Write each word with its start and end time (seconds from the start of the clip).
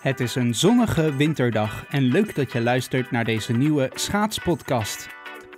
Het 0.00 0.20
is 0.20 0.34
een 0.34 0.54
zonnige 0.54 1.16
winterdag 1.16 1.84
en 1.88 2.02
leuk 2.02 2.34
dat 2.34 2.52
je 2.52 2.60
luistert 2.60 3.10
naar 3.10 3.24
deze 3.24 3.52
nieuwe 3.52 3.90
schaatspodcast. 3.94 5.08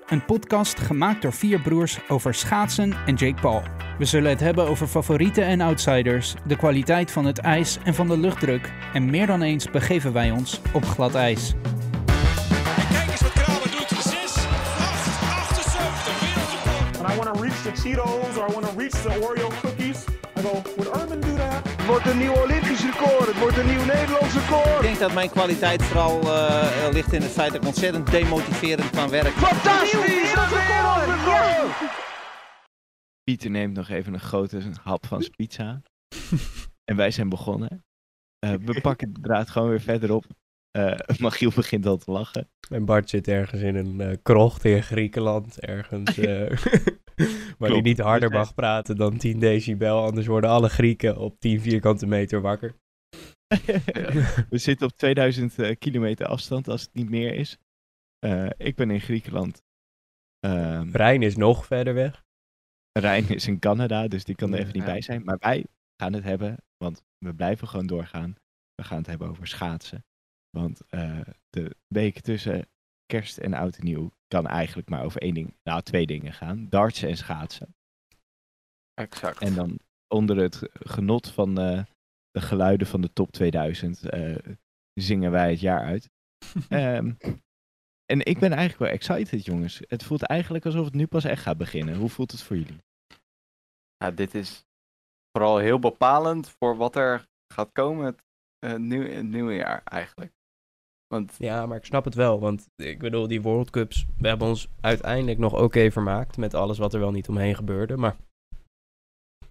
Een 0.07 0.25
podcast 0.25 0.81
gemaakt 0.81 1.23
door 1.23 1.33
vier 1.33 1.61
broers 1.61 1.99
over 2.09 2.35
schaatsen 2.35 2.95
en 3.07 3.15
Jake 3.15 3.41
Paul. 3.41 3.63
We 3.99 4.05
zullen 4.05 4.31
het 4.31 4.41
hebben 4.41 4.69
over 4.69 4.87
favorieten 4.87 5.45
en 5.45 5.61
outsiders, 5.61 6.35
de 6.47 6.57
kwaliteit 6.57 7.11
van 7.11 7.25
het 7.25 7.39
ijs 7.39 7.79
en 7.85 7.95
van 7.95 8.09
de 8.09 8.19
luchtdruk. 8.19 8.73
En 8.93 9.11
meer 9.11 9.27
dan 9.27 9.43
eens 9.43 9.71
begeven 9.71 10.13
wij 10.13 10.31
ons 10.31 10.61
op 10.73 10.85
glad 10.85 11.15
ijs. 11.15 11.53
En 12.77 12.89
kijk 12.89 13.11
eens 13.11 13.21
wat 13.21 13.33
Kramer 13.33 13.71
doet. 13.71 13.89
6, 13.89 14.13
8, 14.13 14.45
78. 15.21 16.21
Wereldrecord. 16.21 16.99
and 16.99 17.13
I 17.13 17.17
want 17.17 17.35
to 17.35 17.43
reach 17.43 17.63
the 17.63 17.81
Cheetos 17.83 18.37
or 18.39 18.49
I 18.49 18.53
want 18.53 18.67
to 18.67 18.79
reach 18.79 19.03
the 19.03 19.21
Oreo 19.21 19.49
cookies. 19.61 20.22
Would 20.43 20.65
do 21.23 21.35
that? 21.37 21.69
Het 21.69 21.87
wordt 21.87 22.07
een 22.07 22.19
nieuw 22.19 22.43
Olympisch 22.43 22.85
record. 22.85 23.27
Het 23.27 23.39
wordt 23.39 23.57
een 23.57 23.67
nieuw 23.67 23.85
Nederlands 23.85 24.35
record. 24.35 24.77
Ik 24.77 24.83
denk 24.83 24.99
dat 24.99 25.15
mijn 25.15 25.31
kwaliteit 25.31 25.83
vooral 25.83 26.21
eh, 26.21 26.89
ligt 26.93 27.13
in 27.13 27.23
het 27.23 27.31
feit 27.31 27.53
dat 27.53 27.61
ik 27.61 27.67
ontzettend 27.67 28.11
demotiverend 28.11 28.91
kan 28.91 29.11
werken. 29.11 29.33
Fantastisch! 29.33 30.35
Een 30.35 30.49
wereldrecord! 30.49 31.91
Pieter 33.23 33.51
neemt 33.51 33.75
nog 33.75 33.89
even 33.89 34.15
een 34.15 34.21
grote 34.21 34.63
hap 34.83 35.07
van 35.07 35.21
zijn 35.21 35.35
pizza. 35.37 35.83
en 36.91 36.97
wij 36.97 37.11
zijn 37.11 37.29
begonnen. 37.29 37.85
Eh, 38.39 38.55
we 38.61 38.81
pakken 38.81 39.13
de 39.13 39.21
draad 39.21 39.51
gewoon 39.51 39.69
weer 39.69 39.81
verder 39.81 40.13
op. 40.13 40.25
Eh 40.71 40.99
Magiel 41.19 41.53
begint 41.55 41.87
al 41.87 41.97
te 41.97 42.11
lachen. 42.11 42.51
En 42.71 42.85
Bart 42.85 43.11
zit 43.11 43.29
ergens 43.29 43.61
in 43.61 43.77
een 43.77 44.23
krocht 44.23 44.65
in 44.65 44.83
Griekenland, 44.83 45.61
ergens. 45.61 46.19
eh, 46.19 46.57
waar 47.59 47.69
hij 47.69 47.69
Klopt. 47.69 47.85
niet 47.85 47.99
harder 47.99 48.31
mag 48.31 48.55
praten 48.55 48.97
dan 48.97 49.17
10 49.17 49.39
decibel, 49.39 50.05
anders 50.05 50.27
worden 50.27 50.51
alle 50.51 50.69
Grieken 50.69 51.17
op 51.17 51.41
10 51.41 51.61
vierkante 51.61 52.07
meter 52.07 52.41
wakker. 52.41 52.75
we 54.51 54.59
zitten 54.59 54.87
op 54.87 54.97
2000 54.97 55.59
eh, 55.59 55.77
kilometer 55.79 56.27
afstand 56.27 56.69
als 56.69 56.83
het 56.83 56.95
niet 56.95 57.11
meer 57.11 57.35
is. 57.35 57.59
Eh, 58.19 58.51
ik 58.57 58.77
ben 58.77 58.91
in 58.91 59.01
Griekenland. 59.01 59.63
Ehm 60.39 60.91
Rijn 60.91 61.23
is 61.23 61.37
nog 61.37 61.67
verder 61.67 61.95
weg. 61.95 62.25
Rijn 62.93 63.29
is 63.29 63.47
in 63.47 63.59
Canada, 63.59 64.09
dus 64.09 64.25
die 64.25 64.35
kan 64.35 64.53
er 64.53 64.59
even 64.59 64.73
niet 64.73 64.85
bij 64.85 65.03
zijn. 65.03 65.25
Maar 65.25 65.37
wij 65.39 65.67
gaan 65.97 66.13
het 66.13 66.25
hebben, 66.25 66.57
want 66.77 67.03
we 67.19 67.35
blijven 67.35 67.69
gewoon 67.69 67.87
doorgaan. 67.87 68.37
We 68.75 68.85
gaan 68.85 68.99
het 68.99 69.07
hebben 69.07 69.29
over 69.29 69.47
schaatsen. 69.47 70.05
Want 70.51 70.87
eh, 70.89 71.21
de 71.51 71.77
week 71.87 72.21
tussen 72.21 72.69
kerst 73.07 73.39
en 73.39 73.55
oud 73.55 73.77
en 73.77 73.85
nieuw 73.85 74.13
kan 74.33 74.47
eigenlijk 74.47 74.89
maar 74.89 75.05
over 75.05 75.21
één 75.21 75.35
ding, 75.35 75.55
nou 75.63 75.83
twee 75.83 76.07
dingen 76.07 76.33
gaan. 76.33 76.69
Dartsen 76.69 77.09
en 77.09 77.17
schaatsen. 77.17 77.75
Exact. 78.95 79.41
En 79.41 79.55
dan 79.55 79.79
onder 80.09 80.37
het 80.37 80.63
genot 80.73 81.31
van 81.31 81.59
eh, 81.59 81.85
de 82.31 82.41
geluiden 82.41 82.87
van 82.87 83.01
de 83.01 83.13
top 83.13 83.33
2000 83.33 84.09
eh, 84.09 84.37
zingen 84.93 85.31
wij 85.31 85.51
het 85.51 85.61
jaar 85.61 85.85
uit. 85.85 86.11
Ehm, 86.69 87.13
en 88.05 88.21
ik 88.25 88.39
ben 88.39 88.53
eigenlijk 88.53 88.79
wel 88.79 88.89
excited, 88.89 89.45
jongens. 89.45 89.81
Het 89.87 90.03
voelt 90.03 90.23
eigenlijk 90.23 90.65
alsof 90.65 90.85
het 90.85 90.95
nu 90.95 91.07
pas 91.07 91.25
echt 91.25 91.43
gaat 91.43 91.59
beginnen. 91.59 91.97
Hoe 91.97 92.09
voelt 92.09 92.31
het 92.31 92.43
voor 92.43 92.57
jullie? 92.57 92.83
Ja, 93.97 94.11
dit 94.11 94.35
is 94.35 94.65
vooral 95.33 95.59
heel 95.59 95.79
bepalend 95.79 96.49
voor 96.49 96.77
wat 96.77 96.97
er 96.97 97.29
gaat 97.55 97.73
komen 97.73 98.05
het, 98.05 98.23
eh, 98.59 98.75
nieuw, 98.75 99.03
het 99.03 99.27
nieuwe 99.27 99.55
jaar 99.55 99.83
eigenlijk. 99.85 100.33
Want 101.13 101.35
Ja, 101.39 101.67
maar 101.67 101.77
ik 101.77 101.85
snap 101.85 102.05
het 102.05 102.15
wel, 102.15 102.41
want 102.41 102.67
ik 102.77 102.99
bedoel, 102.99 103.27
die 103.29 103.43
World 103.43 103.71
Cups, 103.71 104.07
we 104.19 104.29
hebben 104.29 104.49
ons 104.49 104.69
uiteindelijk 104.81 105.39
nog 105.39 105.55
oké 105.61 105.91
vermaakt 105.91 106.37
met 106.37 106.55
alles 106.55 106.79
wat 106.79 106.95
er 106.95 107.01
wel 107.01 107.11
niet 107.11 107.29
omheen 107.29 107.55
gebeurde, 107.55 107.97
maar 107.97 108.17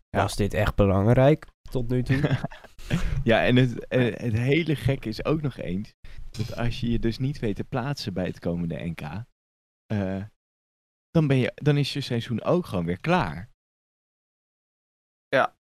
Ja. 0.10 0.22
was 0.22 0.36
dit 0.36 0.54
echt 0.54 0.76
belangrijk 0.76 1.48
tot 1.72 1.90
nu 1.90 2.04
toe? 2.04 2.20
ja, 3.24 3.46
en 3.46 3.56
het, 3.56 3.88
eh, 3.88 4.16
het 4.16 4.34
hele 4.34 4.76
gekke 4.76 5.10
is 5.10 5.26
ook 5.26 5.42
nog 5.42 5.58
eens 5.58 5.94
dat 6.30 6.56
als 6.56 6.80
je 6.80 6.92
je 6.92 7.00
dus 7.00 7.18
niet 7.18 7.40
weet 7.40 7.56
te 7.56 7.64
plaatsen 7.64 8.14
bij 8.14 8.26
het 8.26 8.40
komende 8.40 8.76
NK, 8.84 9.02
eh, 9.86 10.24
dan, 11.12 11.28
ben 11.28 11.38
je, 11.38 11.52
dan 11.56 11.78
is 11.78 11.94
je 11.94 12.02
seizoen 12.02 12.44
ook 12.44 12.66
gewoon 12.66 12.86
weer 12.86 13.00
klaar. 13.00 13.50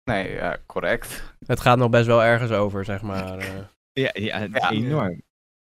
nee, 0.05 0.31
ja, 0.31 0.57
correct. 0.65 1.35
het 1.45 1.59
gaat 1.59 1.77
nog 1.77 1.89
best 1.89 2.05
wel 2.05 2.23
ergens 2.23 2.51
over, 2.51 2.85
zeg 2.85 3.01
maar. 3.01 3.37
eh. 3.39 3.65
Ja, 3.93 4.11
ja, 4.13 4.39
het 4.39 4.55
is 4.55 4.61
Ja. 4.61 4.69
enorm. 4.71 5.21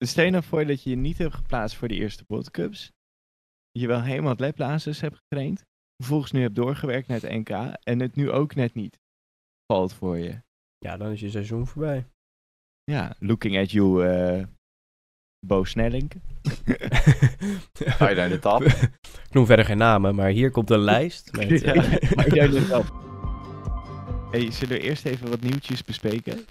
Dus 0.04 0.12
stel 0.12 0.26
je 0.26 0.32
nou 0.32 0.44
voor 0.44 0.66
dat 0.66 0.84
je 0.84 0.90
je 0.90 0.96
niet 0.96 1.18
hebt 1.18 1.34
geplaatst 1.34 1.76
voor 1.76 1.88
de 1.88 1.96
eerste 1.96 2.24
World 2.28 2.52
Cups. 2.52 2.92
Je 3.72 3.88
wel 3.88 4.02
helemaal 4.02 4.32
het 4.32 4.40
labbasis 4.40 5.02
hebt 5.02 5.18
getraind. 5.18 5.64
Vervolgens 5.96 6.32
nu 6.32 6.42
hebt 6.42 6.56
doorgewerkt 6.56 7.08
naar 7.08 7.22
het 7.22 7.32
NK. 7.32 7.50
En 7.84 8.00
het 8.00 8.16
nu 8.16 8.32
ook 8.32 8.56
net 8.56 8.74
niet 8.74 9.00
valt 9.66 9.94
voor 9.94 10.18
je. 10.18 10.42
ja, 10.78 10.98
dan 10.98 11.12
is 11.12 11.20
je 11.20 11.30
seizoen 11.30 11.68
voorbij. 11.68 12.06
Ja, 12.84 13.16
looking 13.20 13.58
at 13.58 13.72
you, 13.72 14.08
eh 14.08 14.46
Bo 15.46 15.64
Snelling. 15.64 16.12
Ga 17.98 18.10
je 18.10 18.16
naar 18.16 18.30
de 18.30 18.40
tap? 18.40 18.62
ik 18.62 19.30
noem 19.32 19.46
verder 19.46 19.66
geen 19.66 19.78
namen, 19.78 20.16
maar 20.16 20.30
hier 20.30 20.52
komt 20.52 20.70
een 20.70 20.80
lijst 20.80 21.32
met... 21.32 21.62
Ja, 21.62 21.74
eh, 21.74 22.12
maar 22.16 22.34
jij 22.34 22.48
doet 22.54 22.68
wel. 22.68 22.84
Hey, 24.32 24.52
zullen 24.52 24.78
we 24.78 24.84
eerst 24.84 25.06
even 25.06 25.30
wat 25.30 25.42
nieuwtjes 25.42 25.84
bespreken? 25.84 26.46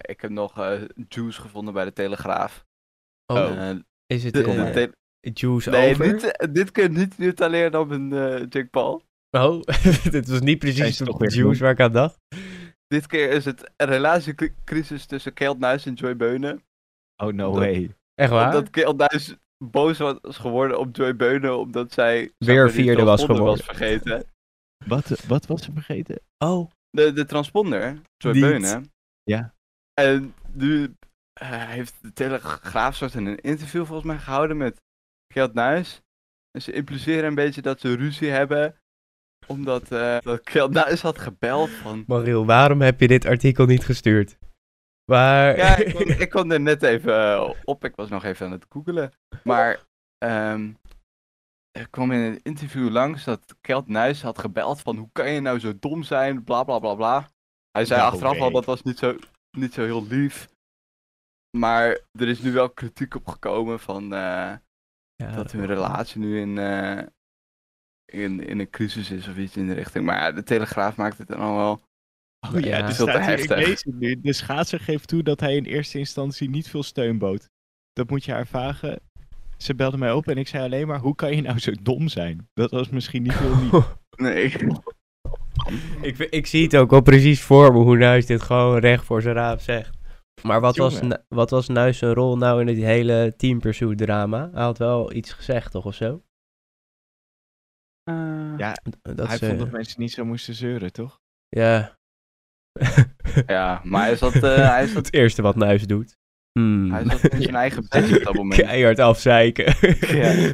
Ik 0.00 0.20
heb 0.20 0.30
nog 0.30 0.58
eh, 0.58 0.80
juice 1.08 1.40
gevonden 1.40 1.74
bij 1.74 1.84
de 1.84 1.92
Telegraaf. 1.92 2.64
oh, 3.26 3.68
Eh, 3.70 3.76
is 4.06 4.24
het 4.24 4.34
de- 4.34 4.42
de 4.42 4.70
te- 5.20 5.30
juice 5.40 5.70
nee, 5.70 5.90
over? 5.90 6.24
eh, 6.24 6.52
dit 6.52 6.70
kun 6.70 6.82
je 6.82 6.88
niet 6.98 7.18
nutaleren 7.18 7.80
op 7.80 7.90
een 7.90 8.12
eh 8.12 8.38
Jake 8.38 8.66
Paul. 8.70 9.02
Oh, 9.30 9.60
dit 10.10 10.28
was 10.28 10.40
niet 10.40 10.58
precies 10.58 10.96
de 10.96 11.14
juice 11.28 11.62
waar 11.62 11.72
ik 11.72 11.80
aan 11.80 11.92
dacht. 11.92 12.18
Dit 12.86 13.06
keer 13.06 13.30
is 13.30 13.44
het 13.44 13.72
een 13.76 13.86
relatiecrisis 13.86 15.06
tussen 15.06 15.32
Kelt 15.32 15.58
Nuis 15.58 15.86
en 15.86 15.94
Joy 15.94 16.16
Beunen. 16.16 16.62
Oh, 17.22 17.32
no 17.32 17.50
Dat- 17.50 17.58
way. 17.58 17.94
Echt 18.14 18.30
waar? 18.30 18.46
Omdat 18.46 18.70
Kelt 18.70 18.96
Nuis 18.96 19.34
boos 19.58 19.98
was 19.98 20.18
geworden 20.22 20.78
op 20.78 20.96
Joy 20.96 21.16
Beunen 21.16 21.58
omdat 21.58 21.92
zij... 21.92 22.32
Weer 22.38 22.70
vierde 22.70 23.02
was 23.02 23.24
geworden. 23.24 23.64
vergeten. 23.64 24.24
Wat, 24.86 25.24
wat 25.26 25.46
was 25.46 25.62
ze 25.62 25.72
vergeten? 25.72 26.20
Oh, 26.38 26.70
De, 26.90 27.12
de 27.12 27.24
transponder, 27.24 28.00
Joy. 28.16 28.40
Beunen. 28.40 28.92
Ja. 29.22 29.53
En 29.94 30.34
nu 30.52 30.94
eh, 31.32 31.68
heeft 31.68 32.02
de 32.02 32.12
Telegraaf 32.12 32.94
soort 32.94 33.14
een 33.14 33.38
interview 33.40 33.86
volgens 33.86 34.06
mij 34.06 34.18
gehouden 34.18 34.56
met 34.56 34.82
Kjeld 35.26 35.54
Nuis. 35.54 36.02
En 36.50 36.62
ze 36.62 36.72
impliceren 36.72 37.24
een 37.24 37.34
beetje 37.34 37.62
dat 37.62 37.80
ze 37.80 37.96
ruzie 37.96 38.30
hebben. 38.30 38.76
Omdat 39.46 39.92
eh 39.92 40.18
dat 40.20 40.42
Kjeld 40.42 40.72
Nuis 40.72 41.02
had 41.02 41.18
gebeld 41.18 41.70
van... 41.70 42.04
Mariel, 42.06 42.46
waarom 42.46 42.80
heb 42.80 43.00
je 43.00 43.08
dit 43.08 43.26
artikel 43.26 43.66
niet 43.66 43.84
gestuurd? 43.84 44.38
Waar... 45.04 45.56
Ja, 45.56 45.76
ik 45.76 45.94
kwam, 45.94 46.08
ik 46.08 46.28
kwam 46.28 46.50
er 46.50 46.60
net 46.60 46.82
even 46.82 47.32
eh, 47.32 47.50
op. 47.64 47.84
Ik 47.84 47.96
was 47.96 48.08
nog 48.08 48.24
even 48.24 48.46
aan 48.46 48.52
het 48.52 48.66
googelen. 48.68 49.12
Maar 49.42 49.84
ehm 50.18 50.72
er 51.70 51.88
kwam 51.90 52.12
in 52.12 52.20
een 52.20 52.40
interview 52.42 52.90
langs 52.90 53.24
dat 53.24 53.56
Kjeld 53.60 53.88
Nuis 53.88 54.22
had 54.22 54.38
gebeld 54.38 54.80
van... 54.80 54.96
Hoe 54.96 55.08
kan 55.12 55.30
je 55.30 55.40
nou 55.40 55.58
zo 55.58 55.72
dom 55.78 56.02
zijn? 56.02 56.44
Bla 56.44 56.64
bla 56.64 56.78
bla 56.78 56.94
bla. 56.94 57.28
Hij 57.70 57.84
zei 57.84 58.00
Nou, 58.00 58.12
achteraf 58.12 58.38
al 58.38 58.50
dat 58.50 58.64
was 58.64 58.82
niet 58.82 58.98
zo, 58.98 59.16
niet 59.56 59.72
zo 59.74 59.82
heel 59.84 60.06
lief. 60.06 60.48
Maar 61.56 61.86
er 62.12 62.28
is 62.28 62.40
nu 62.40 62.52
wel 62.52 62.70
kritiek 62.70 63.14
op 63.14 63.26
gekomen 63.28 63.80
van 63.80 64.02
eh, 64.02 64.56
Ja, 65.14 65.30
dat 65.34 65.52
hun 65.52 65.66
relatie 65.66 66.20
nu 66.20 66.40
in, 66.40 66.58
eh, 66.58 67.02
in, 68.04 68.40
in 68.46 68.58
een 68.58 68.70
crisis 68.70 69.10
is 69.10 69.28
of 69.28 69.36
iets 69.36 69.56
in 69.56 69.66
de 69.66 69.74
richting. 69.74 70.04
Maar 70.04 70.16
ja, 70.16 70.32
de 70.32 70.42
Telegraaf 70.42 70.96
maakt 70.96 71.18
het 71.18 71.28
dan 71.28 71.38
al 71.40 71.56
wel. 71.56 71.80
Oh 72.54 72.60
ja, 72.60 72.78
Ja. 72.78 72.90
staat 72.90 73.08
hier, 73.08 73.16
ik 73.38 73.48
heftig. 73.48 73.56
lees 73.66 73.82
het 73.84 73.94
nu. 73.94 74.20
De 74.20 74.32
schaatser 74.32 74.80
geeft 74.80 75.08
toe 75.08 75.22
dat 75.22 75.40
hij 75.40 75.56
in 75.56 75.64
eerste 75.64 75.98
instantie 75.98 76.48
niet 76.50 76.68
veel 76.68 76.82
steun 76.82 77.18
bood. 77.18 77.48
Dat 77.92 78.10
moet 78.10 78.24
je 78.24 78.32
haar 78.32 78.46
vragen. 78.46 79.00
Ze 79.56 79.74
belde 79.74 79.96
mij 79.96 80.12
op 80.12 80.28
en 80.28 80.36
ik 80.36 80.48
zei 80.48 80.64
alleen 80.64 80.86
maar, 80.86 80.98
hoe 80.98 81.14
kan 81.14 81.36
je 81.36 81.42
nou 81.42 81.58
zo 81.58 81.72
dom 81.82 82.08
zijn? 82.08 82.48
Dat 82.54 82.70
was 82.70 82.88
misschien 82.88 83.22
niet 83.22 83.38
heel 83.38 83.58
lief. 83.60 83.96
Nee. 84.16 84.52
ik, 86.02 86.18
ik 86.18 86.46
zie 86.46 86.62
het 86.62 86.76
ook 86.76 86.92
al 86.92 87.00
precies 87.02 87.42
voor 87.42 87.72
me 87.72 87.78
hoe 87.78 87.96
Nuis 87.96 88.26
dit 88.26 88.42
gewoon 88.42 88.78
recht 88.78 89.04
voor 89.04 89.22
zijn 89.22 89.34
raap 89.34 89.60
zegt. 89.60 89.90
Maar 90.42 90.60
wat 90.60 90.76
was, 90.76 91.00
wat 91.28 91.50
was 91.50 91.68
Nuis 91.68 91.98
zijn 91.98 92.12
rol 92.14 92.36
nou 92.36 92.60
in 92.60 92.66
het 92.66 92.76
hele 92.76 93.34
Team 93.36 93.60
Pursuit 93.60 93.98
drama? 93.98 94.50
Hij 94.52 94.62
had 94.62 94.78
wel 94.78 95.12
iets 95.12 95.32
gezegd, 95.32 95.70
toch, 95.70 95.84
of 95.84 95.94
zo? 95.94 96.22
Ja, 98.56 98.74
Dat 99.02 99.26
hij 99.26 99.36
ze- 99.36 99.46
vond 99.46 99.58
dat 99.58 99.70
mensen 99.70 100.00
niet 100.00 100.12
zo 100.12 100.24
moesten 100.24 100.54
zeuren, 100.54 100.92
toch? 100.92 101.20
Ja. 101.48 101.96
Ja, 103.46 103.80
maar 103.84 104.04
hij 104.04 104.16
zat, 104.16 104.34
eh, 104.34 104.68
hij 104.70 104.86
zat, 104.86 104.96
het 105.04 105.14
eerste 105.14 105.42
wat 105.42 105.56
Nuis 105.56 105.86
doet. 105.86 106.16
Hmm. 106.58 106.90
hij 106.92 107.04
zat 107.04 107.24
in 107.32 107.42
zijn 107.42 107.54
eigen 107.54 107.86
bed 107.88 108.16
op 108.16 108.22
dat 108.24 108.34
moment. 108.34 108.60
Keihard 108.60 108.98
afzeiken. 108.98 109.64
Ja. 110.16 110.52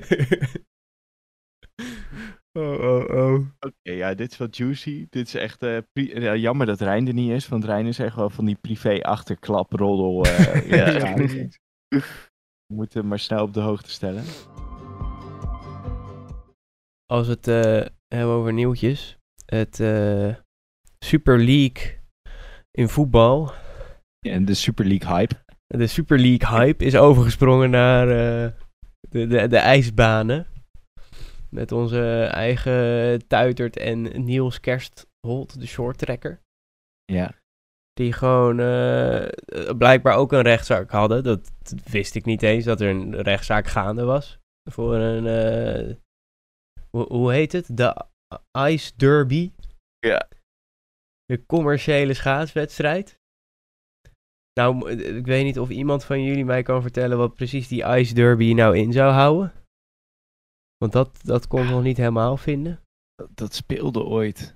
Oh, 2.53 2.81
oh, 2.81 3.05
oh. 3.11 3.35
Oké, 3.61 3.93
ja, 3.93 4.15
dit 4.15 4.31
is 4.31 4.37
wat 4.39 4.57
juicy. 4.57 5.07
Dit 5.11 5.27
is 5.27 5.35
echt 5.35 5.63
eh, 5.63 5.79
pri- 5.93 6.21
ja, 6.21 6.37
jammer 6.37 6.67
dat 6.67 6.81
Rijn 6.81 7.07
er 7.07 7.15
niet 7.15 7.31
is, 7.31 7.49
want 7.49 7.65
Rijn 7.65 7.87
is 7.87 7.99
echt 7.99 8.17
wel 8.17 8.31
van 8.31 8.45
die 8.45 8.57
privé 8.61 9.03
achterklaproddel. 9.03 10.25
eh 10.25 10.71
Ja. 10.77 10.89
ja. 10.91 11.15
We 11.89 12.75
moeten 12.75 13.01
hem 13.01 13.09
maar 13.09 13.19
snel 13.19 13.43
op 13.43 13.55
de 13.55 13.61
hoogte 13.61 13.91
stellen. 13.91 14.25
Als 17.07 17.27
we 17.27 17.33
het 17.33 17.49
eh, 17.49 17.87
hebben 18.15 18.35
over 18.35 18.53
nieuwtjes. 18.53 19.17
Het 19.47 19.81
eh, 19.81 20.35
Super 21.05 21.39
League 21.39 21.99
in 22.71 22.89
voetbal. 22.89 23.53
En 24.27 24.45
de 24.45 24.55
Super 24.55 24.85
League 24.85 25.17
hype. 25.17 25.35
De 25.67 25.87
Super 25.87 26.19
League 26.19 26.59
hype 26.59 26.85
is 26.85 26.97
overgesprongen 26.97 27.71
naar 27.71 28.09
eh, 28.09 28.51
de, 29.09 29.27
de, 29.27 29.49
de 29.49 29.57
ijsbanen. 29.57 30.47
Met 31.51 31.73
onze 31.73 32.25
eigen 32.25 33.27
Tuitert 33.27 33.77
en 33.77 34.25
Niels 34.25 34.61
Kerstholt, 34.61 35.61
de 35.61 35.67
shorttrekker. 35.67 36.41
Ja. 37.05 37.35
Die 37.93 38.13
gewoon 38.13 38.61
eh, 38.61 39.29
blijkbaar 39.79 40.17
ook 40.17 40.33
een 40.33 40.43
rechtszaak 40.43 40.91
hadden. 40.91 41.25
Dat 41.25 41.53
wist 41.85 42.15
ik 42.15 42.25
niet 42.25 42.43
eens, 42.43 42.65
dat 42.65 42.81
er 42.81 42.89
een 42.89 43.21
rechtszaak 43.23 43.67
gaande 43.67 44.05
was. 44.05 44.39
Voor 44.71 44.95
een, 44.95 45.27
eh, 45.27 45.95
hoe, 46.91 47.07
hoe 47.13 47.33
heet 47.33 47.53
het? 47.53 47.77
De 47.77 48.05
Ice 48.59 48.93
Derby. 48.97 49.53
Ja. 49.99 50.29
De 51.25 51.47
commerciële 51.47 52.15
schaatswedstrijd. 52.15 53.19
Nou, 54.53 54.91
ik 54.91 55.27
weet 55.27 55.45
niet 55.45 55.59
of 55.59 55.71
iemand 55.71 56.05
van 56.05 56.23
jullie 56.23 56.45
mij 56.45 56.63
kan 56.63 56.83
vertellen 56.83 57.19
wat 57.19 57.35
precies 57.35 57.69
die 57.69 57.85
Ice 57.85 58.15
Derby 58.15 58.53
nou 58.53 58.77
in 58.77 58.93
zou 58.93 59.13
houden. 59.13 59.53
Want 60.85 60.93
dat, 60.93 61.21
dat 61.23 61.47
kon 61.47 61.63
ik 61.63 61.71
nog 61.71 61.83
niet 61.83 61.97
helemaal 61.97 62.37
vinden. 62.37 62.81
Dat, 63.15 63.29
dat 63.35 63.55
speelde 63.55 64.05
ooit. 64.05 64.55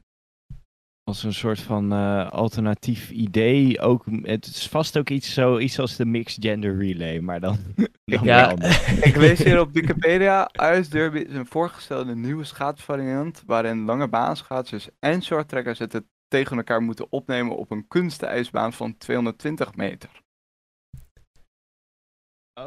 Als 1.03 1.23
een 1.23 1.35
soort 1.35 1.61
van 1.61 1.93
eh, 1.93 2.31
alternatief 2.31 3.11
idee. 3.11 3.81
Ook, 3.81 4.05
het 4.23 4.47
is 4.47 4.69
vast 4.69 4.99
ook 4.99 5.11
iets, 5.11 5.35
zo, 5.35 5.59
iets 5.59 5.79
als 5.79 5.97
de 5.97 6.05
Mixed 6.05 6.45
Gender 6.45 6.77
Relay, 6.77 7.21
maar 7.21 7.41
dan, 7.41 7.59
dan 8.05 8.25
Ja. 8.25 8.57
Ik 9.09 9.17
lees 9.17 9.43
hier 9.43 9.61
op 9.61 9.73
Wikipedia, 9.73 10.51
Ice 10.53 10.91
Derby 10.91 11.19
is 11.19 11.35
een 11.35 11.47
voorgestelde 11.47 12.17
nieuwe 12.17 12.45
schaatsvariant 12.45 13.43
waarin 13.47 13.85
lange 13.85 14.09
baanschaatsers 14.09 14.89
en 14.99 15.23
shorttrekkers 15.23 15.79
het 15.79 15.93
het 15.93 16.05
tegen 16.29 16.57
elkaar 16.57 16.83
moeten 16.83 17.13
opnemen 17.13 17.57
op 17.57 17.71
een 17.71 17.89
kunstijsbaan 17.89 18.73
van 18.73 18.97
220 18.97 19.75
meter. 19.75 20.24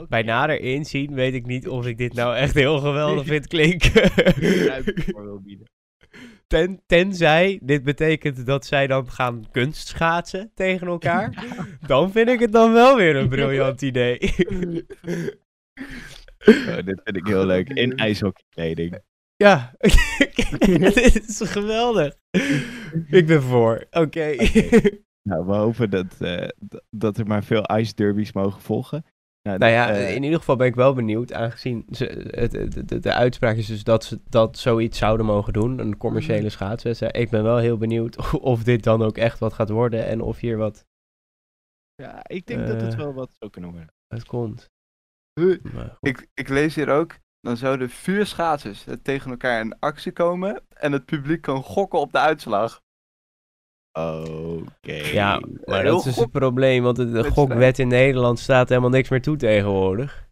Bij 0.10 0.22
nader 0.22 0.60
inzien 0.60 1.14
weet 1.14 1.34
ik 1.34 1.46
niet 1.46 1.68
of 1.68 1.86
ik 1.86 1.98
dit 1.98 2.14
nou 2.14 2.36
echt 2.36 2.54
heel 2.54 2.80
geweldig 2.80 3.26
vind 3.26 3.48
klinken. 3.48 4.12
Ten, 6.48 6.82
tenzij 6.86 7.60
dit 7.64 7.84
betekent 7.84 8.46
dat 8.46 8.66
zij 8.66 8.88
dan 8.88 9.12
gaan 9.12 9.52
kunstschaatsen 9.52 10.52
tegen 10.54 10.88
elkaar. 10.88 11.46
Dan 11.88 12.12
vind 12.12 12.30
ik 12.30 12.40
het 12.40 12.52
dan 12.52 12.74
wel 12.74 12.96
weer 12.96 13.16
een 13.16 13.30
briljant 13.30 13.82
idee. 13.82 14.20
Oh, 16.46 16.76
dit 16.86 17.02
vind 17.04 17.16
ik 17.16 17.28
heel 17.28 17.46
leuk. 17.46 17.70
In 17.70 17.96
ijshockeykleding. 17.96 19.00
ja, 19.36 19.76
dit 20.60 21.28
is 21.28 21.42
geweldig. 21.42 22.16
Ik 23.10 23.28
ben 23.28 23.42
voor. 23.42 23.86
Oké. 23.92 24.36
Nou, 25.30 25.46
we 25.46 25.56
hopen 25.56 25.90
dat, 25.90 26.22
eh, 26.22 26.48
dat 26.90 27.18
er 27.18 27.28
maar 27.28 27.44
veel 27.44 27.78
ice 27.78 27.94
derbies 27.96 28.34
mogen 28.34 28.62
volgen. 28.62 29.06
Nou, 29.48 29.60
Nou 29.60 29.72
ja, 29.72 29.90
eh, 29.92 30.16
in 30.16 30.24
ieder 30.24 30.40
geval 30.40 30.56
ben 30.56 30.68
ik 30.68 30.76
wel 30.76 30.94
benieuwd, 30.94 31.34
aangezien 31.34 31.86
ze, 31.92 32.06
het, 32.32 32.52
het- 32.52 32.90
de, 32.90 33.00
de 33.00 33.14
uitspraak 33.14 33.56
is 33.56 33.66
dus 33.68 33.84
dat 33.84 34.04
ze 34.04 34.20
dat 34.30 34.58
zoiets 34.58 34.98
zouden 34.98 35.26
mogen 35.26 35.54
doen, 35.54 35.80
een 35.80 35.98
commerciële 35.98 36.50
schaatswedstrijd. 36.50 37.16
Ik 37.18 37.30
ben 37.30 37.44
wel 37.44 37.58
heel 37.58 37.78
benieuwd 37.78 38.32
of 38.54 38.64
dit 38.64 38.84
dan 38.84 39.02
ook 39.02 39.18
echt 39.18 39.40
wat 39.40 39.54
gaat 39.54 39.70
worden 39.70 40.06
en 40.06 40.22
of 40.22 40.40
hier 40.40 40.58
wat 40.58 40.86
ja, 41.96 42.20
ik 42.28 42.46
denk 42.48 42.68
dat 42.68 42.82
het 42.82 42.94
eh, 42.94 43.00
wel 43.00 43.14
wat 43.14 43.30
zou 43.40 43.52
kunnen 43.52 43.72
worden. 43.72 43.90
uit 44.08 44.26
komt. 44.26 44.70
Ik, 46.02 46.28
ik 46.34 46.50
lees 46.50 46.76
hier 46.76 46.90
ook, 46.90 47.16
dan 47.40 47.58
zouden 47.58 47.90
vier 47.90 48.26
schaatsers 48.26 48.86
het 48.86 49.04
tegen 49.04 49.32
elkaar 49.32 49.60
in 49.62 49.80
actie 49.80 50.12
komen 50.12 50.62
en 50.70 50.92
het 50.92 51.06
publiek 51.06 51.42
kan 51.42 51.64
gokken 51.64 52.00
op 52.00 52.12
de 52.12 52.20
uitslag. 52.20 52.82
Oké. 53.98 54.94
Ja, 54.94 55.40
maar 55.66 55.82
heel 55.82 55.92
dat 55.92 55.98
is 55.98 56.04
dus 56.04 56.16
het 56.16 56.32
probleem, 56.32 56.84
want 56.84 56.96
de, 56.96 57.24
gokwet 57.32 57.80
in 57.80 57.88
Nederland 57.88 58.40
staat 58.40 58.70
helemaal 58.70 58.90
niks 58.90 59.10
meer 59.10 59.22
toe 59.22 59.38
tegenwoordig. 59.38 60.28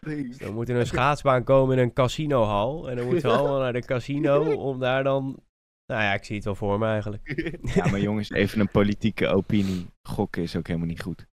Nee. 0.00 0.26
Dus 0.26 0.38
dan 0.38 0.54
moet 0.54 0.68
er 0.68 0.76
een 0.76 0.86
schaatsbaan 0.86 1.44
komen 1.44 1.76
in 1.76 1.82
een 1.82 1.92
casinohal 1.92 2.90
en 2.90 2.96
dan 2.96 3.06
moeten 3.06 3.30
we 3.30 3.36
allemaal 3.38 3.60
naar 3.60 3.72
de 3.72 3.84
casino 3.84 4.52
om 4.54 4.78
daar 4.78 5.04
dan... 5.04 5.42
Nou 5.86 6.02
ja, 6.02 6.14
ik 6.14 6.24
zie 6.24 6.36
het 6.36 6.44
wel 6.44 6.54
voor 6.54 6.78
me 6.78 6.86
eigenlijk. 6.86 7.56
Ja, 7.74 7.90
maar 7.90 8.00
jongens, 8.00 8.30
even 8.30 8.60
een 8.60 8.70
politieke 8.70 9.28
opinie. 9.28 9.86
Gokken 10.02 10.42
is 10.42 10.56
ook 10.56 10.66
helemaal 10.66 10.88
niet 10.88 11.02
goed. 11.02 11.26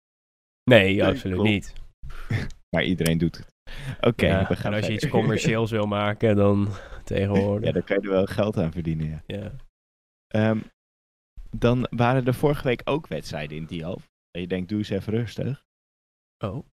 Nee, 0.63 1.05
absoluut 1.05 1.35
klopt. 1.35 1.49
niet. 1.49 1.73
Maar 2.75 2.83
iedereen 2.83 3.17
doet 3.17 3.37
het. 3.37 3.53
Oké, 4.01 4.25
Ja, 4.25 4.47
we 4.47 4.55
gaan 4.55 4.71
en 4.71 4.77
als 4.77 4.87
je 4.87 4.93
iets 4.93 5.07
commercieels 5.07 5.71
wil 5.71 5.85
maken, 5.85 6.35
dan 6.35 6.67
tegenwoordig. 7.03 7.67
Ja, 7.67 7.71
dan 7.71 7.83
kan 7.83 7.97
je 8.01 8.07
er 8.07 8.13
wel 8.13 8.25
geld 8.25 8.57
aan 8.57 8.71
verdienen, 8.71 9.07
ja. 9.07 9.23
Ja. 9.27 9.51
Ehm, 10.27 10.59
dan 11.57 11.88
waren 11.90 12.25
er 12.25 12.34
vorige 12.34 12.63
week 12.63 12.81
ook 12.84 13.07
wedstrijden 13.07 13.57
in 13.57 13.66
die 13.66 13.84
half. 13.84 14.10
Je 14.31 14.48
denkt, 14.48 14.69
doe 14.69 14.78
eens 14.78 14.90
even 14.90 15.13
rustig. 15.13 15.66
Oh. 16.38 16.66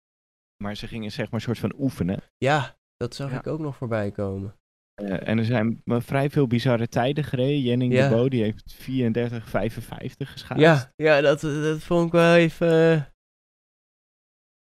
Maar 0.62 0.76
ze 0.76 0.86
gingen 0.86 1.12
zeg 1.12 1.24
maar 1.24 1.34
een 1.34 1.46
soort 1.46 1.58
van 1.58 1.74
oefenen. 1.78 2.22
Ja, 2.38 2.76
dat 2.96 3.14
zag 3.14 3.30
Ja. 3.30 3.38
ik 3.38 3.46
ook 3.46 3.58
nog 3.60 3.76
voorbij 3.76 4.10
komen. 4.10 4.56
Eh, 4.94 5.28
en 5.28 5.38
er 5.38 5.44
zijn 5.44 5.82
vrij 5.86 6.30
veel 6.30 6.46
bizarre 6.46 6.88
tijden 6.88 7.24
gereden. 7.24 7.60
Jenning 7.60 7.92
Ja. 7.92 8.08
de 8.08 8.14
Bo, 8.14 8.28
die 8.28 8.42
heeft 8.42 8.74
34, 8.74 9.48
55 9.48 10.30
geschaatst. 10.32 10.62
Ja, 10.64 10.92
ja 10.96 11.20
dat, 11.20 11.40
dat 11.40 11.82
vond 11.82 12.06
ik 12.06 12.12
wel 12.12 12.34
even... 12.34 12.92
eh, 12.96 13.02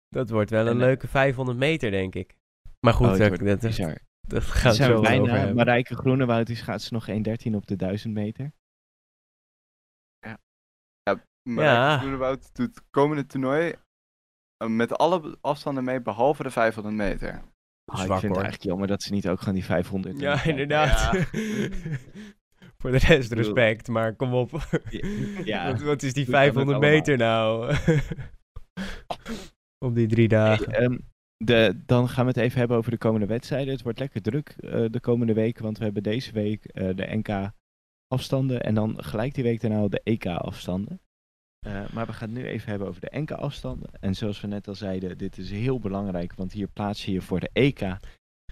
Dat 0.08 0.30
wordt 0.30 0.50
wel 0.50 0.60
een 0.60 0.66
En, 0.66 0.72
eh, 0.80 0.86
leuke 0.86 1.08
500 1.08 1.58
meter, 1.58 1.90
denk 1.90 2.14
ik. 2.14 2.36
Maar 2.80 2.92
goed, 2.94 3.06
Oh, 3.06 3.18
dat, 3.18 3.30
dat, 3.30 3.46
dat, 3.46 3.60
bizar. 3.60 3.98
dat 4.20 4.42
Ze 4.42 4.50
gaat 4.50 4.74
zo 4.76 4.82
zijn 4.82 5.20
over 5.20 5.32
bijna. 5.32 5.52
Marijke 5.54 5.94
Groenewoud 5.96 6.46
die 6.46 6.56
schaatst 6.56 6.90
nog 6.90 7.08
1.13 7.08 7.54
op 7.54 7.66
de 7.66 7.76
1000 7.76 8.14
meter. 8.14 8.52
Maar 11.48 11.64
Ja. 11.64 11.98
Groenewoud 11.98 12.54
doet 12.54 12.74
het 12.74 12.84
komende 12.90 13.26
toernooi 13.26 13.74
eh, 14.56 14.68
met 14.68 14.98
alle 14.98 15.38
afstanden 15.40 15.84
mee, 15.84 16.02
behalve 16.02 16.42
de 16.42 16.50
500 16.50 16.94
meter. 16.96 17.30
Ah, 17.84 17.98
ik 17.98 18.04
Zwak, 18.04 18.20
vind 18.20 18.32
het 18.34 18.42
eigenlijk 18.42 18.62
jammer 18.62 18.86
dat 18.88 19.02
ze 19.02 19.12
niet 19.12 19.28
ook 19.28 19.40
gaan 19.40 19.54
die 19.54 19.64
500 19.64 20.14
doen. 20.14 20.22
Ja, 20.28 20.44
inderdaad. 20.44 21.10
Voor 22.78 22.90
de 22.90 22.98
rest 22.98 23.32
respect, 23.32 23.88
maar 23.88 24.14
kom 24.16 24.34
op. 24.34 24.50
Ja, 25.44 25.70
wat, 25.70 25.80
wat 25.80 26.02
is 26.02 26.12
die 26.12 26.24
doe 26.24 26.34
dan 26.34 26.42
ook 26.42 26.52
500 26.52 26.76
allemaal. 26.76 26.96
meter 26.96 27.16
nou? 27.16 27.74
op 29.78 29.94
die 29.94 30.06
drie 30.06 30.28
dagen. 30.28 30.70
Hey, 30.70 30.80
ehm, 30.80 30.98
de, 31.36 31.82
dan 31.86 32.08
gaan 32.08 32.24
we 32.24 32.30
het 32.30 32.40
even 32.40 32.58
hebben 32.58 32.76
over 32.76 32.90
de 32.90 32.98
komende 32.98 33.26
wedstrijden. 33.26 33.72
Het 33.72 33.82
wordt 33.82 33.98
lekker 33.98 34.22
druk 34.22 34.48
eh, 34.48 34.84
de 34.90 35.00
komende 35.00 35.32
weken, 35.34 35.62
want 35.62 35.78
we 35.78 35.84
hebben 35.84 36.02
deze 36.02 36.32
week 36.32 36.64
eh, 36.64 36.96
de 36.96 37.16
NK-afstanden 37.16 38.62
en 38.62 38.74
dan 38.74 39.04
gelijk 39.04 39.34
die 39.34 39.44
week 39.44 39.60
daarna 39.60 39.88
de 39.88 40.00
EK-afstanden. 40.04 41.00
Eh, 41.64 41.88
maar 41.92 42.06
we 42.06 42.12
gaan 42.12 42.28
het 42.28 42.38
nu 42.38 42.44
even 42.46 42.70
hebben 42.70 42.88
over 42.88 43.00
de 43.00 43.18
NK-afstanden. 43.18 43.90
En 44.00 44.14
zoals 44.14 44.40
we 44.40 44.46
net 44.46 44.68
al 44.68 44.74
zeiden, 44.74 45.18
dit 45.18 45.38
is 45.38 45.50
heel 45.50 45.78
belangrijk, 45.78 46.34
want 46.34 46.52
hier 46.52 46.68
plaats 46.68 47.04
je 47.04 47.12
je 47.12 47.20
voor 47.22 47.40
de 47.40 47.50
EK 47.52 47.80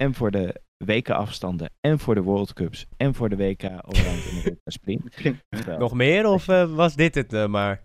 en 0.01 0.15
voor 0.15 0.31
de 0.31 0.61
WK-afstanden 0.85 1.71
en 1.81 1.99
voor 1.99 2.15
de 2.15 2.23
World 2.23 2.53
Cups 2.53 2.87
en 2.97 3.15
voor 3.15 3.29
de 3.29 3.37
WK 3.37 3.63
Allround 3.65 4.29
en 4.29 4.35
de 4.35 4.43
WK 4.51 4.59
Sprint. 4.65 5.11
Terwijl- 5.49 5.79
Nog 5.79 5.95
meer 5.95 6.27
of 6.27 6.49
eh, 6.49 6.75
was 6.75 6.95
dit 6.97 7.15
het 7.15 7.33
eh, 7.33 7.47
maar? 7.47 7.83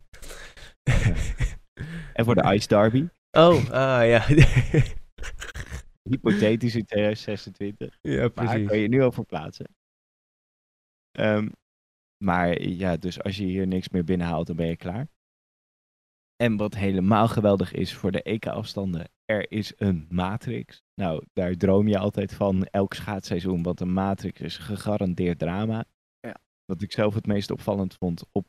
En 2.13 2.25
voor 2.25 2.35
de 2.35 2.43
Ice 2.53 2.67
Derby. 2.67 3.07
oh, 3.37 3.69
ah 3.69 4.07
ja. 4.07 4.25
Hypothetisch 6.09 6.75
in 6.75 6.85
2026. 6.85 7.97
ja, 8.01 8.19
Maar 8.19 8.29
precies. 8.29 8.67
kan 8.67 8.77
je 8.77 8.87
nu 8.87 9.01
al 9.01 9.11
voor 9.11 9.25
plaatsen. 9.25 9.67
Ehm, 11.11 11.49
maar 12.23 12.61
ja, 12.61 12.97
dus 12.97 13.21
als 13.23 13.37
je 13.37 13.43
hier 13.45 13.67
niks 13.67 13.89
meer 13.89 14.03
binnenhaalt, 14.03 14.47
dan 14.47 14.55
ben 14.55 14.67
je 14.67 14.75
klaar. 14.77 15.07
En 16.43 16.57
wat 16.57 16.75
helemaal 16.75 17.27
geweldig 17.27 17.73
is 17.73 17.93
voor 17.93 18.11
de 18.11 18.21
EK-afstanden, 18.21 19.09
er 19.25 19.51
is 19.51 19.73
een 19.77 20.07
matrix. 20.09 20.81
Nou, 20.93 21.25
daar 21.33 21.55
droom 21.55 21.87
je 21.87 21.97
altijd 21.97 22.33
van 22.33 22.65
elk 22.65 22.93
schaatsseizoen, 22.93 23.63
want 23.63 23.79
een 23.79 23.93
matrix 23.93 24.41
is 24.41 24.57
gegarandeerd 24.57 25.39
drama. 25.39 25.85
Ja. 26.19 26.37
Wat 26.65 26.81
ik 26.81 26.91
zelf 26.91 27.13
het 27.13 27.25
meest 27.25 27.51
opvallend 27.51 27.93
vond, 27.93 28.23
op 28.31 28.47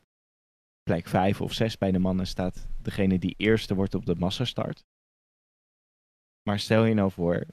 plek 0.83 1.07
5 1.07 1.41
of 1.41 1.53
6 1.53 1.77
bij 1.77 1.91
de 1.91 1.99
mannen 1.99 2.27
staat 2.27 2.67
degene 2.81 3.19
die 3.19 3.35
eerste 3.37 3.75
wordt 3.75 3.95
op 3.95 4.05
de 4.05 4.15
massastart. 4.15 4.85
Maar 6.49 6.59
stel 6.59 6.85
je 6.85 6.93
nou 6.93 7.11
voor 7.11 7.45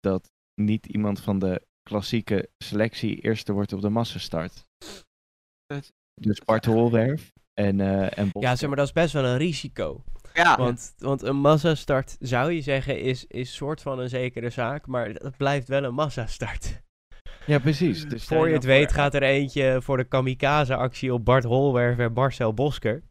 dat 0.00 0.32
niet 0.60 0.86
iemand 0.86 1.20
van 1.20 1.38
de 1.38 1.66
klassieke 1.82 2.50
selectie 2.58 3.20
eerste 3.20 3.52
wordt 3.52 3.72
op 3.72 3.80
de 3.80 3.88
massastart. 3.88 4.66
Dus 6.20 6.40
Bart 6.40 6.64
Holwerf 6.64 7.32
en, 7.60 7.80
eh 7.80 8.18
en 8.18 8.30
Ja, 8.32 8.56
zeg 8.56 8.68
maar, 8.68 8.78
dat 8.78 8.86
is 8.86 8.92
best 8.92 9.12
wel 9.12 9.24
een 9.24 9.36
risico. 9.36 10.04
Ja, 10.34 10.56
Want, 10.56 10.94
want 10.98 11.22
een 11.22 11.36
massastart, 11.36 12.16
zou 12.20 12.52
je 12.52 12.60
zeggen, 12.60 13.00
is, 13.00 13.24
is 13.26 13.54
soort 13.54 13.82
van 13.82 13.98
een 13.98 14.08
zekere 14.08 14.50
zaak, 14.50 14.86
maar 14.86 15.08
het 15.08 15.36
blijft 15.36 15.68
wel 15.68 15.84
een 15.84 15.94
massastart. 15.94 16.82
Ja, 17.46 17.58
precies. 17.58 18.08
Dus 18.08 18.24
Voor 18.24 18.48
je 18.48 18.54
het 18.54 18.64
weet 18.64 18.84
voor- 18.92 18.94
gaat 19.02 19.14
er 19.14 19.22
eentje 19.22 19.78
voor 19.82 19.96
de 19.96 20.04
kamikaze-actie 20.04 21.12
op 21.12 21.24
Bart 21.24 21.44
Holwerf 21.44 21.98
en 21.98 22.12
Marcel 22.12 22.54
Bosker. 22.54 23.02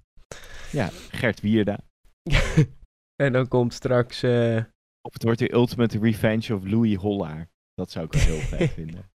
Ja, 0.72 0.90
Gert 1.12 1.42
Wierda. 1.42 1.80
en 3.24 3.34
dan 3.34 3.48
komt 3.48 3.74
straks... 3.74 4.24
eh, 4.24 4.58
Of 5.02 5.14
het 5.14 5.24
wordt 5.24 5.40
de 5.40 5.54
ultimate 5.54 6.00
revenge 6.00 6.56
of 6.56 6.64
Louis 6.66 6.96
Hollaar. 6.96 7.48
Dat 7.74 7.92
zou 7.92 8.06
ik 8.06 8.14
wel 8.14 8.22
heel 8.22 8.40
vet 8.58 8.72
vinden. 8.72 9.10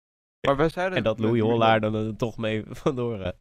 maar 0.47 0.57
wij 0.57 0.69
zeiden 0.69 0.99
en 0.99 1.05
dat 1.05 1.19
Louis 1.19 1.41
Hollaar 1.43 1.81
dan 1.81 1.95
er 1.95 2.17
toch 2.17 2.37
mee 2.37 2.65
vandoor 2.69 3.19
gaat. 3.19 3.37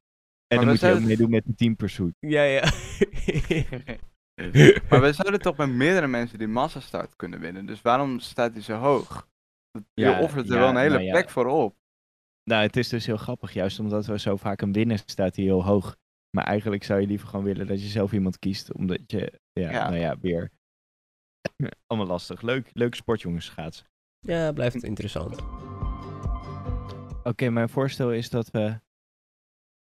En 0.47 0.57
dan 0.57 0.67
moet 0.67 0.79
je 0.79 0.91
ook 0.91 0.99
meedoen 0.99 1.29
met 1.29 1.45
de 1.45 1.55
team 1.55 1.75
pursuit. 1.75 2.13
Ja, 2.19 2.43
ja. 2.43 2.61
Maar 4.89 5.01
we 5.01 5.13
zouden 5.13 5.41
toch 5.41 5.57
met 5.57 5.69
meerdere 5.69 6.07
mensen 6.07 6.37
die 6.37 6.47
massastart 6.47 7.15
kunnen 7.15 7.39
winnen. 7.39 7.65
Dus 7.65 7.81
waarom 7.81 8.19
staat 8.19 8.53
hij 8.53 8.61
zo 8.61 8.75
hoog? 8.75 9.27
Je 9.71 9.81
Ja, 9.93 10.21
offert 10.21 10.49
er 10.49 10.53
ja, 10.53 10.59
wel 10.59 10.69
een 10.69 10.77
hele 10.77 10.89
nou 10.89 11.03
ja. 11.03 11.11
plek 11.11 11.29
voor 11.29 11.45
op. 11.45 11.75
Nou, 12.43 12.63
het 12.63 12.77
is 12.77 12.89
dus 12.89 13.05
heel 13.05 13.17
grappig, 13.17 13.53
juist 13.53 13.79
omdat 13.79 14.05
we 14.05 14.19
zo 14.19 14.35
vaak 14.35 14.61
een 14.61 14.71
winnaar 14.71 15.01
staat 15.05 15.35
die 15.35 15.45
heel 15.45 15.63
hoog. 15.63 15.95
Maar 16.29 16.45
eigenlijk 16.45 16.83
zou 16.83 17.01
je 17.01 17.07
liever 17.07 17.27
gewoon 17.27 17.45
willen 17.45 17.67
dat 17.67 17.81
je 17.81 17.87
zelf 17.87 18.13
iemand 18.13 18.39
kiest, 18.39 18.73
omdat 18.73 18.99
je, 19.07 19.39
ja, 19.51 19.71
Ja. 19.71 19.89
nou 19.89 20.01
ja, 20.01 20.17
weer. 20.19 20.51
Allemaal 21.87 22.07
lastig. 22.07 22.41
Leuk, 22.41 22.69
leuk 22.73 22.95
sport, 22.95 23.21
jongens, 23.21 23.45
schaatsen. 23.45 23.85
Ja, 24.19 24.51
blijft 24.51 24.83
interessant. 24.83 25.41
Oké, 27.23 27.49
mijn 27.49 27.69
voorstel 27.69 28.13
is 28.13 28.29
dat 28.29 28.51
we 28.51 28.79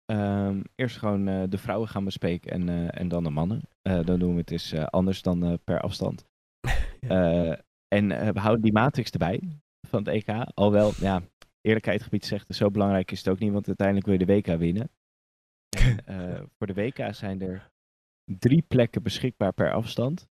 ehm, 0.06 0.62
eerst 0.76 0.98
gewoon 0.98 1.28
eh, 1.28 1.44
de 1.50 1.58
vrouwen 1.58 1.90
gaan 1.90 2.04
bespreken 2.04 2.52
en, 2.52 2.70
eh, 2.70 3.00
en 3.02 3.08
dan 3.08 3.24
de 3.24 3.30
mannen. 3.30 3.62
Eh, 3.82 4.06
dan 4.06 4.20
doen 4.20 4.36
we 4.36 4.42
het 4.46 4.72
eh, 4.74 4.84
anders 4.84 5.22
dan 5.22 5.60
per 5.64 5.80
afstand. 5.80 6.26
En 7.94 8.34
we 8.34 8.40
houden 8.40 8.62
die 8.64 8.74
matrix 8.74 9.12
erbij 9.12 9.42
van 9.88 10.04
het 10.04 10.08
EK. 10.08 10.30
Alhoewel, 10.54 10.92
ja, 10.98 11.22
eerlijkheid 11.62 12.04
gebied 12.04 12.26
zegt, 12.26 12.56
zo 12.56 12.72
belangrijk 12.72 13.12
is 13.12 13.18
het 13.18 13.30
ook 13.30 13.40
niet, 13.40 13.52
want 13.52 13.68
uiteindelijk 13.68 14.08
wil 14.08 14.20
je 14.20 14.26
de 14.26 14.34
WK 14.34 14.60
winnen. 14.60 14.90
En, 16.06 16.50
voor 16.58 16.68
de 16.68 16.74
WK 16.74 17.14
zijn 17.14 17.42
er 17.42 17.72
drie 18.26 18.62
plekken 18.62 19.04
beschikbaar 19.04 19.54
per 19.54 19.74
afstand. 19.74 20.28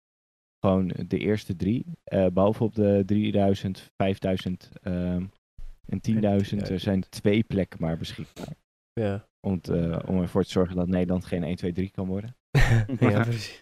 Gewoon 0.65 0.93
de 1.07 1.17
eerste 1.17 1.55
drie. 1.55 1.85
Eh, 2.03 2.27
behalve 2.33 2.63
op 2.63 2.75
de 2.75 3.03
3000, 3.05 3.91
5000 3.97 4.71
ehm, 4.81 5.25
en 5.85 6.01
10.000. 6.01 6.69
Er 6.69 6.79
zijn 6.79 7.09
twee 7.09 7.43
plekken 7.43 7.81
maar 7.81 7.97
beschikbaar. 7.97 8.55
Ja, 8.93 9.27
Om, 9.47 9.61
te- 9.61 10.01
om 10.05 10.21
ervoor 10.21 10.43
te 10.43 10.49
zorgen 10.49 10.75
dat 10.75 10.87
Nederland 10.87 11.25
geen 11.25 11.43
1, 11.43 11.55
2, 11.55 11.71
3 11.73 11.89
kan 11.91 12.07
worden. 12.07 12.35
ja 12.99 13.23
precies. 13.23 13.61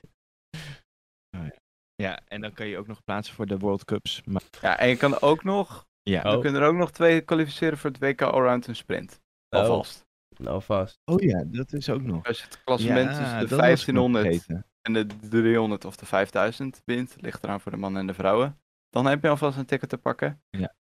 Ja, 1.96 2.20
en 2.28 2.42
dan 2.42 2.54
kan 2.54 2.68
je 2.68 2.78
ook 2.78 2.88
nog 2.88 3.04
plaatsen 3.04 3.36
voor 3.36 3.46
de 3.46 3.58
World 3.58 3.86
Cups. 3.86 4.24
Maar, 4.24 4.42
Ja, 4.62 4.78
en 4.80 4.90
je 4.90 4.98
kan 4.98 5.22
ook 5.22 5.44
nog, 5.44 5.88
ja. 6.02 6.36
we 6.36 6.40
kunnen 6.42 6.62
er 6.62 6.68
ook 6.68 6.76
nog 6.76 6.92
twee 6.92 7.22
kwalificeren 7.22 7.78
voor 7.78 7.90
het 7.90 8.00
WK 8.00 8.22
Allround 8.22 8.68
en 8.68 8.76
Sprint. 8.76 9.22
Oh. 9.50 9.60
Alvast. 9.62 10.08
Nou, 10.38 10.62
vast. 10.62 11.00
Oh 11.06 11.22
ja, 11.22 11.44
dat 11.48 11.74
is 11.74 11.90
ook 11.90 12.02
nog. 12.02 12.26
Als 12.26 12.38
je 12.40 12.44
het 12.44 12.64
klassement 12.64 13.10
Ja, 13.10 13.18
tussen 13.18 13.40
de 13.40 13.48
dat 13.48 13.60
was 13.60 13.88
ik 13.88 13.94
nog 13.94 14.12
1500 14.12 14.26
vergeten. 14.26 14.66
en 14.82 14.94
de 14.94 15.30
300 15.30 15.86
of 15.86 15.96
de 15.96 16.06
5000 16.06 16.82
wint, 16.86 17.16
ligt 17.20 17.44
eraan 17.44 17.62
voor 17.62 17.72
de 17.72 17.78
mannen 17.78 18.02
en 18.02 18.08
de 18.08 18.14
vrouwen, 18.14 18.60
dan 18.90 19.06
heb 19.06 19.22
je 19.24 19.30
alvast 19.30 19.58
een 19.58 19.66
ticket 19.66 19.90
te 19.90 19.98
pakken. 19.98 20.42
Ja. 20.50 20.74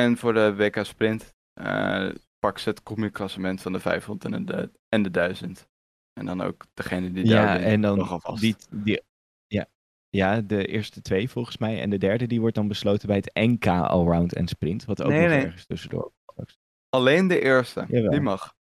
En 0.00 0.16
voor 0.16 0.32
de 0.34 0.54
WK 0.54 0.84
Sprint 0.84 1.34
eh 1.60 2.08
pak 2.46 2.58
ze 2.58 2.68
het 2.68 2.82
combi-klassement 2.82 3.62
van 3.62 3.72
de 3.72 3.80
500 3.80 4.34
en 4.34 4.44
de, 4.44 4.70
en 4.88 5.02
de 5.02 5.10
1000. 5.10 5.68
En 6.12 6.26
dan 6.26 6.40
ook 6.40 6.66
degene 6.74 7.10
die 7.12 7.24
daar 7.24 7.46
Ja, 7.46 7.52
wint, 7.58 7.64
en 7.72 7.80
dan 7.80 7.98
nog 7.98 8.10
alvast. 8.12 8.40
die, 8.42 8.56
die, 8.70 9.02
ja, 9.46 9.66
ja, 10.08 10.40
de 10.40 10.66
eerste 10.66 11.00
twee 11.02 11.30
volgens 11.30 11.58
mij. 11.58 11.80
En 11.80 11.90
de 11.90 11.98
derde 11.98 12.26
die 12.26 12.40
wordt 12.40 12.54
dan 12.56 12.68
besloten 12.68 13.06
bij 13.08 13.16
het 13.16 13.30
NK 13.34 13.66
Allround 13.66 14.34
en 14.34 14.46
Sprint. 14.48 14.84
Wat 14.84 15.02
ook 15.02 15.08
Nee, 15.08 15.20
nog 15.20 15.30
nee. 15.30 15.44
ergens 15.44 15.66
tussendoor. 15.66 16.12
Oké, 16.26 16.44
Alleen 16.88 17.28
de 17.28 17.40
eerste, 17.40 17.84
Jawel. 17.88 18.10
die 18.10 18.20
mag. 18.20 18.54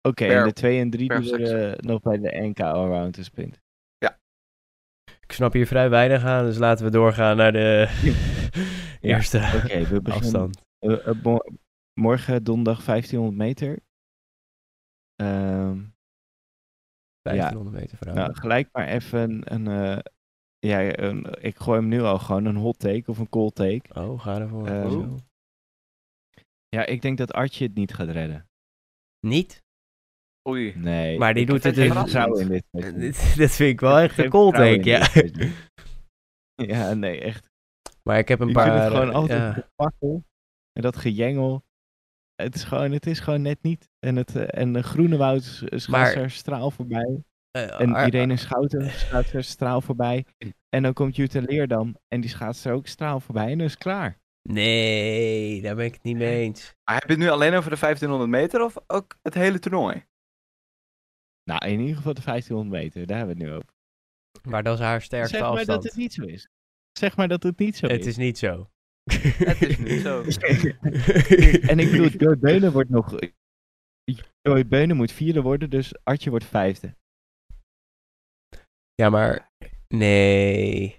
en 0.00 0.12
Per- 0.14 0.44
de 0.44 0.52
twee 0.52 0.80
en 0.80 0.90
drie 0.90 1.06
per 1.06 1.20
die 1.20 1.30
worden 1.30 1.76
nog 1.86 2.00
bij 2.00 2.18
de 2.18 2.40
NK 2.40 2.60
Allround 2.60 3.16
en 3.16 3.24
Sprint. 3.24 3.62
Ik 5.20 5.32
snap 5.32 5.52
hier 5.52 5.66
vrij 5.66 5.90
weinig 5.90 6.24
aan, 6.24 6.44
dus 6.44 6.58
laten 6.58 6.84
we 6.84 6.90
doorgaan 6.90 7.36
naar 7.36 7.52
de 7.52 7.88
eerste 9.00 9.38
Oké, 9.38 9.84
we 9.84 10.00
beginnen 10.02 10.12
afstand. 10.12 10.60
eh, 10.78 11.06
eh, 11.06 11.36
morgen 11.94 12.44
donderdag 12.44 12.84
1500 12.84 13.36
meter. 13.36 13.82
Ehm, 15.14 15.84
1500 17.22 17.76
meter 17.76 17.96
vrouwen. 17.96 18.24
nou, 18.24 18.38
gelijk 18.38 18.68
maar 18.72 18.88
even 18.88 19.20
een, 19.20 19.52
een, 19.54 19.66
eh, 19.66 19.98
ja, 20.58 20.98
een, 20.98 21.42
ik 21.42 21.56
gooi 21.56 21.80
hem 21.80 21.88
nu 21.88 22.00
al 22.00 22.18
gewoon 22.18 22.44
een 22.44 22.56
hot 22.56 22.78
take 22.78 23.10
of 23.10 23.18
een 23.18 23.28
cold 23.28 23.54
take. 23.54 24.00
Oh, 24.00 24.20
ga 24.20 24.40
ervoor. 24.40 24.66
Eh, 24.66 24.90
Zo. 24.90 25.18
Ja, 26.68 26.86
ik 26.86 27.02
denk 27.02 27.18
dat 27.18 27.32
Artje 27.32 27.64
het 27.64 27.74
niet 27.74 27.94
gaat 27.94 28.08
redden. 28.08 28.48
Niet? 29.20 29.62
Oei. 30.48 30.74
Nee. 30.76 31.18
Maar 31.18 31.34
die 31.34 31.42
ik 31.42 31.48
doet 31.48 31.62
het 31.62 31.74
dus- 31.74 32.40
in 32.40 32.48
dit. 32.48 32.64
Dat 33.38 33.50
vind 33.50 33.72
ik 33.72 33.80
wel 33.80 33.98
echt 33.98 34.18
een 34.18 34.30
cold 34.30 34.54
take, 34.54 34.84
ja. 34.84 35.08
Ja, 36.66 36.94
nee, 36.94 37.20
echt. 37.20 37.50
Maar 38.02 38.18
ik 38.18 38.28
heb 38.28 38.40
een 38.40 38.48
ik 38.48 38.54
paar... 38.54 38.64
vind 38.64 38.78
het 38.78 38.92
gewoon 38.92 39.08
eh, 39.08 39.14
altijd 39.14 39.40
ja. 39.40 39.52
gepakkel. 39.52 40.24
En 40.72 40.82
dat 40.82 40.96
gejengel. 40.96 41.63
Het 42.36 42.54
is 42.54 42.64
gewoon, 42.64 42.92
het 42.92 43.06
is 43.06 43.20
gewoon 43.20 43.42
net 43.42 43.62
niet. 43.62 43.88
En, 43.98 44.16
het, 44.16 44.36
eh, 44.36 44.60
en 44.62 44.72
de 44.72 44.82
Groenewoud 44.82 45.42
s- 45.42 45.56
schaatst 45.58 45.88
Maar- 45.88 46.16
er 46.16 46.30
straal 46.30 46.70
voorbij. 46.70 47.22
Eh, 47.50 47.80
En 47.80 47.94
Ar- 47.94 48.06
Irene 48.06 48.36
Schouten 48.36 48.90
schaatst 48.90 49.32
er 49.34 49.44
straal 49.44 49.80
voorbij. 49.80 50.26
En 50.68 50.82
dan 50.82 50.92
komt 50.92 51.16
Jutta 51.16 51.40
Leerdam. 51.40 51.96
En 52.08 52.20
die 52.20 52.30
schaatst 52.30 52.64
er 52.64 52.72
ook 52.72 52.86
straal 52.86 53.20
voorbij. 53.20 53.50
En 53.50 53.58
dan 53.58 53.66
is 53.66 53.72
het 53.72 53.82
klaar. 53.82 54.20
Nee, 54.48 55.62
daar 55.62 55.74
ben 55.74 55.84
ik 55.84 55.94
het 55.94 56.02
niet 56.02 56.16
mee 56.16 56.42
eens. 56.42 56.74
Maar 56.84 56.94
heb 56.94 57.04
je 57.04 57.10
het 57.14 57.18
nu 57.22 57.28
alleen 57.28 57.54
over 57.54 57.70
de 57.70 57.76
1500 57.76 58.30
meter 58.30 58.64
of 58.64 58.76
ook 58.86 59.18
het 59.22 59.34
hele 59.34 59.58
toernooi? 59.58 60.04
Nou, 61.44 61.66
in 61.66 61.80
ieder 61.80 61.96
geval 61.96 62.14
de 62.14 62.20
1500 62.22 62.82
meter. 62.82 63.06
Daar 63.06 63.16
hebben 63.18 63.36
we 63.36 63.42
het 63.42 63.50
nu 63.52 63.56
over. 63.58 63.72
Maar 64.50 64.62
dat 64.62 64.74
is 64.78 64.84
haar 64.84 65.02
sterkste 65.02 65.36
zeg 65.36 65.40
maar 65.40 65.50
afstand. 65.50 65.82
dat 65.82 65.90
het 65.90 66.00
niet 66.00 66.12
zo 66.12 66.22
is. 66.24 66.48
Zeg 66.98 67.16
maar 67.16 67.28
dat 67.28 67.42
het 67.42 67.58
niet 67.58 67.76
zo 67.76 67.86
Het 67.86 68.00
is. 68.00 68.06
is 68.06 68.16
niet 68.16 68.38
zo. 68.38 68.70
Het 69.50 69.62
is 69.62 69.78
niet 69.78 70.00
zo. 70.00 70.22
en 71.70 71.78
ik 71.78 71.90
bedoel, 71.90 72.08
Joy 72.22 72.38
Beunen 72.38 72.72
wordt 72.72 72.90
nog... 72.90 73.18
Joy 74.42 74.66
Beunen 74.66 74.96
moet 74.96 75.12
vierde 75.12 75.42
worden, 75.42 75.70
dus 75.70 75.94
Artje 76.04 76.30
wordt 76.30 76.44
vijfde. 76.44 76.96
Ja, 78.94 79.10
maar... 79.10 79.50
Nee. 79.88 80.96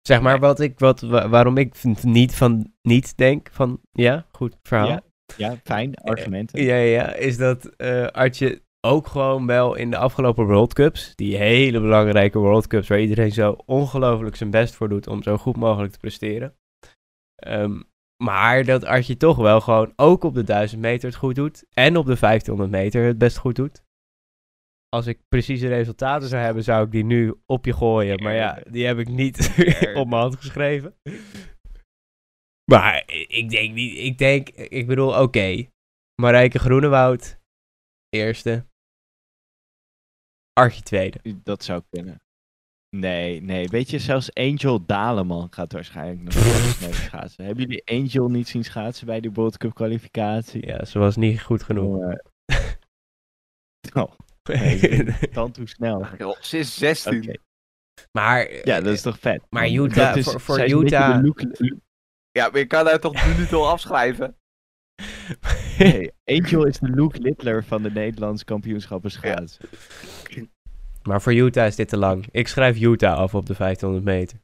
Zeg 0.00 0.20
maar 0.20 0.38
wat 0.38 0.60
ik, 0.60 0.78
wat, 0.78 1.00
wa- 1.00 1.28
waarom 1.28 1.56
ik 1.56 1.82
niet 2.02 2.34
van 2.34 2.72
niet 2.82 3.16
denk 3.16 3.50
van, 3.52 3.80
ja, 3.92 4.26
goed 4.32 4.56
verhaal. 4.62 4.88
Ja, 4.88 5.02
ja, 5.36 5.56
fijn, 5.56 5.94
argumenten. 5.94 6.62
Ja, 6.62 6.74
ja, 6.76 7.02
ja, 7.02 7.14
is 7.14 7.36
dat 7.36 7.66
eh 7.76 8.06
Artje 8.06 8.62
ook 8.84 9.06
gewoon 9.06 9.46
wel 9.46 9.74
in 9.74 9.90
de 9.90 9.96
afgelopen 9.96 10.46
World 10.46 10.74
Cups, 10.74 11.14
die 11.14 11.36
hele 11.36 11.80
belangrijke 11.80 12.38
World 12.38 12.66
Cups, 12.66 12.88
waar 12.88 13.00
iedereen 13.00 13.32
zo 13.32 13.56
ongelooflijk 13.66 14.36
zijn 14.36 14.50
best 14.50 14.74
voor 14.74 14.88
doet 14.88 15.06
om 15.06 15.22
zo 15.22 15.36
goed 15.36 15.56
mogelijk 15.56 15.92
te 15.92 15.98
presteren. 15.98 16.56
Ehm, 17.34 17.80
maar 18.22 18.64
dat 18.64 18.84
Artje 18.84 19.16
toch 19.16 19.36
wel 19.36 19.60
gewoon 19.60 19.92
ook 19.96 20.24
op 20.24 20.34
de 20.34 20.42
1000 20.42 20.80
meter 20.80 21.08
het 21.08 21.18
goed 21.18 21.34
doet 21.34 21.64
en 21.74 21.96
op 21.96 22.06
de 22.06 22.16
1500 22.16 22.70
meter 22.70 23.04
het 23.04 23.18
best 23.18 23.36
goed 23.36 23.56
doet. 23.56 23.84
Als 24.88 25.06
ik 25.06 25.20
precieze 25.28 25.68
resultaten 25.68 26.28
zou 26.28 26.42
hebben, 26.42 26.64
zou 26.64 26.84
ik 26.84 26.92
die 26.92 27.04
nu 27.04 27.34
op 27.46 27.64
je 27.64 27.72
gooien. 27.72 28.22
Maar 28.22 28.34
ja, 28.34 28.62
die 28.70 28.86
heb 28.86 28.98
ik 28.98 29.08
niet 29.08 29.38
op 30.00 30.08
mijn 30.08 30.20
hand 30.22 30.36
geschreven. 30.36 30.94
Maar 32.70 33.02
ik 33.28 33.50
denk 33.50 33.74
niet, 33.74 33.98
ik 33.98 34.18
denk, 34.18 34.48
ik 34.48 34.86
bedoel, 34.86 35.22
oké. 35.22 35.66
Marijke 36.20 36.58
Groenewoud, 36.58 37.40
eerste. 38.08 38.66
Archie 40.54 40.82
tweede. 40.82 41.18
Dat 41.42 41.64
zou 41.64 41.82
kunnen. 41.90 42.22
Nee, 42.96 43.42
nee. 43.42 43.68
Weet 43.68 43.90
je, 43.90 43.98
zelfs 43.98 44.34
Angel 44.34 44.86
Daleman 44.86 45.46
gaat 45.50 45.72
waarschijnlijk 45.72 46.22
nog 46.22 46.34
mee 46.80 46.92
schaatsen. 46.92 47.44
Hebben 47.44 47.64
jullie 47.64 47.82
Angel 47.86 48.28
niet 48.30 48.48
zien 48.48 48.64
schaatsen 48.64 49.06
bij 49.06 49.20
de 49.20 49.32
World 49.32 49.56
Cup 49.56 49.74
kwalificatie? 49.74 50.66
Ja, 50.66 50.84
ze 50.84 50.98
was 50.98 51.16
niet 51.16 51.42
goed 51.42 51.62
genoeg. 51.62 51.96
Oh, 53.92 54.12
nee, 54.42 55.04
dan 55.32 55.50
toe 55.52 55.68
snel. 55.68 56.06
Joh, 56.18 56.40
Ze 56.40 56.58
is 56.58 56.78
16. 56.78 57.22
Oké. 57.22 57.34
maar, 58.12 58.52
Ja, 58.52 58.80
dat 58.80 58.92
is 58.92 59.02
toch 59.02 59.18
vet. 59.18 59.42
Maar? 59.50 59.68
Utah- 59.68 60.16
is- 60.16 60.24
voor- 60.42 60.60
Utah- 60.84 61.22
Ja, 62.30 62.48
maar 62.48 62.58
je 62.58 62.66
kan 62.66 62.84
daar 62.84 63.00
toch 63.00 63.26
nu 63.26 63.40
niet 63.40 63.52
al 63.52 63.68
afschrijven? 63.68 64.36
Nee, 65.78 66.10
Angel 66.24 66.64
is 66.66 66.78
de 66.78 66.88
Luke 66.88 67.18
Littler 67.18 67.64
van 67.64 67.82
de 67.82 67.90
Nederlandse 67.90 68.44
kampioenschappen 68.44 69.10
schaatsen. 69.10 69.64
maar 71.02 71.22
voor 71.22 71.34
Utah 71.34 71.66
is 71.66 71.76
dit 71.76 71.88
te 71.88 71.96
lang. 71.96 72.26
Ik 72.30 72.48
schrijf 72.48 72.80
Utah 72.80 73.16
af 73.16 73.34
op 73.34 73.46
de 73.46 73.54
1500 73.54 74.04
meter. 74.04 74.38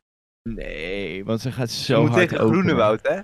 Nee, 0.49 1.25
want 1.25 1.40
ze 1.40 1.52
gaat 1.52 1.71
Je 1.76 1.83
zo 1.85 2.00
moet 2.00 2.11
hard 2.11 2.21
tegen 2.28 2.45
openen. 2.45 2.62
Groenewoud, 2.62 3.00
hè? 3.09 3.21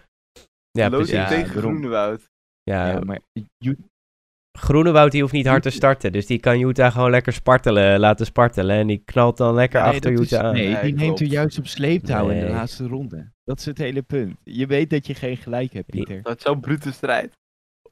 Ja, 0.70 0.88
precies. 0.88 1.10
Ja, 1.10 1.28
tegen 1.28 1.54
daarom. 1.54 1.62
Groenewoud. 1.72 2.28
Ja, 2.62 2.86
Ja, 2.90 3.00
maar 3.00 3.20
Groenewoud 4.58 5.10
die 5.12 5.20
hoeft 5.20 5.32
niet 5.32 5.46
hard 5.46 5.62
te 5.62 5.70
starten. 5.70 6.12
Dus 6.12 6.26
die 6.26 6.38
kan 6.38 6.60
Utah 6.60 6.92
gewoon 6.92 7.10
lekker 7.10 7.32
spartelen, 7.32 7.98
laten 8.00 8.26
spartelen. 8.26 8.76
En 8.76 8.86
die 8.86 9.02
knalt 9.04 9.36
dan 9.36 9.54
lekker 9.54 9.80
Nee, 9.82 9.90
achter 9.92 10.12
is- 10.12 10.20
Utah 10.20 10.40
aan. 10.44 10.54
Nee, 10.54 10.68
Nee, 10.72 10.82
die 10.82 10.94
neemt 10.94 11.16
klopt. 11.16 11.32
juist 11.32 11.58
op 11.58 11.66
sleeptouw 11.66 12.28
in 12.28 12.38
de 12.38 12.44
Nee. 12.44 12.52
laatste 12.52 12.86
ronde. 12.86 13.30
Dat 13.46 13.58
is 13.58 13.64
het 13.64 13.78
hele 13.78 14.02
punt. 14.02 14.38
Je 14.44 14.66
weet 14.66 14.90
dat 14.90 15.06
je 15.06 15.14
geen 15.14 15.36
gelijk 15.36 15.72
hebt, 15.72 15.90
Pieter. 15.90 16.22
Dat 16.22 16.36
is 16.36 16.42
zo'n 16.42 16.60
brute 16.60 16.92
strijd. 16.92 17.32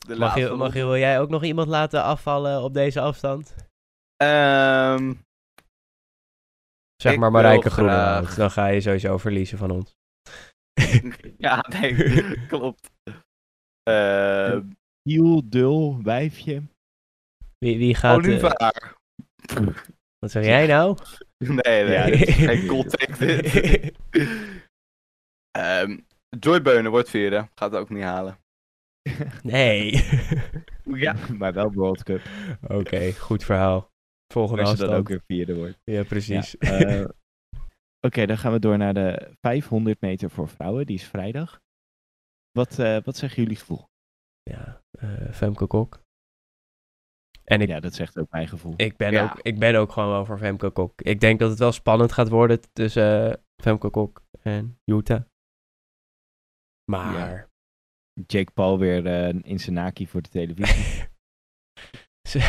De 0.07 0.17
Mag 0.17 0.39
je, 0.39 0.51
mag 0.51 0.75
je, 0.75 0.85
wil 0.85 0.97
jij 0.97 1.21
ook 1.21 1.29
nog 1.29 1.45
iemand 1.45 1.69
laten 1.69 2.03
afvallen 2.03 2.63
op 2.63 2.75
deze 2.75 3.01
afstand? 3.01 3.55
Ehm, 4.17 5.15
Zeg 7.03 7.17
maar 7.17 7.31
Marijke 7.31 7.71
Groenewoud. 7.71 8.37
Dan 8.37 8.51
ga 8.51 8.67
je 8.67 8.81
sowieso 8.81 9.19
verliezen 9.19 9.59
van 9.59 9.71
ons. 9.71 9.95
ja, 11.39 11.65
nee, 11.69 11.95
klopt. 12.49 12.91
Ehm 13.83 14.69
Hiel, 15.09 15.43
dul, 15.49 16.03
wijfje. 16.03 16.63
Wie, 17.59 17.79
wie 17.79 17.95
gaat... 17.95 18.19
eh, 18.19 18.31
Olivaar. 18.31 18.97
wat 20.19 20.31
zeg 20.31 20.45
jij 20.45 20.67
nou? 20.67 20.97
Nee, 21.39 21.85
nee, 21.85 21.93
Ja, 21.93 22.03
is 22.05 22.35
geen 22.35 22.67
contact 22.67 23.19
dit. 25.55 25.63
Ehm, 25.63 25.99
Joy 26.39 26.63
Beunen 26.63 26.91
wordt 26.91 27.11
vierde. 27.11 27.49
Gaat 27.55 27.71
het 27.73 27.81
ook 27.81 27.91
niet 27.91 28.03
halen. 28.03 28.39
nee. 29.43 29.93
Ja, 30.85 31.17
maar 31.39 31.53
wel 31.53 31.73
World 31.73 32.03
Cup. 32.03 32.21
Oké, 32.69 33.13
goed 33.13 33.45
verhaal. 33.45 33.91
Volgende 34.33 34.63
Als 34.63 34.71
je 34.71 34.77
dan 34.87 34.95
ook 34.95 35.09
weer 35.09 35.23
vierde 35.27 35.55
wordt. 35.57 35.79
Ja, 35.85 36.03
precies. 36.03 36.57
Ja, 36.59 36.79
eh, 36.79 37.05
Oké, 38.07 38.27
dan 38.27 38.39
gaan 38.39 38.53
we 38.53 38.59
door 38.59 38.79
naar 38.79 38.95
de 38.95 39.37
500 39.41 40.01
meter 40.01 40.31
voor 40.31 40.49
vrouwen. 40.49 40.87
Die 40.87 40.97
is 40.97 41.05
vrijdag. 41.05 41.61
Wat, 42.51 42.79
eh, 42.79 42.99
wat 43.05 43.17
zeggen 43.17 43.43
jullie 43.43 43.57
gevoel? 43.59 43.89
ja, 44.51 44.83
eh, 44.99 45.33
Femke 45.33 45.67
Kok. 45.67 46.03
En 47.45 47.61
ik, 47.61 47.69
Ja, 47.69 47.81
dat 47.81 47.95
zegt 47.95 48.19
ook 48.19 48.31
mijn 48.31 48.49
gevoel. 48.49 48.75
ik, 48.77 48.97
ben 48.97 49.13
Ja. 49.13 49.25
ook, 49.25 49.39
ik 49.43 49.59
ben 49.59 49.75
ook 49.75 49.93
gewoon 49.93 50.09
wel 50.11 50.25
voor 50.25 50.39
Femke 50.39 50.71
Kok. 50.71 51.01
Ik 51.03 51.21
denk 51.21 51.39
dat 51.39 51.51
het 51.51 51.59
wel 51.59 51.73
spannend 51.73 52.13
gaat 52.13 52.29
worden 52.29 52.61
tussen 52.73 53.41
Femke 53.63 53.91
Kok 53.91 54.23
en 54.43 54.79
Jutta. 54.85 55.27
Maar... 56.85 57.49
Jake 58.27 58.51
Paul 58.53 58.79
weer 58.79 59.07
eh, 59.07 59.35
in 59.43 59.61
zijn 59.61 59.75
naki 59.75 60.07
voor 60.07 60.23
de 60.23 60.29
televisie. 60.29 61.05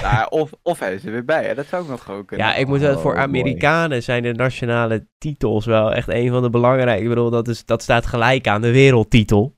Nou, 0.01 0.29
of, 0.29 0.51
of 0.61 0.79
hij 0.79 0.93
is 0.93 1.05
er 1.05 1.11
weer 1.11 1.25
bij, 1.25 1.45
hè? 1.45 1.55
dat 1.55 1.65
zou 1.65 1.83
ook 1.83 1.89
nog 1.89 2.09
ook 2.09 2.27
kunnen. 2.27 2.47
Ja, 2.47 2.55
ik 2.55 2.67
moet 2.67 2.83
Oh, 2.83 2.97
voor 2.97 3.11
mooi. 3.13 3.23
Amerikanen 3.23 4.03
zijn 4.03 4.23
de 4.23 4.33
nationale 4.33 5.07
titels 5.17 5.65
wel 5.65 5.93
echt 5.93 6.07
een 6.07 6.29
van 6.29 6.41
de 6.41 6.49
belangrijke. 6.49 7.03
Ik 7.03 7.09
bedoel, 7.09 7.29
dat, 7.29 7.47
is, 7.47 7.65
dat 7.65 7.81
staat 7.81 8.05
gelijk 8.05 8.47
aan 8.47 8.61
de 8.61 8.71
wereldtitel. 8.71 9.55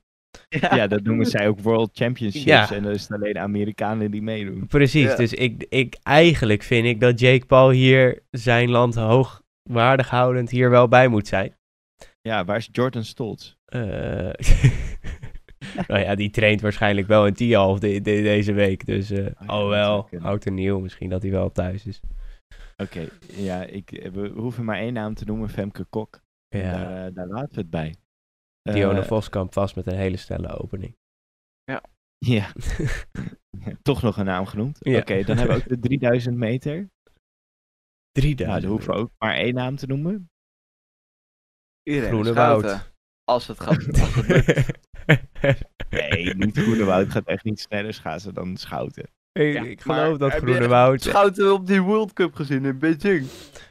ja, 0.48 0.86
dat 0.86 1.02
noemen 1.02 1.26
zij 1.26 1.48
ook 1.48 1.60
World 1.60 1.90
Championships. 1.92 2.44
Ja. 2.44 2.70
En 2.72 2.82
dan 2.82 2.92
is 2.92 3.02
het 3.02 3.12
alleen 3.12 3.38
Amerikanen 3.38 4.10
die 4.10 4.22
meedoen. 4.22 4.66
Precies, 4.66 5.10
Ja. 5.10 5.16
dus 5.16 5.32
ik, 5.32 5.66
ik, 5.68 5.96
eigenlijk 6.02 6.62
vind 6.62 6.86
ik 6.86 7.00
dat 7.00 7.20
Jake 7.20 7.46
Paul 7.46 7.70
hier 7.70 8.22
zijn 8.30 8.70
land 8.70 8.94
hoogwaardig 8.94 10.08
houdend 10.10 10.50
hier 10.50 10.70
wel 10.70 10.88
bij 10.88 11.08
moet 11.08 11.28
zijn. 11.28 11.56
Ja, 12.20 12.44
waar 12.44 12.56
is 12.56 12.68
Jordan 12.72 13.04
Stoltz? 13.04 13.56
Eh, 13.68 14.32
nou 15.88 16.00
ja, 16.00 16.14
die 16.14 16.30
traint 16.30 16.60
waarschijnlijk 16.60 17.06
wel 17.06 17.26
in 17.26 17.34
Tialf 17.34 17.78
de, 17.78 17.88
de- 18.00 18.00
deze 18.22 18.52
week. 18.52 18.86
Dus, 18.86 19.10
eh 19.10 19.24
ja, 19.24 19.30
oh 19.40 19.46
zou 19.46 19.68
wel, 19.68 20.08
oud 20.20 20.46
en 20.46 20.54
nieuw. 20.54 20.78
Misschien 20.80 21.08
dat 21.10 21.22
hij 21.22 21.30
wel 21.30 21.52
thuis 21.52 21.86
is. 21.86 22.00
Oké, 22.76 23.08
ja, 23.32 23.62
ik, 23.64 23.92
eh, 23.92 24.10
we 24.10 24.28
hoeven 24.28 24.64
maar 24.64 24.78
één 24.78 24.92
naam 24.92 25.14
te 25.14 25.24
noemen, 25.24 25.48
Femke 25.48 25.84
Kok. 25.84 26.20
Ja, 26.48 26.72
Daar, 26.72 27.06
eh, 27.06 27.14
daar 27.14 27.26
laten 27.26 27.54
we 27.54 27.60
het 27.60 27.70
bij. 27.70 27.94
Dionne 28.62 29.00
Eh, 29.00 29.06
Voskamp 29.06 29.52
vast 29.52 29.76
met 29.76 29.86
een 29.86 29.96
hele 29.96 30.16
snelle 30.16 30.58
opening. 30.58 30.96
Ja, 32.26 32.52
toch 33.82 34.02
nog 34.02 34.16
een 34.16 34.24
naam 34.24 34.46
genoemd. 34.46 34.76
Ja. 34.80 34.98
Oké, 34.98 35.22
dan 35.24 35.36
hebben 35.36 35.56
we 35.56 35.62
ook 35.62 35.68
de 35.68 35.78
3000 35.88 36.36
meter. 36.36 36.88
3000. 38.12 38.48
Nou, 38.48 38.60
daar 38.60 38.70
hoeven 38.70 38.90
we 38.94 38.98
ook 39.00 39.10
maar 39.18 39.34
één 39.34 39.54
naam 39.54 39.76
te 39.76 39.86
noemen. 39.86 40.30
Iedereen 41.82 42.08
Groene 42.08 42.32
Woud. 42.32 42.92
Als 43.28 43.46
het 43.46 43.60
gaat. 43.60 43.86
Als 44.00 44.14
het 44.14 44.26
lukt. 44.28 44.70
Nee, 45.90 46.34
niet 46.34 46.58
Groenewoud 46.58 47.10
gaat 47.10 47.26
echt 47.26 47.44
niet 47.44 47.60
sneller 47.60 47.94
schaatsen 47.94 48.34
dan 48.34 48.56
Schouten. 48.56 49.10
ik, 49.32 49.52
Ja, 49.54 49.62
ik 49.62 49.84
maar 49.84 49.96
geloof 49.96 50.18
dat 50.18 50.32
Groene 50.32 50.68
Woud... 50.68 51.02
Schouten 51.02 51.52
op 51.52 51.66
die 51.66 51.82
World 51.82 52.12
Cup 52.12 52.34
gezien 52.34 52.64
in 52.64 52.78
Beijing. 52.78 53.26
Daar 53.26 53.62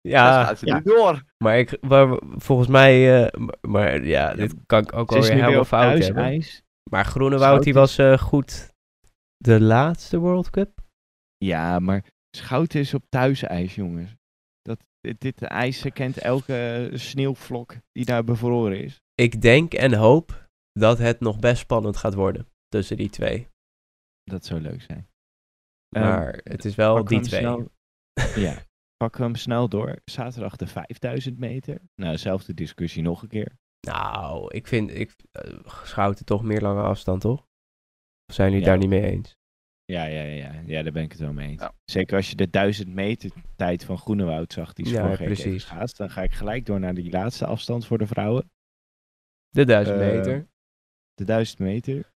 Ja, 0.00 0.44
gaat 0.44 0.58
ze 0.58 0.66
ja. 0.66 0.74
niet 0.74 0.84
door. 0.84 1.22
maar 1.44 1.58
ik, 1.58 1.78
volgens 2.36 2.68
mij... 2.68 3.24
eh, 3.24 3.40
maar, 3.60 4.04
ja, 4.04 4.34
dit 4.34 4.54
kan 4.66 4.82
ik 4.82 4.92
ook 4.92 5.10
alweer 5.10 5.22
nu 5.22 5.28
weer 5.28 5.40
helemaal 5.40 5.60
op 5.60 5.66
fout 5.66 5.82
hebben. 5.98 6.14
thuisijs. 6.14 6.62
Maar 6.90 7.04
Groenewoud 7.04 7.62
die 7.62 7.74
was 7.74 7.98
eh, 7.98 8.18
goed 8.18 8.72
de 9.36 9.60
laatste 9.60 10.18
World 10.18 10.50
Cup. 10.50 10.80
Ja, 11.36 11.78
maar 11.78 12.04
Schouten 12.36 12.80
is 12.80 12.94
op 12.94 13.04
thuisijs, 13.08 13.74
jongens. 13.74 14.16
Dit, 15.00 15.20
dit 15.20 15.42
ijs 15.42 15.84
kent 15.92 16.18
elke 16.18 16.90
sneeuwvlok 16.94 17.76
die 17.92 18.04
daar 18.04 18.24
bevroren 18.24 18.82
is. 18.84 19.00
Ik 19.14 19.40
denk 19.40 19.74
en 19.74 19.94
hoop 19.94 20.48
dat 20.72 20.98
het 20.98 21.20
nog 21.20 21.38
best 21.38 21.60
spannend 21.60 21.96
gaat 21.96 22.14
worden 22.14 22.46
tussen 22.68 22.96
die 22.96 23.10
twee. 23.10 23.48
Dat 24.24 24.44
zou 24.44 24.60
leuk 24.60 24.82
zijn. 24.82 25.08
Maar 25.96 26.28
Ehm, 26.34 26.52
het 26.52 26.64
is 26.64 26.74
wel 26.74 27.04
die 27.04 27.20
twee. 27.20 27.40
snel- 27.40 27.68
ja, 28.46 28.54
we 28.96 29.22
hem 29.26 29.34
snel 29.34 29.68
door. 29.68 30.00
Zaterdag 30.04 30.56
de 30.56 30.66
5000 30.66 31.38
meter. 31.38 31.80
Nou, 31.94 32.12
dezelfde 32.12 32.54
discussie 32.54 33.02
nog 33.02 33.22
een 33.22 33.28
keer. 33.28 33.58
Nou, 33.86 34.54
ik 34.54 34.66
vind 34.66 34.90
ik, 34.94 35.14
Schouten 35.84 36.24
toch 36.24 36.42
meer 36.42 36.60
lange 36.60 36.82
afstand, 36.82 37.20
toch? 37.20 37.40
Of 38.26 38.34
zijn 38.34 38.50
jullie 38.50 38.64
Ja. 38.64 38.70
daar 38.70 38.80
niet 38.80 38.88
mee 38.88 39.02
eens? 39.10 39.36
Ja, 39.90 40.04
ja, 40.04 40.22
ja, 40.22 40.34
ja. 40.52 40.62
ja, 40.66 40.82
daar 40.82 40.92
ben 40.92 41.02
ik 41.02 41.10
het 41.10 41.20
wel 41.20 41.32
mee 41.32 41.48
eens. 41.48 41.60
Ja. 41.60 41.72
Zeker 41.84 42.16
als 42.16 42.30
je 42.30 42.36
de 42.36 42.50
1000 42.50 42.88
meter 42.94 43.30
tijd 43.56 43.84
van 43.84 43.98
Groenewoud 43.98 44.52
zag, 44.52 44.72
die 44.72 44.84
is 44.84 44.90
Ja, 44.90 45.16
precies. 45.16 45.64
geschaatst. 45.64 45.96
Dan 45.96 46.10
ga 46.10 46.22
ik 46.22 46.32
gelijk 46.32 46.66
door 46.66 46.80
naar 46.80 46.94
die 46.94 47.10
laatste 47.10 47.46
afstand 47.46 47.86
voor 47.86 47.98
de 47.98 48.06
vrouwen. 48.06 48.50
De 49.48 49.64
1000 49.64 50.00
Eh, 50.00 50.06
meter. 50.06 50.48
De 51.14 51.24
1000 51.24 51.58
meter. 51.58 52.12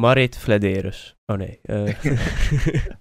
Marit 0.00 0.36
Flederis. 0.38 1.16
Oh 1.26 1.36
nee. 1.36 1.58
eh, 1.62 1.94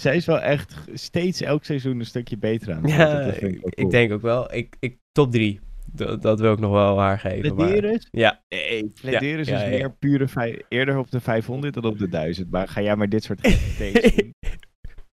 Zij 0.00 0.16
is 0.16 0.26
wel 0.26 0.40
echt 0.40 0.76
steeds 0.94 1.40
elk 1.40 1.64
seizoen 1.64 1.98
een 1.98 2.06
stukje 2.06 2.36
beter 2.38 2.72
aan. 2.74 2.82
het 2.82 2.90
ja, 2.92 3.20
ik, 3.32 3.60
ik 3.64 3.90
denk 3.90 4.12
ook 4.12 4.20
wel. 4.20 4.54
Ik, 4.54 4.76
ik, 4.80 4.98
top 5.12 5.32
3. 5.32 5.60
Dat, 5.92 6.22
dat 6.22 6.40
wil 6.40 6.52
ik 6.52 6.58
nog 6.58 6.72
wel 6.72 6.98
haar 6.98 7.18
geven. 7.18 7.54
Maar, 7.54 7.68
ja, 8.10 8.42
Nee, 8.48 8.92
ja, 9.02 9.20
is 9.20 9.48
ja. 9.48 9.66
meer 9.68 9.92
pure 9.92 10.28
vij- 10.28 10.64
eerder 10.68 10.98
op 10.98 11.10
de 11.10 11.20
500 11.20 11.74
dan 11.74 11.84
op 11.84 11.98
de 11.98 12.08
1000. 12.08 12.50
Maar 12.50 12.68
ga 12.68 12.80
jij 12.82 12.96
maar 12.96 13.08
dit 13.08 13.24
soort 13.24 13.40
we 13.40 14.32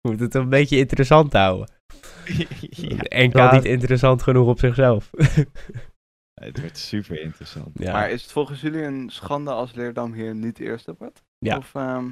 moeten 0.07 0.25
het 0.25 0.35
een 0.35 0.49
beetje 0.49 0.77
interessant 0.77 1.33
houden. 1.33 1.69
ja, 2.69 2.97
En 2.97 3.31
kan 3.31 3.53
niet 3.55 3.65
interessant 3.65 4.21
genoeg 4.23 4.47
op 4.47 4.59
zichzelf. 4.59 5.09
het 6.33 6.59
wordt 6.59 6.77
super 6.77 7.21
interessant. 7.21 7.69
ja. 7.79 7.91
Maar 7.91 8.11
is 8.11 8.21
het 8.21 8.31
volgens 8.31 8.61
jullie 8.61 8.81
een 8.83 9.09
schande 9.09 9.51
als 9.51 9.73
Leerdam 9.73 10.13
hier 10.13 10.35
niet 10.35 10.59
eerste 10.59 10.95
wordt? 10.97 11.23
Ja. 11.37 11.57
Of, 11.57 11.75
ehm, 11.75 12.05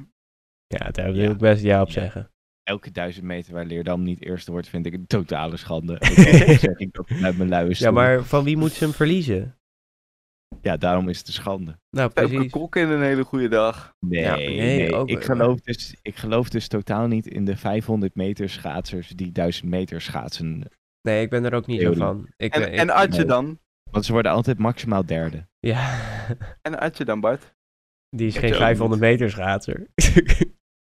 ja, 0.68 0.90
daar 0.92 1.12
wil 1.14 1.24
Ja. 1.24 1.30
ik 1.32 1.38
best 1.38 1.64
ja 1.64 1.82
op 1.82 1.88
Ja. 1.88 1.94
zeggen. 1.94 2.30
Elke 2.64 2.92
1000 2.92 3.26
meter 3.26 3.54
waar 3.54 3.66
Leerdam 3.66 4.04
niet 4.04 4.22
eerste 4.22 4.52
wordt, 4.52 4.70
vind 4.70 4.86
ik 4.86 4.94
een 4.94 5.08
totale 5.08 5.58
schande. 5.58 5.94
Ik 6.78 6.94
dat 6.94 7.10
met 7.10 7.38
mijn 7.38 7.50
luie 7.50 7.76
Ja, 7.78 7.92
maar 7.92 8.24
van 8.24 8.44
wie 8.44 8.58
moet 8.58 8.72
ze 8.72 8.84
hem 8.84 8.94
verliezen? 8.94 9.56
Ja, 10.62 10.78
daarom 10.78 11.10
is 11.10 11.18
het 11.18 11.28
een 11.28 11.34
schande. 11.34 11.80
Nou, 11.90 12.10
precies. 12.10 12.52
Kok 12.52 12.76
in 12.76 12.90
een 12.90 13.02
hele 13.02 13.24
goede 13.24 13.48
dag. 13.48 13.94
Nee, 14.00 14.22
Ja, 14.22 14.36
nee, 14.36 14.56
nee, 14.58 14.96
ook- 14.96 15.10
ik, 15.10 15.24
geloof 15.24 15.60
dus, 15.62 15.96
ik 16.02 16.16
geloof 16.16 16.50
dus 16.50 16.68
totaal 16.68 17.08
niet 17.08 17.28
in 17.28 17.46
de 17.46 17.58
500 17.58 18.16
meter 18.16 18.50
schaatsers 18.50 19.08
die 19.10 19.32
1000 19.32 19.70
meter 19.70 20.02
schaatsen. 20.02 20.64
Nee, 21.02 21.22
ik 21.22 21.30
ben 21.30 21.46
er 21.46 21.54
ook 21.54 21.68
niet 21.68 21.82
zo 21.82 21.94
van. 21.94 22.28
Ik, 22.38 22.54
En, 22.54 22.62
ben- 22.62 22.74
ik- 22.74 22.80
en 22.80 23.10
nee. 23.10 23.26
dan? 23.26 23.60
Want 23.92 24.06
ze 24.06 24.12
worden 24.12 24.32
altijd 24.32 24.58
maximaal 24.58 25.06
derde. 25.06 25.48
Ja, 25.60 26.00
En 26.62 26.80
Artje 26.80 27.06
dan, 27.06 27.20
Bart? 27.20 27.54
die 28.10 28.28
is 28.28 28.34
Ik 28.36 28.40
geen 28.42 28.52
ook 28.52 28.58
500 28.58 29.02
meter 29.02 29.30
schaatser. 29.30 29.88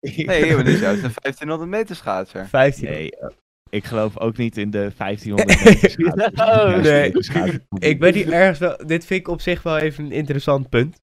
Nee, 0.27 0.55
maar 0.55 0.65
die 0.65 0.75
is 0.75 0.81
juist 0.81 1.03
een 1.03 1.13
1500 1.23 1.71
meter 1.71 1.97
schaatser. 1.97 2.47
15. 2.47 2.89
Nee, 2.89 3.11
eh, 3.11 3.29
ik 3.71 3.85
geloof 3.85 4.19
ook 4.19 4.37
niet 4.37 4.57
in 4.57 4.71
de 4.71 4.93
1500 4.97 5.65
meter 5.65 5.91
schaatsers. 5.91 5.97
die 6.35 6.45
Oh, 6.45 6.83
1000 6.83 7.71
nee. 7.71 7.91
Ik 7.91 8.01
ben 8.01 8.15
hier 8.15 8.33
ergens 8.33 8.59
wel... 8.59 8.77
Dit 8.87 9.05
vind 9.05 9.21
ik 9.21 9.29
op 9.29 9.41
zich 9.41 9.63
wel 9.63 9.79
even 9.79 10.05
een 10.05 10.13
interessant 10.13 10.69
punt. 10.69 11.01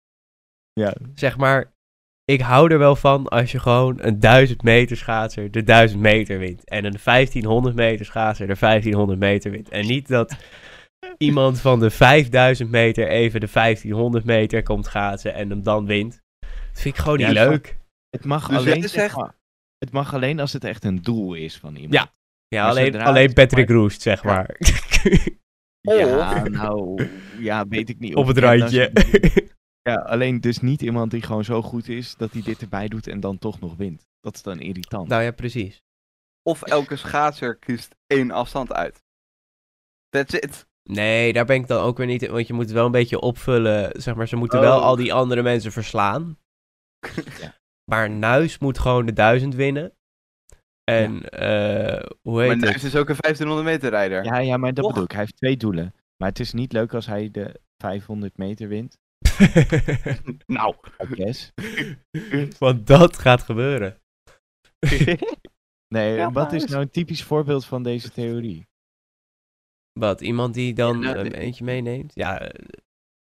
Ja, 0.73 0.95
Zeg 1.15 1.37
maar, 1.37 1.73
ik 2.25 2.41
hou 2.41 2.73
er 2.73 2.79
wel 2.79 2.97
van 2.97 3.29
als 3.29 3.53
je 3.53 3.59
gewoon 3.59 3.99
een 4.01 4.21
1000 4.21 4.63
meter 4.63 4.97
schaatser 4.97 5.51
de 5.51 5.63
1000 5.63 6.01
meter 6.01 6.39
wint. 6.39 6.65
En 6.65 6.85
een 6.85 6.99
1500 7.05 7.75
meter 7.75 8.07
schaatser 8.07 8.47
de 8.47 8.57
1500 8.59 9.19
meter 9.19 9.51
wint. 9.51 9.69
En 9.69 9.87
niet 9.87 10.09
dat 10.09 10.37
iemand 11.19 11.61
van 11.61 11.81
de 11.81 11.91
5000 11.91 12.71
meter 12.71 13.09
even 13.09 13.41
de 13.41 13.49
1500 13.53 14.25
meter 14.25 14.63
komt 14.63 14.85
schaatsen 14.85 15.35
en 15.35 15.51
hem 15.51 15.63
dan 15.63 15.87
wint. 15.87 16.21
Dat 16.41 16.81
vind 16.81 16.95
ik 16.95 17.01
gewoon 17.01 17.19
Ja, 17.19 17.29
niet 17.29 17.39
het 17.39 17.49
leuk. 17.49 17.81
Het 18.17 18.25
mag 18.25 18.49
Dus 18.49 18.57
alleen 18.57 18.89
zegt- 18.89 19.17
het 19.79 19.91
mag 19.93 20.15
alleen 20.15 20.41
als 20.41 20.53
het 20.53 20.65
echt 20.65 20.85
een 20.85 21.03
doel 21.03 21.35
is 21.35 21.59
van 21.59 21.75
iemand. 21.75 21.95
Ja. 21.95 22.13
Ja, 22.49 22.69
alleen, 22.69 23.01
alleen 23.01 23.33
Patrick 23.33 23.69
maar- 23.69 23.77
Roest, 23.77 24.03
zeg 24.03 24.23
Ja. 24.23 24.29
maar. 24.33 24.57
Ja, 25.81 26.49
nou, 26.49 27.09
ja, 27.39 27.67
weet 27.69 27.89
ik 27.89 27.99
niet. 27.99 28.15
Op 28.15 28.27
het 28.27 28.39
randje. 28.39 28.91
Ja, 29.89 29.95
alleen 29.95 30.41
dus 30.41 30.59
niet 30.61 30.83
iemand 30.83 31.11
die 31.11 31.23
gewoon 31.23 31.45
zo 31.45 31.63
goed 31.63 31.89
is 31.89 32.17
dat 32.17 32.33
hij 32.33 32.43
dit 32.43 32.61
erbij 32.63 32.89
doet 32.89 33.07
en 33.07 33.21
dan 33.21 33.39
toch 33.39 33.61
nog 33.61 33.77
wint. 33.77 34.07
Dat 34.21 34.35
is 34.35 34.43
dan 34.43 34.61
irritant. 34.61 35.09
nou 35.09 35.23
ja, 35.23 35.31
precies. 35.31 35.83
Of 36.43 36.63
elke 36.63 36.97
schaatser 36.97 37.57
kiest 37.57 37.95
één 38.07 38.31
afstand 38.31 38.73
uit. 38.73 39.03
That's 40.09 40.35
it. 40.35 40.67
Nee, 40.83 41.33
daar 41.33 41.45
ben 41.45 41.57
ik 41.57 41.67
dan 41.67 41.83
ook 41.83 41.97
weer 41.97 42.07
niet 42.07 42.23
in. 42.23 42.31
Want 42.33 42.47
je 42.47 42.53
moet 42.53 42.65
het 42.65 42.73
wel 42.73 42.87
een 42.87 42.91
beetje 42.93 43.21
opvullen. 43.21 44.03
Zeg 44.03 44.15
maar, 44.15 44.29
ze 44.29 44.37
moeten 44.37 44.59
Oh. 44.59 44.65
wel 44.65 44.81
al 44.83 44.97
die 44.97 45.13
andere 45.13 45.43
mensen 45.43 45.73
verslaan. 45.73 46.39
Ja. 47.41 47.55
Maar 47.91 48.11
Nuis 48.11 48.59
moet 48.59 48.79
gewoon 48.79 49.07
de 49.07 49.13
1000 49.13 49.55
winnen. 49.55 49.93
En 50.85 51.29
eh, 51.29 52.09
hoe 52.23 52.35
Maar 52.37 52.45
heet 52.49 52.59
Nuis 52.61 52.75
het? 52.75 52.83
is 52.85 52.97
ook 52.97 53.09
een 53.09 53.17
1500 53.21 53.67
meter 53.67 53.91
rijder. 53.91 54.25
Ja, 54.25 54.39
ja, 54.39 54.57
maar 54.57 54.75
dat 54.75 54.85
Och. 54.85 54.91
bedoel 54.91 55.05
ik. 55.05 55.11
Hij 55.11 55.21
heeft 55.21 55.37
twee 55.37 55.57
doelen. 55.57 55.95
Maar 56.17 56.29
het 56.29 56.41
is 56.41 56.53
niet 56.53 56.73
leuk 56.73 56.95
als 56.95 57.07
hij 57.07 57.31
de 57.31 57.61
500 57.83 58.37
meter 58.37 58.69
wint. 58.69 58.99
Nou. 60.47 60.75
I 61.03 61.07
guess. 61.15 61.53
Want 62.59 62.87
dat 62.87 63.19
gaat 63.19 63.43
gebeuren. 63.43 63.99
Nee, 65.89 66.15
Ja, 66.15 66.25
wat 66.31 66.33
maar 66.51 66.55
is 66.55 66.65
nou 66.65 66.83
een 66.83 66.91
typisch 66.91 67.23
voorbeeld 67.23 67.65
van 67.65 67.83
deze 67.83 68.11
theorie? 68.11 68.67
Wat, 70.01 70.21
iemand 70.21 70.55
die 70.55 70.75
dan 70.75 71.01
Ja, 71.01 71.13
nou, 71.13 71.19
een 71.19 71.29
de- 71.31 71.37
eentje 71.37 71.65
meeneemt? 71.65 72.15
Ja, 72.15 72.41
eh, 72.41 72.69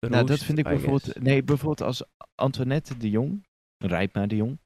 Nou, 0.09 0.25
dat 0.25 0.39
vind 0.43 0.57
ik 0.57 0.63
bijvoorbeeld. 0.63 1.19
Nee, 1.21 1.43
bijvoorbeeld 1.43 1.81
als 1.81 2.03
Antoinette 2.35 2.97
de 2.97 3.09
Jong, 3.09 3.45
Rijpma 3.77 4.25
de 4.27 4.35
Jong, 4.35 4.59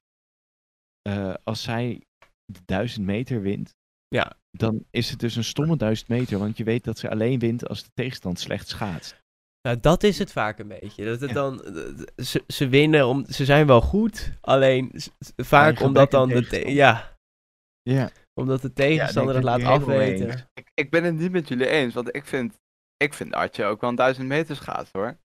eh, 1.02 1.34
als 1.43 1.63
zij 1.63 2.02
de 2.45 2.60
1000 2.65 3.06
meter 3.06 3.41
wint, 3.41 3.76
Ja. 4.08 4.38
dan 4.52 4.86
is 4.91 5.10
het 5.10 5.19
dus 5.19 5.36
een 5.36 5.43
stomme 5.43 5.78
1000 5.78 6.10
meter, 6.10 6.39
want 6.39 6.58
je 6.58 6.63
weet 6.63 6.84
dat 6.84 6.98
ze 6.98 7.10
alleen 7.10 7.39
wint 7.39 7.67
als 7.67 7.84
de 7.84 7.89
tegenstand 7.93 8.39
slecht 8.39 8.67
schaatst. 8.67 9.17
Nou, 9.62 9.80
dat 9.80 10.04
is 10.04 10.19
het 10.19 10.32
vaak 10.32 10.60
een 10.60 10.67
beetje. 10.67 11.06
Dat 11.06 11.19
het 11.22 11.30
Ja. 11.30 11.36
dan, 11.36 11.63
eh, 11.63 12.24
ze, 12.26 12.43
ze 12.48 12.67
winnen, 12.69 13.08
om, 13.08 13.26
ze 13.26 13.45
zijn 13.45 13.67
wel 13.67 13.82
goed, 13.82 14.32
alleen 14.41 14.91
vaak 15.38 15.80
omdat 15.80 16.12
dan 16.12 16.30
de, 16.30 16.48
te- 16.48 16.69
ja, 16.72 17.17
Ja, 17.82 18.10
omdat 18.34 18.62
de 18.62 18.74
tegenstander 18.74 19.36
het 19.36 19.43
laat 19.43 19.63
afweten. 19.63 20.50
Ik, 20.54 20.72
ik 20.74 20.89
ben 20.91 21.04
het 21.04 21.15
niet 21.15 21.32
met 21.32 21.48
jullie 21.48 21.67
eens, 21.67 21.93
want 21.93 22.15
ik 22.15 22.26
vind, 22.26 22.54
ik 22.98 23.13
vind 23.13 23.34
Artje 23.34 23.65
ook 23.65 23.82
wel 23.82 23.89
een 23.89 23.95
1000 23.95 24.28
meter 24.28 24.56
schaats 24.56 24.89
hoor. 24.91 25.17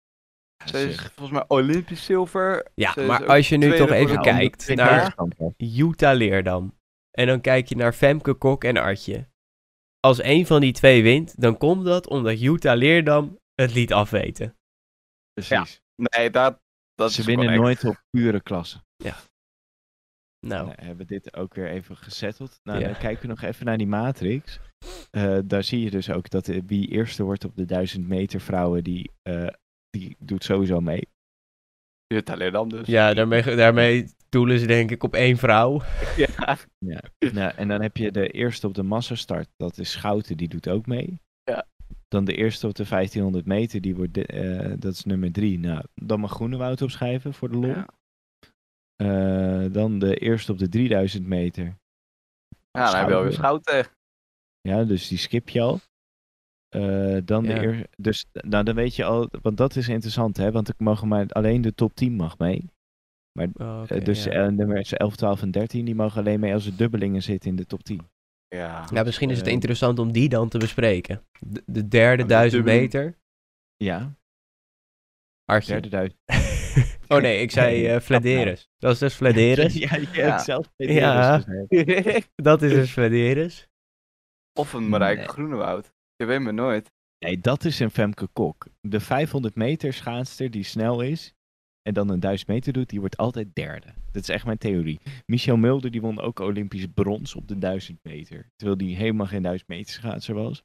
Ze 0.64 0.88
is 0.88 0.96
volgens 1.00 1.30
mij 1.30 1.44
Olympisch 1.48 2.04
zilver. 2.04 2.66
Ja, 2.74 2.94
maar 2.96 3.26
als 3.26 3.48
je 3.48 3.56
nu 3.56 3.76
toch 3.76 3.90
even 3.90 4.20
kijkt 4.20 4.74
naar. 4.74 5.14
Utah 5.56 6.16
Leerdam. 6.16 6.74
En 7.10 7.26
dan 7.26 7.40
kijk 7.40 7.68
je 7.68 7.76
naar 7.76 7.92
Femke 7.92 8.34
Kok 8.34 8.64
en 8.64 8.76
Artje. 8.76 9.28
Als 10.00 10.22
een 10.22 10.46
van 10.46 10.60
die 10.60 10.72
twee 10.72 11.02
wint, 11.02 11.40
dan 11.40 11.58
komt 11.58 11.84
dat 11.84 12.08
omdat 12.08 12.40
Utah 12.40 12.76
Leerdam 12.76 13.38
het 13.54 13.74
liet 13.74 13.92
afweten. 13.92 14.56
Precies. 15.32 15.80
Nee, 15.96 16.30
dat, 16.30 16.60
dat 16.94 17.12
ze 17.12 17.20
is 17.20 17.26
winnen 17.26 17.56
correct. 17.56 17.82
nooit 17.82 17.96
op 17.96 18.02
pure 18.10 18.40
klasse. 18.40 18.82
Nou, 18.96 19.14
Nou, 20.40 20.72
hebben 20.76 20.96
we 20.96 21.04
dit 21.04 21.36
ook 21.36 21.54
weer 21.54 21.68
even 21.68 21.96
gesetteld. 21.96 22.60
Nou, 22.62 22.80
Ja. 22.80 22.86
dan 22.86 22.98
kijken 22.98 23.22
we 23.22 23.28
nog 23.28 23.42
even 23.42 23.66
naar 23.66 23.78
die 23.78 23.86
matrix. 23.86 24.60
Eh, 25.10 25.38
daar 25.44 25.62
zie 25.64 25.80
je 25.80 25.90
dus 25.90 26.10
ook 26.10 26.30
dat 26.30 26.48
eh, 26.48 26.60
wie 26.66 26.88
eerste 26.88 27.22
wordt 27.22 27.44
op 27.44 27.56
de 27.56 27.64
1000 27.64 28.06
meter 28.08 28.40
vrouwen, 28.40 28.84
die, 28.84 29.10
eh, 29.22 29.46
die 29.94 30.16
doet 30.18 30.44
sowieso 30.44 30.80
mee. 30.80 31.08
Jutta 32.06 32.34
Leerdam 32.34 32.68
dus. 32.68 32.86
ja, 32.86 33.14
daarmee, 33.14 33.42
daarmee 33.56 34.06
doelen 34.28 34.58
ze 34.58 34.66
denk 34.66 34.90
ik 34.90 35.02
op 35.02 35.14
één 35.14 35.36
vrouw. 35.36 35.80
Ja. 36.16 36.58
Ja. 36.78 37.00
nou, 37.32 37.52
en 37.56 37.68
dan 37.68 37.80
heb 37.82 37.96
je 37.96 38.10
de 38.10 38.28
eerste 38.30 38.66
op 38.66 38.74
de 38.74 38.82
massastart, 38.82 39.48
dat 39.56 39.78
is 39.78 39.90
Schouten, 39.92 40.36
die 40.36 40.48
doet 40.48 40.68
ook 40.68 40.86
mee. 40.86 41.20
Ja. 41.44 41.66
Dan 42.08 42.24
de 42.24 42.34
eerste 42.34 42.66
op 42.66 42.74
de 42.74 42.84
1500 42.84 43.46
meter, 43.46 43.80
die 43.80 43.94
wordt 43.96 44.14
de- 44.14 44.26
eh, 44.26 44.72
dat 44.78 44.92
is 44.92 45.04
nummer 45.04 45.32
drie. 45.32 45.58
Nou, 45.58 45.84
dan 45.94 46.20
mag 46.20 46.30
Groenewoud 46.30 46.82
opschrijven 46.82 47.34
voor 47.34 47.48
de 47.50 47.56
lol. 47.56 47.66
Ja. 47.66 47.86
Eh, 48.96 49.72
dan 49.72 49.98
de 49.98 50.16
eerste 50.16 50.52
op 50.52 50.58
de 50.58 50.68
3000 50.68 51.26
meter. 51.26 51.64
Ja, 52.70 52.90
dan 52.90 52.96
heb 53.00 53.08
je 53.08 53.14
alweer 53.14 53.32
Schouten. 53.32 53.86
Ja, 54.60 54.84
dus 54.84 55.08
die 55.08 55.18
skip 55.18 55.48
je 55.48 55.60
al. 55.60 55.80
Eh, 56.74 57.16
dan 57.24 57.44
Ja. 57.44 57.54
de 57.58 57.66
eer, 57.66 57.86
dus 57.96 58.24
nou, 58.32 58.64
dan 58.64 58.74
weet 58.74 58.96
je 58.96 59.04
al, 59.04 59.28
want 59.42 59.56
dat 59.56 59.76
is 59.76 59.88
interessant, 59.88 60.36
hè? 60.36 60.52
Want 60.52 60.68
er 60.68 60.74
mogen 60.78 61.08
maar 61.08 61.26
alleen 61.28 61.60
de 61.60 61.74
top 61.74 61.94
10 61.94 62.12
mag 62.12 62.38
mee. 62.38 62.70
Oh, 63.54 63.82
Eh, 63.88 64.04
dus 64.04 64.26
eh, 64.26 64.46
nummers 64.46 64.92
11, 64.92 65.16
12 65.16 65.42
en 65.42 65.50
13 65.50 65.84
die 65.84 65.94
mogen 65.94 66.18
alleen 66.20 66.40
mee 66.40 66.52
als 66.52 66.66
er 66.66 66.76
dubbelingen 66.76 67.22
zitten 67.22 67.50
in 67.50 67.56
de 67.56 67.66
top 67.66 67.82
10. 67.82 68.00
Ja. 68.48 68.84
Ja, 68.92 69.02
misschien 69.02 69.30
is 69.30 69.38
het 69.38 69.46
eh, 69.46 69.52
interessant 69.52 69.98
om 69.98 70.12
die 70.12 70.28
dan 70.28 70.48
te 70.48 70.58
bespreken. 70.58 71.22
De, 71.40 71.62
de 71.66 71.88
derde 71.88 72.22
de 72.22 72.28
duizend 72.28 72.64
meter. 72.64 73.18
Ja, 73.76 74.14
Artje. 75.44 75.72
derde 75.72 75.88
duizend. 75.88 76.18
oh 77.08 77.18
nee, 77.20 77.40
ik 77.40 77.50
zei 77.50 77.86
eh 77.86 78.00
Vladeres. 78.00 78.68
Dat 78.78 78.92
is 78.92 78.98
dus 78.98 79.14
Vladeres. 79.14 79.74
ja, 79.84 79.96
je 79.96 80.08
Ja. 80.12 80.28
hebt 80.30 80.42
zelf 80.42 80.72
Ja. 80.76 81.38
gezegd. 81.68 82.30
Dat 82.50 82.62
is 82.62 82.72
dus 82.72 82.92
Vladeres. 82.92 83.68
of 84.58 84.72
een 84.72 84.88
Marijke 84.88 85.18
Nee. 85.20 85.28
Groenewoud. 85.28 85.92
Je 86.24 86.30
weet 86.30 86.40
me 86.40 86.52
nooit. 86.52 86.92
Nee, 87.18 87.38
dat 87.38 87.64
is 87.64 87.80
een 87.80 87.90
Femke 87.90 88.26
Kok. 88.26 88.66
De 88.80 89.00
500 89.00 89.54
meter 89.54 89.92
schaatster 89.92 90.50
die 90.50 90.62
snel 90.62 91.00
is 91.00 91.34
en 91.82 91.94
dan 91.94 92.08
een 92.08 92.20
1000 92.20 92.48
meter 92.48 92.72
doet, 92.72 92.88
die 92.88 93.00
wordt 93.00 93.16
altijd 93.16 93.54
derde. 93.54 93.94
Dat 94.12 94.22
is 94.22 94.28
echt 94.28 94.44
mijn 94.44 94.58
theorie. 94.58 95.00
Michel 95.26 95.56
Mulder 95.56 95.90
die 95.90 96.00
won 96.00 96.20
ook 96.20 96.38
Olympisch 96.38 96.86
brons 96.86 97.34
op 97.34 97.48
de 97.48 97.58
1000 97.58 97.98
meter. 98.02 98.50
Terwijl 98.56 98.78
die 98.78 98.96
helemaal 98.96 99.26
geen 99.26 99.42
1000 99.42 99.68
meter 99.68 99.92
schaatser 99.92 100.34
was. 100.34 100.62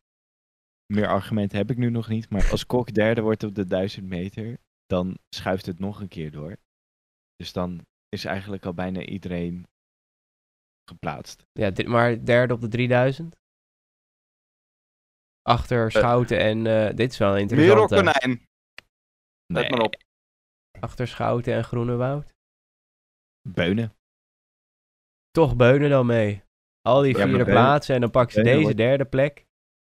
Meer 0.94 1.08
argumenten 1.08 1.58
heb 1.58 1.72
ik 1.72 1.78
nu 1.78 1.90
nog 1.90 2.08
niet. 2.08 2.30
Maar 2.30 2.52
als 2.52 2.66
Kok 2.66 2.94
derde 2.94 3.22
wordt 3.22 3.44
op 3.44 3.56
de 3.56 3.66
1000 3.66 4.06
meter, 4.06 4.58
dan 4.86 5.18
schuift 5.36 5.66
het 5.66 5.80
nog 5.80 6.02
een 6.02 6.08
keer 6.08 6.32
door. 6.32 6.58
Dus 7.36 7.54
dan 7.54 7.86
is 8.10 8.26
eigenlijk 8.26 8.66
al 8.66 8.74
bijna 8.74 9.02
iedereen 9.02 9.68
geplaatst. 10.90 11.46
Ja, 11.52 11.70
dit, 11.70 11.88
maar 11.88 12.26
derde 12.26 12.54
op 12.54 12.62
de 12.62 12.68
3000. 12.68 13.38
Achter 15.42 15.92
Schouten 15.92 16.40
en... 16.40 16.68
eh, 16.68 16.96
dit 16.96 17.12
is 17.12 17.18
wel 17.18 17.38
interessant. 17.38 17.90
hè. 17.90 17.96
Konijn. 17.96 18.42
Let 19.54 19.70
maar 19.70 19.80
op. 19.82 19.96
Achter 20.80 21.08
Schouten 21.08 21.54
en 21.54 21.64
Groenewoud. 21.64 22.34
Beunen. 23.50 23.94
Toch 25.32 25.56
Beunen 25.56 25.90
dan 25.90 26.06
mee. 26.06 26.44
Al 26.82 27.02
die 27.02 27.16
vierde 27.16 27.44
plaatsen 27.44 27.96
en 27.96 28.02
dan 28.02 28.12
pak 28.12 28.30
ze 28.32 28.36
Beunen 28.36 28.52
deze 28.54 28.64
wordt- 28.64 28.78
derde 28.78 29.06
plek. 29.06 29.46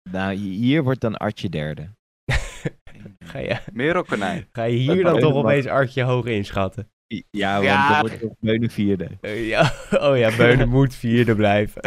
Nou, 0.10 0.34
hier 0.36 0.84
wordt 0.84 1.02
dan 1.02 1.18
Artje 1.18 1.50
derde. 1.50 1.90
Ga 3.26 3.40
je, 3.40 3.60
Merel 3.74 4.04
Konijn. 4.04 4.48
ga 4.52 4.64
je 4.64 4.78
hier 4.78 5.04
dan 5.04 5.14
toch 5.20 5.22
Beunen 5.32 5.38
opeens 5.44 5.66
Artje 5.66 6.04
hoog 6.04 6.26
inschatten? 6.26 6.92
Ja, 7.30 7.54
want 7.54 7.64
Ja. 7.66 7.90
dan 7.90 8.00
wordt 8.00 8.20
toch 8.20 8.36
Beunen 8.40 8.70
vierde. 8.70 9.18
Eh, 9.22 9.48
ja, 9.48 9.62
oh 10.08 10.18
ja, 10.18 10.36
Beunen 10.38 10.70
moet 10.78 10.96
vierde 10.96 11.36
blijven. 11.36 11.82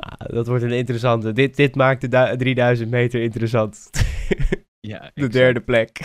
Ah, 0.00 0.28
dat 0.34 0.46
wordt 0.46 0.64
een 0.64 0.70
interessante. 0.72 1.32
Dit, 1.32 1.56
dit 1.56 1.74
maakt 1.74 2.00
de 2.00 2.08
du- 2.08 2.36
3000 2.36 2.90
meter 2.90 3.22
interessant. 3.22 3.90
Ja, 4.86 5.10
de 5.14 5.28
derde 5.28 5.60
plek. 5.60 5.98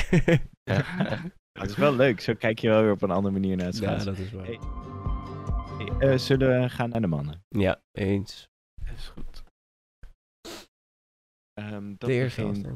Het 1.60 1.70
is 1.70 1.76
wel 1.76 1.96
leuk, 1.96 2.20
zo 2.22 2.34
kijk 2.34 2.60
je 2.60 2.68
wel 2.70 2.82
weer 2.82 2.92
op 2.92 3.02
een 3.02 3.12
andere 3.12 3.34
manier 3.34 3.56
naar 3.58 3.66
het 3.66 3.78
ja, 3.78 3.82
schaatsen. 4.00 4.16
dat 4.16 4.22
is 4.26 4.32
waar. 4.32 4.46
Hey. 4.46 4.60
Hey, 5.98 6.10
eh, 6.12 6.18
zullen 6.18 6.62
we 6.62 6.70
gaan 6.70 6.90
naar 6.90 7.02
de 7.02 7.08
mannen? 7.08 7.44
Ja, 7.50 7.82
eens. 7.92 8.50
Is 8.96 9.08
goed. 9.08 9.44
Ehm, 11.54 11.94
dat 11.98 12.10
De 12.10 12.16
eerste 12.16 12.42
begint, 12.48 12.68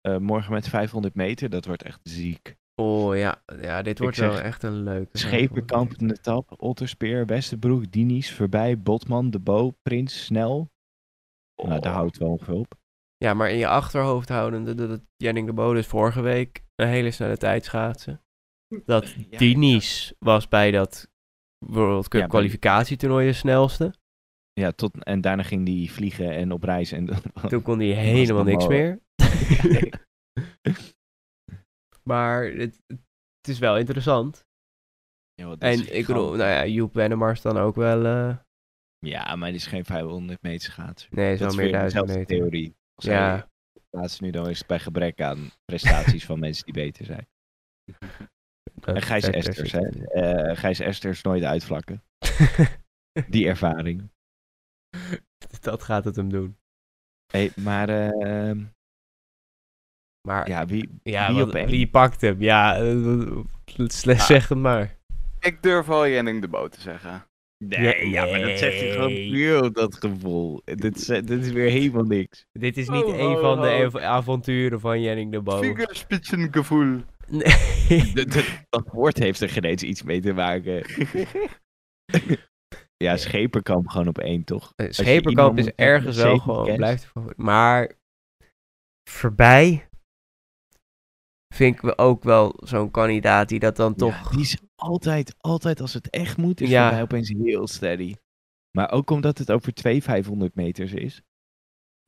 eh, 0.00 0.16
morgen 0.16 0.52
met 0.52 0.68
500 0.68 1.14
meter, 1.14 1.50
dat 1.50 1.64
wordt 1.64 1.82
echt 1.82 2.00
ziek. 2.02 2.56
Oh 2.80 3.16
ja, 3.16 3.42
ja 3.60 3.82
dit 3.82 3.98
wordt 3.98 4.16
zeg, 4.16 4.28
wel 4.28 4.40
echt 4.40 4.62
een 4.62 4.82
leuke. 4.82 5.18
Schepenkamp 5.18 5.94
in 5.94 6.08
de 6.08 6.20
tap, 6.20 6.54
Otterspeer, 6.56 7.26
Westerbroek, 7.26 7.92
Dinies, 7.92 8.32
Voorbij, 8.32 8.78
Botman, 8.78 9.30
De 9.30 9.38
Bo, 9.38 9.70
Prins, 9.82 10.24
Snel. 10.24 10.70
Nou, 11.62 11.80
daar 11.80 11.92
houdt 11.92 12.18
wel 12.18 12.28
ongeveer 12.28 12.54
op. 12.54 12.74
Ja, 13.16 13.34
maar 13.34 13.50
in 13.50 13.58
je 13.58 13.68
achterhoofd 13.68 14.28
houden 14.28 14.76
dat, 14.76 15.00
Jenning 15.16 15.46
de 15.46 15.52
Bodus 15.52 15.86
vorige 15.86 16.20
week 16.20 16.64
een 16.74 16.88
hele 16.88 17.10
snelle 17.10 17.36
tijd 17.36 17.64
schaatsen. 17.64 18.22
Dat 18.84 19.10
Ja, 19.30 19.38
Dinies 19.38 20.12
was 20.18 20.48
bij 20.48 20.70
dat 20.70 21.08
World 21.66 22.08
Cup 22.08 22.20
Ja, 22.20 22.26
kwalificatietoernooi 22.26 23.26
de 23.26 23.32
snelste. 23.32 23.94
Ja, 24.52 24.72
tot, 24.72 25.04
en 25.04 25.20
daarna 25.20 25.42
ging 25.42 25.66
die 25.66 25.92
vliegen 25.92 26.30
en 26.30 26.52
op 26.52 26.62
reis. 26.62 26.92
En, 26.92 27.08
Toen 27.48 27.62
kon 27.62 27.78
hij 27.78 27.88
helemaal 27.88 28.44
niks 28.44 28.66
meer. 28.66 29.00
maar 32.10 32.44
het, 32.44 32.80
het 32.86 33.48
is 33.48 33.58
wel 33.58 33.78
interessant. 33.78 34.44
Ja, 35.34 35.50
is 35.58 35.58
En 35.58 35.96
ik 35.96 36.06
bedoel, 36.06 36.28
nou 36.28 36.50
ja, 36.50 36.66
Joep 36.66 36.94
Wennemars 36.94 37.42
dan 37.42 37.56
ook 37.56 37.74
wel... 37.74 38.04
eh, 38.04 38.36
Ja, 38.98 39.36
maar 39.36 39.48
die 39.48 39.56
is 39.58 39.66
geen 39.66 39.84
500 39.84 40.42
meter 40.42 40.70
schaatser. 40.72 41.08
nee, 41.14 41.32
is 41.32 41.38
Dat 41.38 41.40
wel 41.40 41.48
is 41.48 41.54
meer 41.56 41.64
weer 41.64 41.74
duizend 41.74 42.06
dezelfde 42.06 42.18
meter. 42.32 42.36
theorie. 42.50 42.76
Als 42.94 43.04
Ja. 43.04 43.30
hij 43.34 43.46
plaatst 43.90 44.20
nu 44.20 44.30
dan 44.30 44.48
is 44.48 44.58
het 44.58 44.66
bij 44.66 44.78
gebrek 44.78 45.20
aan 45.20 45.50
prestaties 45.64 46.24
van 46.26 46.38
mensen 46.38 46.64
die 46.64 46.74
beter 46.74 47.04
zijn. 47.04 47.28
En 48.80 49.02
Gijs 49.02 49.24
Esters, 49.24 49.72
hè. 49.72 49.88
Eh, 50.06 50.56
Gijs 50.56 50.78
Esters 50.78 51.22
nooit 51.22 51.42
uitvlakken. 51.42 52.02
Die 53.28 53.46
ervaring. 53.46 54.10
dat 55.60 55.82
gaat 55.82 56.04
het 56.04 56.16
hem 56.16 56.28
doen. 56.28 56.58
Hey, 57.32 57.52
maar 57.56 57.88
ehm, 57.88 58.64
Maar 60.30 60.48
ja, 60.48 60.66
wie, 60.66 60.88
ja 61.02 61.34
wie 61.34 61.44
wat- 61.44 61.90
pakt 61.90 62.20
hem? 62.20 62.42
Ja, 62.42 62.76
eh, 62.76 63.42
slecht 63.86 64.26
zeg 64.26 64.48
het 64.48 64.58
maar. 64.58 64.96
Ik 65.40 65.62
durf 65.62 65.86
wel 65.86 66.08
Jenning 66.08 66.40
de 66.40 66.48
Boot 66.48 66.72
te 66.72 66.80
zeggen. 66.80 67.24
Nee, 67.64 68.08
ja, 68.08 68.24
maar 68.24 68.40
dat 68.40 68.58
zegt 68.58 68.80
hij 68.80 68.90
gewoon 68.90 69.12
Nee. 69.12 69.30
puur 69.30 69.72
dat 69.72 69.94
gevoel. 69.94 70.62
Dit 70.64 70.96
is, 70.96 71.04
dit 71.06 71.30
is 71.30 71.50
weer 71.52 71.70
helemaal 71.70 72.04
niks. 72.04 72.46
Dit 72.52 72.76
is 72.76 72.88
niet 72.88 73.04
Oh, 73.04 73.18
een 73.18 73.36
oh, 73.36 73.40
van 73.40 73.60
de 73.60 73.68
oh. 73.68 73.84
av- 73.84 73.96
avonturen 73.96 74.80
van 74.80 75.02
Jenning 75.02 75.32
de 75.32 75.40
Bo. 75.40 75.58
Fingerspitsengevoel. 75.58 77.00
Nee. 77.28 78.12
Dat, 78.14 78.32
dat, 78.32 78.44
dat 78.68 78.88
woord 78.92 79.18
heeft 79.18 79.40
er 79.40 79.48
geen 79.48 79.64
eens 79.64 79.82
iets 79.82 80.02
mee 80.02 80.20
te 80.20 80.32
maken. 80.32 80.84
ja, 83.04 83.16
Schepenkamp 83.16 83.88
gewoon 83.88 84.08
op 84.08 84.18
één, 84.18 84.44
toch? 84.44 84.72
Eh, 84.76 85.16
iemand 85.24 85.58
is 85.58 85.70
ergens 85.74 86.16
wel 86.16 86.38
gewoon, 86.38 86.76
blijft. 86.76 87.12
Maar 87.36 87.92
voorbij 89.10 89.88
vind 91.54 91.74
ik 91.74 91.80
we 91.80 91.98
ook 91.98 92.22
wel 92.24 92.54
zo'n 92.64 92.90
kandidaat 92.90 93.48
die 93.48 93.58
dat 93.58 93.76
dan 93.76 93.94
toch... 93.94 94.24
Ja, 94.24 94.30
die 94.30 94.40
is 94.40 94.56
altijd, 94.74 95.34
altijd 95.38 95.80
als 95.80 95.94
het 95.94 96.10
echt 96.10 96.36
moet, 96.36 96.60
is 96.60 96.68
Ja. 96.68 96.82
voor 96.84 96.92
mij 96.94 97.02
opeens 97.02 97.28
heel 97.28 97.66
steady. 97.66 98.14
Maar 98.76 98.90
ook 98.90 99.10
omdat 99.10 99.38
het 99.38 99.50
over 99.50 99.74
twee 99.74 100.02
500 100.02 100.54
meters 100.54 100.92
is. 100.92 101.22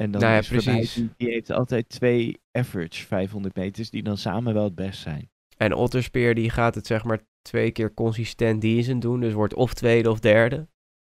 En 0.02 0.10
dan 0.10 0.20
Nou 0.20 0.32
ja, 0.32 0.38
is 0.38 0.48
precies. 0.48 0.94
die, 0.94 1.10
die 1.16 1.28
heeft 1.28 1.50
altijd 1.50 1.88
twee 1.88 2.40
average 2.58 3.06
500 3.06 3.54
meters 3.56 3.90
die 3.90 4.02
dan 4.02 4.16
samen 4.16 4.54
wel 4.54 4.64
het 4.64 4.74
best 4.74 5.00
zijn. 5.00 5.30
En 5.56 5.74
Otterspeer 5.74 6.34
die 6.34 6.50
gaat 6.50 6.74
het 6.74 6.86
zeg 6.86 7.04
maar 7.04 7.20
twee 7.42 7.70
keer 7.70 7.94
consistent 7.94 8.60
decent 8.60 9.02
doen. 9.02 9.20
Dus 9.20 9.32
wordt 9.32 9.54
of 9.54 9.74
tweede 9.74 10.10
of 10.10 10.20
derde. 10.20 10.68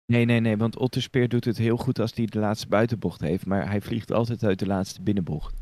Nee, 0.05 0.25
nee, 0.25 0.39
nee, 0.39 0.57
want 0.57 0.77
Otterspeer 0.77 1.29
doet 1.29 1.45
het 1.45 1.57
heel 1.57 1.77
goed 1.77 1.99
als 1.99 2.13
hij 2.13 2.25
de 2.25 2.39
laatste 2.39 2.67
buitenbocht 2.67 3.21
heeft, 3.21 3.45
maar 3.45 3.69
hij 3.69 3.81
vliegt 3.81 4.11
altijd 4.11 4.43
uit 4.43 4.59
de 4.59 4.65
laatste 4.67 5.01
binnenbocht. 5.01 5.53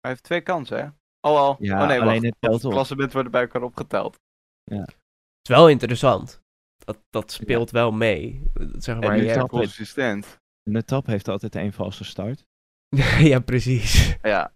Hij 0.00 0.10
heeft 0.10 0.22
twee 0.22 0.40
kansen, 0.40 0.78
hè? 0.78 0.88
Oh, 1.26 1.38
al. 1.38 1.56
Ja, 1.58 1.82
oh 1.82 1.88
nee, 1.88 2.00
alleen 2.00 2.20
wacht. 2.20 2.24
het 2.24 2.36
telt 2.38 2.64
op. 2.64 2.72
klassement 2.72 3.12
wordt 3.12 3.30
bij 3.30 3.40
elkaar 3.40 3.62
opgeteld. 3.62 4.18
Het 4.64 4.94
is 5.42 5.48
wel 5.48 5.68
interessant. 5.68 6.40
Dat, 6.76 6.98
dat 7.10 7.32
speelt 7.32 7.70
wel 7.70 7.92
mee. 7.92 8.42
Zeg 8.72 9.00
maar, 9.00 9.16
nu 9.16 9.24
je 9.24 9.30
hebt- 9.30 9.48
consistent. 9.48 10.38
En 10.62 10.72
de 10.72 10.84
tap 10.84 11.06
heeft 11.06 11.28
altijd 11.28 11.54
één 11.54 11.72
valse 11.72 12.04
start. 12.04 12.44
ja, 13.30 13.38
precies. 13.40 14.16
Ja. 14.22 14.52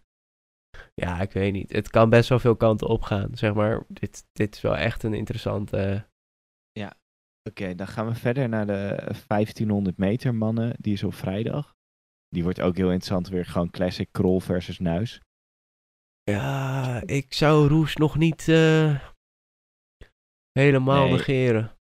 ja, 1.05 1.21
ik 1.21 1.33
weet 1.33 1.53
niet. 1.53 1.73
Het 1.73 1.91
kan 1.91 2.11
best 2.11 2.29
wel 2.29 2.39
veel 2.39 2.57
kanten 2.57 2.89
opgaan. 2.89 3.37
Zeg 3.37 3.55
maar, 3.55 3.85
dit, 3.89 4.25
dit 4.33 4.55
is 4.55 4.61
wel 4.61 4.77
echt 4.77 5.03
een 5.03 5.15
interessante... 5.15 6.07
Oké, 7.49 7.75
dan 7.75 7.87
gaan 7.87 8.07
we 8.07 8.15
verder 8.15 8.49
naar 8.49 8.67
de 8.67 8.97
1500 9.27 9.97
meter 9.97 10.35
mannen. 10.35 10.77
Die 10.79 10.93
is 10.93 11.03
op 11.03 11.15
vrijdag. 11.15 11.74
Die 12.35 12.43
wordt 12.43 12.61
ook 12.61 12.77
heel 12.77 12.91
interessant. 12.91 13.29
Weer 13.29 13.47
gewoon 13.47 13.71
classic 13.71 14.09
Krol 14.11 14.41
versus 14.41 14.79
Nuis. 14.79 15.21
Ja, 16.23 17.03
ik 17.07 17.33
zou 17.33 17.69
Roes 17.69 17.97
nog 17.97 18.17
niet 18.17 18.49
eh, 18.49 19.01
helemaal 20.53 21.03
Nee. 21.03 21.13
negeren. 21.13 21.73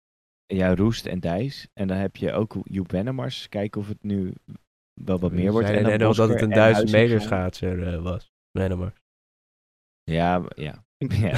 Ja, 0.45 0.75
Roest 0.75 1.05
en 1.05 1.19
Dijs. 1.19 1.67
En 1.73 1.87
dan 1.87 1.97
heb 1.97 2.15
je 2.15 2.31
ook 2.31 2.55
Joep 2.63 2.91
Wennemars. 2.91 3.49
Kijken 3.49 3.81
of 3.81 3.87
het 3.87 4.03
nu 4.03 4.33
wel 5.01 5.19
wat 5.19 5.31
meer 5.31 5.51
wordt. 5.51 5.69
En 5.69 5.83
dan 5.83 6.13
dat 6.13 6.29
het 6.29 6.41
een 6.41 6.49
en 6.51 6.57
duizend 6.57 6.91
meter 6.91 7.21
schaatser 7.21 7.93
eh, 7.93 8.01
was. 8.01 8.31
Maar. 8.77 8.93
Ja, 10.03 10.43
ja. 10.55 10.85
ja 10.97 11.31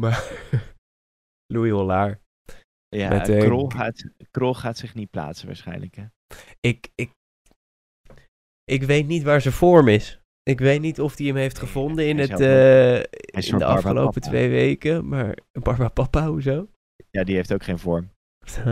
maar 0.00 0.30
Louis 1.46 1.70
Hollaar. 1.70 2.20
Ja 2.88 3.08
Met, 3.08 3.28
eh, 3.28 3.38
Krol, 3.38 3.68
gaat, 3.68 4.04
Krol 4.30 4.54
gaat 4.54 4.78
zich 4.78 4.94
niet 4.94 5.10
plaatsen 5.10 5.46
waarschijnlijk. 5.46 5.96
Hè? 5.96 6.04
Ik, 6.60 6.88
ik, 6.94 7.10
ik 8.64 8.82
weet 8.82 9.06
niet 9.06 9.22
waar 9.22 9.40
zijn 9.40 9.54
vorm 9.54 9.88
is. 9.88 10.20
Ik 10.42 10.58
weet 10.58 10.80
niet 10.80 11.00
of 11.00 11.16
hij 11.16 11.26
hem 11.26 11.36
heeft 11.36 11.58
gevonden 11.58 12.08
in, 12.08 12.18
het, 12.18 12.40
eh, 12.40 12.96
in 12.96 13.58
de 13.58 13.64
afgelopen 13.64 14.20
twee 14.20 14.48
weken. 14.48 15.08
Maar 15.08 15.38
Barbara 15.52 15.88
Papa, 15.88 16.26
hoezo? 16.26 16.68
Ja, 17.10 17.24
die 17.24 17.34
heeft 17.34 17.52
ook 17.52 17.62
geen 17.62 17.78
vorm. 17.78 18.10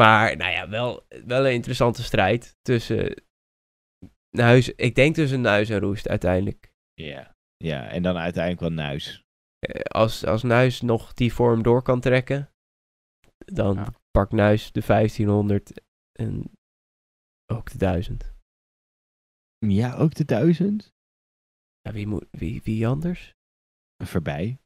maar, 0.00 0.36
nou 0.36 0.52
ja, 0.52 0.68
wel, 0.68 1.06
wel 1.26 1.46
een 1.46 1.52
interessante 1.52 2.02
strijd 2.02 2.56
tussen 2.62 3.22
Nuis. 4.30 4.74
Ik 4.74 4.94
denk 4.94 5.14
tussen 5.14 5.40
Nuis 5.40 5.68
en 5.70 5.78
Roest 5.78 6.08
uiteindelijk. 6.08 6.72
Ja. 6.94 7.36
Ja, 7.56 7.88
en 7.88 8.02
dan 8.02 8.16
uiteindelijk 8.16 8.60
wel 8.60 8.84
Nuis. 8.84 9.22
Eh, 9.58 9.80
Als, 9.80 10.24
als 10.24 10.42
Nuis 10.42 10.80
nog 10.80 11.12
die 11.14 11.32
vorm 11.32 11.62
door 11.62 11.82
kan 11.82 12.00
trekken, 12.00 12.50
dan 13.36 13.74
Ja. 13.74 13.94
pakt 14.10 14.32
Nuis 14.32 14.72
de 14.72 14.80
1500 14.86 15.72
en 16.12 16.50
ook 17.52 17.70
de 17.70 17.78
1000. 17.78 18.32
Ja, 19.58 19.94
ook 19.94 20.14
de 20.14 20.24
duizend. 20.24 20.92
Ja, 21.80 21.92
wie, 21.92 22.06
moet, 22.06 22.26
wie, 22.30 22.60
wie 22.64 22.86
anders? 22.86 23.34
Voorbij. 24.04 24.58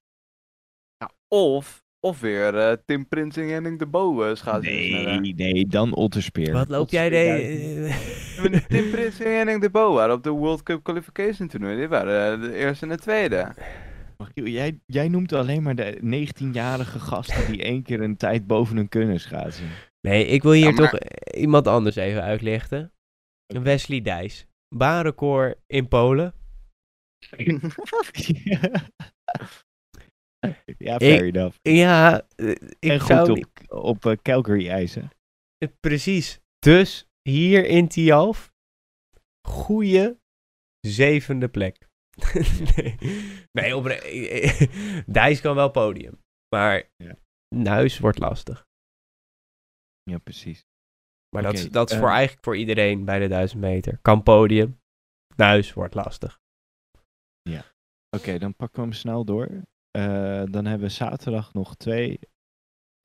Of, 1.29 1.85
of 2.01 2.21
weer 2.21 2.59
eh, 2.59 2.77
Tim 2.85 3.09
Prinsing 3.09 3.47
en 3.47 3.53
Henning 3.53 3.79
de 3.79 3.87
Bo 3.87 4.29
uh, 4.29 4.35
schaatsen. 4.35 4.73
Nee, 4.73 5.35
nee, 5.35 5.67
dan 5.67 5.95
Otterspeer. 5.95 6.53
Wat 6.53 6.69
loop 6.69 6.91
jij 6.91 7.09
de... 7.09 8.63
Tim 8.69 8.91
Prinsing 8.91 9.29
en 9.29 9.37
Henning 9.37 9.61
de 9.61 9.71
Bo 9.71 9.93
waren 9.95 10.15
op 10.15 10.23
de 10.23 10.31
World 10.31 10.63
Cup 10.63 10.83
Qualification 10.83 11.49
toernooi. 11.49 11.77
Die 11.77 11.89
waren 11.89 12.33
eh, 12.35 12.41
de 12.49 12.55
eerste 12.55 12.85
en 12.85 12.91
de 12.91 12.99
tweede. 12.99 13.55
Jij, 14.35 14.81
jij 14.87 15.09
noemt 15.09 15.33
alleen 15.33 15.63
maar 15.63 15.75
de 15.75 15.99
19-jarige 16.03 16.99
gasten 17.01 17.47
die 17.53 17.63
één 17.63 17.83
keer 17.83 18.01
een 18.01 18.17
tijd 18.17 18.47
boven 18.47 18.77
hun 18.77 18.89
kunnen 18.89 19.21
schaatsen. 19.21 19.69
Nee, 20.01 20.27
ik 20.27 20.43
wil 20.43 20.53
hier 20.53 20.65
Ja, 20.65 20.73
maar- 20.81 20.91
toch 20.91 21.01
iemand 21.35 21.67
anders 21.67 21.97
even 21.97 22.23
uitlichten. 22.23 22.93
Wesley 23.47 24.01
Dijs. 24.01 24.47
Baanrecord 24.77 25.59
in 25.67 25.89
Polen. 25.89 26.35
ja, 30.79 30.95
Ik- 30.99 31.03
fair 31.03 31.25
enough. 31.25 31.57
Ja, 31.63 32.27
eh, 32.37 32.51
ik 32.79 32.91
en 32.91 33.01
zou 33.01 33.29
goed 33.29 33.47
op, 33.69 33.85
op 33.85 34.07
eh, 34.07 34.17
Calgary 34.23 34.69
ijzen. 34.69 35.11
eh, 35.59 35.69
Precies. 35.81 36.41
Dus 36.59 37.07
hier 37.29 37.65
in 37.67 37.89
Tialf. 37.89 38.53
Goeie 39.49 40.17
zevende 40.81 41.49
plek. 41.49 41.89
nee, 42.77 42.97
nee 43.53 43.99
eh, 44.29 45.05
Dijs 45.15 45.41
kan 45.41 45.55
wel 45.55 45.71
podium. 45.71 46.21
Maar 46.55 46.91
Ja. 46.97 47.17
Nuis 47.55 47.99
wordt 47.99 48.19
lastig. 48.19 48.67
Ja, 50.03 50.19
precies. 50.19 50.67
Maar 51.35 51.43
dat, 51.43 51.53
is, 51.53 51.71
dat 51.71 51.91
is 51.91 51.97
voor 51.97 52.09
eh, 52.09 52.13
eigenlijk 52.15 52.45
voor 52.45 52.57
iedereen 52.57 53.05
bij 53.05 53.19
de 53.19 53.29
1000 53.29 53.61
meter. 53.61 53.99
Kan 54.03 54.23
podium. 54.23 54.81
Nuis 55.37 55.73
wordt 55.73 55.95
lastig. 55.95 56.41
Oké, 58.17 58.39
dan 58.39 58.55
pakken 58.55 58.81
we 58.81 58.89
hem 58.89 58.97
snel 58.97 59.25
door. 59.25 59.49
Eh, 59.91 60.43
dan 60.45 60.65
hebben 60.65 60.87
we 60.87 60.89
zaterdag 60.89 61.53
nog 61.53 61.77
twee. 61.77 62.21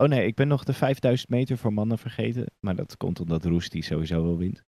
Oh 0.04 0.08
nee, 0.08 0.28
ik 0.28 0.36
ben 0.36 0.48
nog 0.48 0.64
de 0.64 0.74
5000 0.74 1.30
meter 1.30 1.58
voor 1.58 1.74
mannen 1.74 1.98
vergeten. 1.98 2.46
Maar 2.66 2.76
dat 2.76 2.98
komt 2.98 3.20
omdat 3.20 3.46
Roes 3.46 3.70
die 3.70 3.84
sowieso 3.84 4.24
wel 4.24 4.38
wint. 4.38 4.64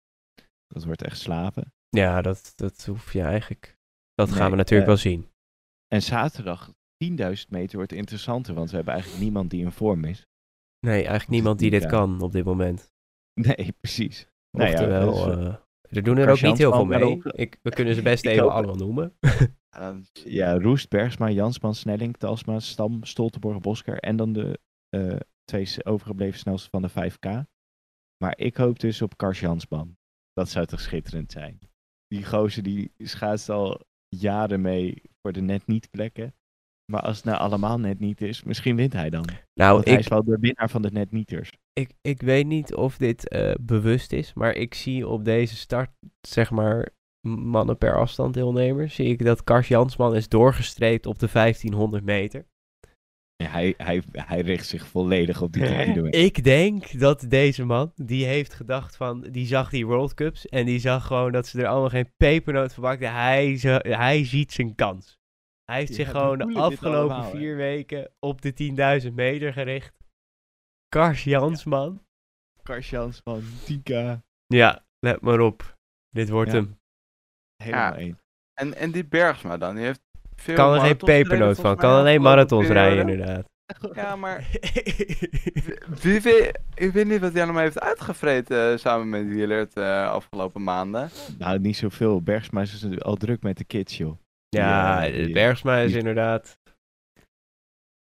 Dat 0.67 0.83
wordt 0.83 1.03
echt 1.03 1.17
slaven. 1.17 1.73
Ja, 1.89 2.21
dat, 2.21 2.53
dat 2.55 2.85
hoef 2.85 3.13
je 3.13 3.21
eigenlijk. 3.21 3.77
Dat 4.19 4.31
gaan 4.31 4.51
we 4.51 4.57
natuurlijk 4.57 4.89
eh, 4.89 4.95
wel 4.95 5.11
zien. 5.11 5.27
En 5.87 6.01
zaterdag 6.01 6.71
10.000 7.05 7.49
meter 7.49 7.77
wordt 7.77 7.91
interessanter, 7.91 8.53
want 8.53 8.69
we 8.69 8.75
hebben 8.75 8.93
eigenlijk 8.93 9.23
niemand 9.23 9.49
die 9.49 9.63
in 9.63 9.71
vorm 9.71 10.05
is. 10.05 10.25
Nee, 10.79 10.95
eigenlijk 10.95 11.29
niemand 11.29 11.59
die 11.59 11.69
dit 11.69 11.81
ja. 11.81 11.89
kan 11.89 12.21
op 12.21 12.31
dit 12.31 12.45
moment. 12.45 12.91
Nee, 13.33 13.71
precies. 13.81 14.27
Nou 14.57 14.69
ja, 14.69 14.75
Oftewel, 14.75 15.13
dus, 15.13 15.37
eh, 15.37 15.47
eh, 15.47 15.55
er 15.81 16.03
doen 16.03 16.17
er 16.17 16.29
ook 16.29 16.41
niet 16.41 16.57
heel 16.57 16.71
veel 16.71 16.85
mee. 16.85 17.21
Ik, 17.23 17.59
we 17.61 17.69
kunnen 17.69 17.95
ze 17.95 18.01
best 18.01 18.25
even 18.31 18.51
allemaal 18.51 18.75
noemen. 18.75 19.17
Ja, 19.19 19.47
dan- 19.79 20.05
Ja, 20.13 20.59
Roest, 20.59 20.89
Bergsma, 20.89 21.29
Jansman, 21.29 21.75
Snelling, 21.75 22.17
Talsma, 22.17 22.59
Stam, 22.59 23.03
Stoltenborg, 23.03 23.59
Bosker 23.59 23.99
en 23.99 24.15
dan 24.15 24.33
de 24.33 24.59
twee 25.43 25.85
overgebleven 25.85 26.39
snelste 26.39 26.69
van 26.69 26.81
de 26.81 26.89
5K. 26.89 27.47
Maar 28.23 28.37
ik 28.37 28.57
hoop 28.57 28.79
dus 28.79 29.01
op 29.01 29.17
Kars 29.17 29.39
Jansman. 29.39 29.97
Dat 30.33 30.49
zou 30.49 30.65
toch 30.65 30.79
schitterend 30.79 31.31
zijn. 31.31 31.59
Die 32.07 32.25
gozer 32.25 32.63
die 32.63 32.93
schaatst 32.97 33.49
al 33.49 33.87
jaren 34.09 34.61
mee 34.61 35.01
voor 35.21 35.31
de 35.31 35.41
net 35.41 35.67
niet 35.67 35.89
plekken. 35.89 36.33
Maar 36.91 37.01
als 37.01 37.15
het 37.15 37.25
nou 37.25 37.37
allemaal 37.37 37.79
net 37.79 37.99
niet 37.99 38.21
is, 38.21 38.43
misschien 38.43 38.75
wint 38.75 38.93
hij 38.93 39.09
dan. 39.09 39.25
Nou, 39.53 39.73
Want 39.73 39.85
hij 39.85 39.97
is 39.97 40.07
wel 40.07 40.23
de 40.23 40.37
winnaar 40.39 40.69
van 40.69 40.81
de 40.81 40.91
net 40.91 41.11
nieters. 41.11 41.51
ik, 41.73 41.91
ik 42.01 42.21
weet 42.21 42.45
niet 42.45 42.75
of 42.75 42.97
dit 42.97 43.27
eh, 43.27 43.53
bewust 43.61 44.11
is, 44.11 44.33
maar 44.33 44.53
ik 44.53 44.73
zie 44.73 45.07
op 45.07 45.25
deze 45.25 45.55
start, 45.55 45.89
zeg 46.27 46.51
maar, 46.51 46.89
mannen 47.27 47.77
per 47.77 47.97
afstand 47.97 48.33
deelnemers, 48.33 48.95
zie 48.95 49.07
ik 49.07 49.23
dat 49.23 49.43
Kars 49.43 49.67
Jansman 49.67 50.15
is 50.15 50.29
doorgestreept 50.29 51.05
op 51.05 51.19
de 51.19 51.29
1500 51.33 52.03
meter. 52.03 52.45
Ja, 53.43 53.49
hij, 53.49 53.73
hij, 53.77 54.03
hij 54.11 54.41
richt 54.41 54.67
zich 54.67 54.87
volledig 54.87 55.41
op 55.41 55.53
die 55.53 55.63
tijden. 55.63 56.11
Ik 56.11 56.43
denk 56.43 56.99
dat 56.99 57.25
deze 57.29 57.65
man, 57.65 57.91
die 57.95 58.25
heeft 58.25 58.53
gedacht 58.53 58.95
van, 58.95 59.21
die 59.21 59.45
zag 59.45 59.69
die 59.69 59.85
World 59.85 60.13
Cups 60.13 60.47
en 60.47 60.65
die 60.65 60.79
zag 60.79 61.05
gewoon 61.07 61.31
dat 61.31 61.47
ze 61.47 61.61
er 61.61 61.67
allemaal 61.67 61.89
geen 61.89 62.13
pepernoot 62.17 62.73
van 62.73 62.83
bakten. 62.83 63.13
Hij, 63.13 63.57
ze- 63.57 63.85
hij 63.89 64.25
ziet 64.25 64.51
zijn 64.51 64.75
kans. 64.75 65.17
Hij 65.63 65.77
heeft 65.77 65.89
Ja, 65.89 65.95
zich 65.95 66.09
gewoon 66.09 66.37
de 66.37 66.59
afgelopen 66.59 67.15
allemaal, 67.15 67.31
hè. 67.31 67.37
vier 67.37 67.55
weken 67.55 68.11
op 68.19 68.41
de 68.41 68.53
10.000 69.07 69.13
meter 69.13 69.53
gericht. 69.53 69.97
Kars 70.87 71.23
Jansman. 71.23 72.05
Kars 72.63 72.89
Jansman, 72.89 73.41
Tika. 73.65 74.21
Ja, 74.45 74.85
let 74.99 75.21
maar 75.21 75.39
op. 75.39 75.77
Dit 76.09 76.29
wordt 76.29 76.51
Ja. 76.51 76.57
hem. 76.57 76.77
Helemaal 77.63 77.91
Ja. 77.93 77.97
één. 77.97 78.19
En, 78.53 78.73
en 78.73 78.91
die 78.91 79.05
Bergsma 79.05 79.57
dan, 79.57 79.75
die 79.75 79.83
heeft 79.85 80.01
veel 80.39 80.55
Kan 80.55 80.73
er 80.73 80.79
geen 80.79 80.97
pepernoot 80.97 81.59
van. 81.59 81.75
Kan 81.75 81.91
alleen 81.99 82.21
marathons 82.21 82.67
rijden 82.67 83.09
inderdaad. 83.09 83.47
Ja, 83.93 84.15
maar 84.15 84.47
wie, 86.01 86.21
wie, 86.21 86.51
ik 86.75 86.91
weet 86.91 87.07
niet 87.07 87.19
wat 87.19 87.33
hij 87.33 87.43
allemaal 87.43 87.61
heeft 87.61 87.79
uitgevreten 87.79 88.71
eh, 88.71 88.77
samen 88.77 89.09
met 89.09 89.27
Wielert 89.27 89.73
eh 89.73 90.09
afgelopen 90.11 90.63
maanden. 90.63 91.09
Nou, 91.37 91.59
niet 91.59 91.77
zoveel. 91.77 92.21
Bergsma 92.21 92.61
is 92.61 92.99
al 92.99 93.15
druk 93.15 93.41
met 93.41 93.57
de 93.57 93.63
kids, 93.63 93.97
joh. 93.97 94.17
Ja, 94.49 95.01
Die, 95.01 95.11
eh, 95.11 95.23
die- 95.25 95.33
Bergsma 95.33 95.77
is 95.77 95.89
die- 95.89 95.97
inderdaad... 95.99 96.57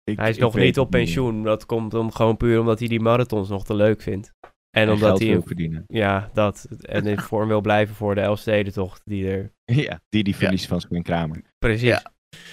Ik- 0.03 0.17
Hij 0.19 0.29
is 0.29 0.37
nog 0.37 0.53
weet 0.53 0.65
niet 0.65 0.79
op 0.79 0.89
pensioen. 0.89 1.43
Dat 1.43 1.65
komt 1.65 1.93
om, 1.93 2.11
gewoon 2.11 2.37
puur 2.37 2.59
omdat 2.59 2.79
hij 2.79 2.87
die 2.87 2.99
marathons 2.99 3.49
nog 3.49 3.65
te 3.65 3.75
leuk 3.75 4.01
vindt. 4.01 4.31
En 4.41 4.81
En 4.83 4.89
omdat 4.89 5.07
geld 5.07 5.19
hij... 5.19 5.29
wil 5.29 5.41
verdienen. 5.41 5.83
Ja, 5.87 6.29
dat. 6.33 6.67
En 6.81 7.05
in 7.05 7.19
vorm 7.19 7.47
wil 7.47 7.61
blijven 7.61 7.95
voor 7.95 8.15
de 8.15 8.21
Elfstedentocht 8.21 9.01
die 9.05 9.29
er... 9.29 9.51
Ja, 9.85 9.99
die 10.09 10.23
die 10.23 10.35
verliest 10.35 10.67
van 10.67 10.81
Sven 10.81 11.03
Kramer. 11.03 11.41
Precies. 11.59 11.87
Ja. 11.87 12.03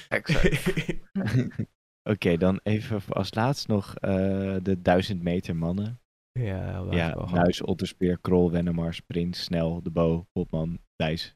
Exact. 0.09 0.75
Oké, 2.13 2.37
dan 2.37 2.61
even 2.63 3.03
als 3.09 3.35
laatst 3.35 3.69
nog 3.69 3.95
eh, 3.95 4.57
de 4.63 4.83
1000 4.83 5.23
meter 5.23 5.57
mannen. 5.57 6.01
Ja, 6.33 6.87
Ja. 6.91 7.31
Nuis, 7.31 7.63
Otterspeer, 7.63 8.19
Krol, 8.21 8.51
Wennemars, 8.51 9.01
Prins, 9.01 9.45
Snel, 9.45 9.83
De 9.83 9.91
Bo, 9.91 10.27
Hopman, 10.33 10.79
Thijs. 10.97 11.35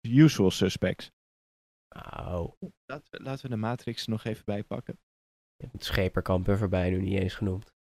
Usual 0.00 0.50
suspects. 0.50 1.10
Au. 1.96 2.54
Laten 2.86 3.06
we, 3.10 3.22
laten 3.22 3.42
we 3.42 3.48
de 3.48 3.60
Matrix 3.60 4.04
er 4.04 4.10
nog 4.10 4.24
even 4.24 4.44
bijpakken. 4.44 4.98
Je 5.56 5.62
hebt 5.62 5.72
het 5.72 5.84
Scheperkamp 5.84 6.48
er 6.48 6.58
voorbij 6.58 6.90
nu 6.90 7.00
niet 7.00 7.18
eens 7.18 7.34
genoemd. 7.34 7.72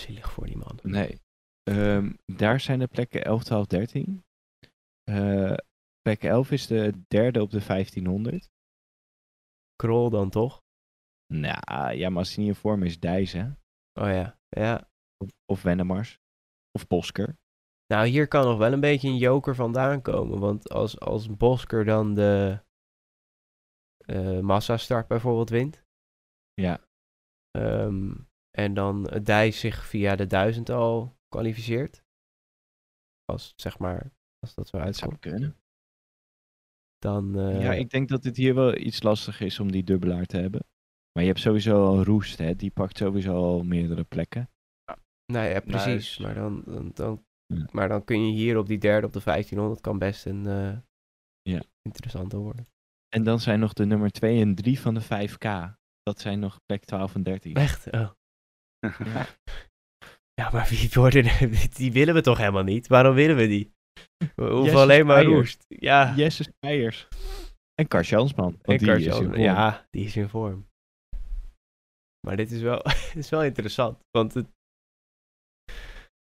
Zielig 0.00 0.32
voor 0.32 0.46
die 0.46 0.56
man. 0.56 0.78
Nee. 0.82 1.20
Ehm, 1.62 2.12
daar 2.26 2.60
zijn 2.60 2.78
de 2.78 2.86
plekken 2.86 3.24
11, 3.24 3.44
12, 3.44 3.66
13. 3.66 4.24
Eh, 5.02 5.56
plek 6.00 6.22
11 6.22 6.50
is 6.50 6.66
de 6.66 6.92
derde 7.08 7.42
op 7.42 7.50
de 7.50 7.60
1500. 7.60 8.48
Krol 9.80 10.10
dan 10.10 10.30
toch? 10.30 10.62
Nou, 11.32 11.94
ja, 11.94 12.08
maar 12.08 12.18
als 12.18 12.34
hij 12.34 12.44
niet 12.44 12.54
in 12.54 12.60
vorm 12.60 12.82
is, 12.82 13.00
Dijs, 13.00 13.32
hè? 13.32 13.46
Oh 14.00 14.10
ja. 14.18 14.38
Ja. 14.48 14.90
Of, 15.24 15.30
of 15.52 15.62
Wennemars. 15.62 16.18
Of 16.78 16.86
Bosker. 16.86 17.38
Nou, 17.86 18.06
hier 18.06 18.28
kan 18.28 18.44
nog 18.44 18.58
wel 18.58 18.72
een 18.72 18.80
beetje 18.80 19.08
een 19.08 19.16
joker 19.16 19.54
vandaan 19.54 20.02
komen. 20.02 20.38
Want 20.38 20.68
als, 20.68 21.00
als 21.00 21.36
Bosker 21.36 21.84
dan 21.84 22.14
de 22.14 22.62
eh 24.06 24.40
massastart 24.40 25.08
bijvoorbeeld 25.08 25.50
wint. 25.50 25.84
Ja. 26.52 26.80
ehm, 27.50 28.14
en 28.50 28.74
dan 28.74 29.02
Dijs 29.02 29.60
zich 29.60 29.86
via 29.86 30.16
de 30.16 30.26
1000 30.26 30.70
al 30.70 31.16
kwalificeert. 31.28 32.02
Als, 33.24 33.52
zeg 33.56 33.78
maar, 33.78 34.12
als 34.38 34.54
dat 34.54 34.68
zo 34.68 34.78
Dat 34.78 34.96
zou 34.96 35.18
kunnen. 35.18 35.59
Dan, 37.00 37.38
eh, 37.38 37.62
Ja, 37.62 37.72
ik 37.72 37.90
denk 37.90 38.08
dat 38.08 38.24
het 38.24 38.36
hier 38.36 38.54
wel 38.54 38.76
iets 38.76 39.02
lastig 39.02 39.40
is 39.40 39.60
om 39.60 39.72
die 39.72 39.84
dubbelaar 39.84 40.24
te 40.26 40.36
hebben. 40.36 40.60
Maar 41.12 41.22
je 41.22 41.28
hebt 41.28 41.40
sowieso 41.42 41.86
al 41.86 42.04
Roest, 42.04 42.38
hè? 42.38 42.54
Die 42.56 42.70
pakt 42.70 42.96
sowieso 42.98 43.34
al 43.34 43.62
meerdere 43.62 44.04
plekken. 44.04 44.50
Nou 45.32 45.48
ja, 45.48 45.60
precies. 45.60 46.18
Maar, 46.18 46.34
dan, 46.34 46.62
dan, 46.66 46.90
dan, 46.94 47.24
Ja. 47.46 47.68
maar 47.72 47.88
dan 47.88 48.04
kun 48.04 48.26
je 48.26 48.32
hier 48.32 48.58
op 48.58 48.66
die 48.66 48.78
derde 48.78 49.06
op 49.06 49.12
de 49.12 49.20
1500 49.20 49.80
kan 49.80 49.98
best 49.98 50.26
een 50.26 50.46
eh 50.46 50.76
Ja. 51.42 51.62
interessante 51.82 52.36
worden. 52.36 52.68
En 53.08 53.22
dan 53.24 53.40
zijn 53.40 53.60
nog 53.60 53.72
de 53.72 53.84
nummer 53.86 54.10
2 54.10 54.40
en 54.40 54.54
3 54.54 54.80
van 54.80 54.94
de 54.94 55.00
5K. 55.02 55.78
Dat 56.02 56.20
zijn 56.20 56.38
nog 56.38 56.60
plek 56.66 56.84
12 56.84 57.14
en 57.14 57.22
13. 57.22 57.54
Echt? 57.54 57.90
Oh. 57.90 58.10
Ja. 58.80 59.26
Ja, 60.40 60.50
maar 60.50 60.66
wie 60.68 60.88
worden 60.92 61.24
Die 61.76 61.92
willen 61.92 62.14
we 62.14 62.20
toch 62.20 62.38
helemaal 62.38 62.62
niet? 62.62 62.86
Waarom 62.86 63.14
willen 63.14 63.36
we 63.36 63.46
die? 63.46 63.72
We 64.18 64.28
hoeven 64.36 64.62
Jesse 64.62 64.76
alleen 64.76 65.06
maar 65.06 65.24
roest. 65.24 65.64
Ja, 65.68 66.14
Jesse 66.16 66.42
Spijers. 66.42 67.08
En 67.74 67.88
Kars 67.88 68.08
Jansman. 68.08 68.58
en 68.62 68.76
die 68.76 68.78
is 68.78 68.84
Kartjan. 68.86 69.22
in 69.22 69.28
vorm. 69.28 69.40
Ja, 69.40 69.86
die 69.90 70.04
is 70.04 70.16
in 70.16 70.28
vorm. 70.28 70.66
Maar 72.26 72.36
dit 72.36 72.50
is 72.50 72.60
wel, 72.60 72.82
dit 73.12 73.16
is 73.16 73.28
wel 73.28 73.44
interessant. 73.44 73.98
Want 74.10 74.34
het... 74.34 74.46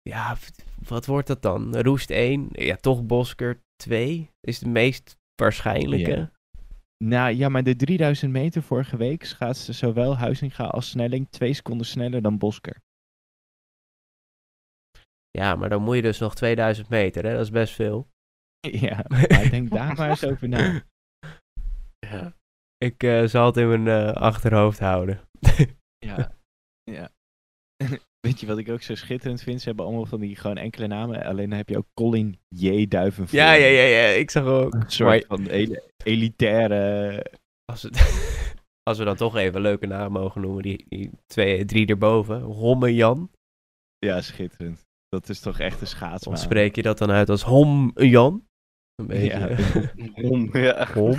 Ja, 0.00 0.36
wat 0.88 1.06
wordt 1.06 1.26
dat 1.26 1.42
dan? 1.42 1.76
Roest 1.76 2.10
1, 2.10 2.48
ja, 2.52 2.76
toch 2.76 3.06
Bosker 3.06 3.60
2 3.76 4.30
is 4.40 4.58
de 4.58 4.68
meest 4.68 5.16
waarschijnlijke. 5.34 6.16
Ja. 6.16 6.30
Nou 7.04 7.34
ja, 7.34 7.48
maar 7.48 7.62
de 7.62 7.76
3000 7.76 8.32
meter 8.32 8.62
vorige 8.62 8.96
week 8.96 9.24
schaatste 9.24 9.72
zowel 9.72 10.16
Huizinga 10.16 10.64
als 10.64 10.90
Snelling 10.90 11.28
twee 11.30 11.52
seconden 11.52 11.86
sneller 11.86 12.22
dan 12.22 12.38
Bosker. 12.38 12.81
Ja, 15.38 15.54
maar 15.54 15.68
dan 15.68 15.82
moet 15.82 15.96
je 15.96 16.02
dus 16.02 16.18
nog 16.18 16.34
2000 16.34 16.88
meter, 16.88 17.24
hè? 17.24 17.32
Dat 17.32 17.40
is 17.40 17.50
best 17.50 17.74
veel. 17.74 18.08
Ja, 18.60 19.04
maar 19.08 19.50
denk 19.50 19.70
daar 19.70 19.94
maar 19.94 20.10
eens 20.10 20.24
over 20.24 20.48
na. 20.48 20.82
Ja. 22.06 22.34
Ik 22.78 23.02
eh, 23.02 23.24
zal 23.24 23.46
het 23.46 23.56
in 23.56 23.68
mijn 23.68 23.88
eh, 23.88 24.12
achterhoofd 24.12 24.78
houden. 24.78 25.20
Ja. 26.06 26.36
ja. 26.90 27.10
Weet 28.26 28.40
je 28.40 28.46
wat 28.46 28.58
ik 28.58 28.68
ook 28.68 28.82
zo 28.82 28.94
schitterend 28.94 29.42
vind? 29.42 29.60
Ze 29.60 29.68
hebben 29.68 29.84
allemaal 29.84 30.06
van 30.06 30.20
die 30.20 30.36
gewoon 30.36 30.56
enkele 30.56 30.86
namen. 30.86 31.24
Alleen 31.24 31.48
dan 31.48 31.58
heb 31.58 31.68
je 31.68 31.76
ook 31.76 31.86
Colin 31.94 32.38
J. 32.48 32.86
Duivenvoort. 32.88 33.42
Ja, 33.42 33.52
ja, 33.52 33.66
ja, 33.66 33.82
ja, 33.82 34.06
ik 34.06 34.30
zag 34.30 34.44
ook. 34.44 34.74
Een 34.74 34.90
soort 34.90 35.26
van 35.26 35.46
ele- 35.46 35.82
elitaire... 36.04 37.38
Als, 37.64 37.82
het, 37.82 37.96
als 38.82 38.98
we 38.98 39.04
dan 39.04 39.16
toch 39.16 39.36
even 39.36 39.60
leuke 39.60 39.86
namen 39.86 40.20
mogen 40.20 40.40
noemen, 40.40 40.62
die, 40.62 40.84
die 40.88 41.10
twee, 41.26 41.64
drie 41.64 41.86
erboven. 41.86 42.40
Homme 42.40 42.94
Jan. 42.94 43.30
Ja, 43.98 44.20
schitterend. 44.20 44.82
Dat 45.12 45.28
is 45.28 45.40
toch 45.40 45.58
echt 45.58 45.80
een 45.80 45.86
schaatsman. 45.86 46.34
Of 46.34 46.40
spreek 46.40 46.76
je 46.76 46.82
dat 46.82 46.98
dan 46.98 47.10
uit 47.10 47.28
als 47.28 47.42
Hom 47.42 47.90
Jan? 47.94 48.46
Een 48.94 49.06
beetje. 49.06 49.38
Ja, 49.38 50.28
Om, 50.28 50.56
ja. 50.68 50.92
Hom? 50.92 51.14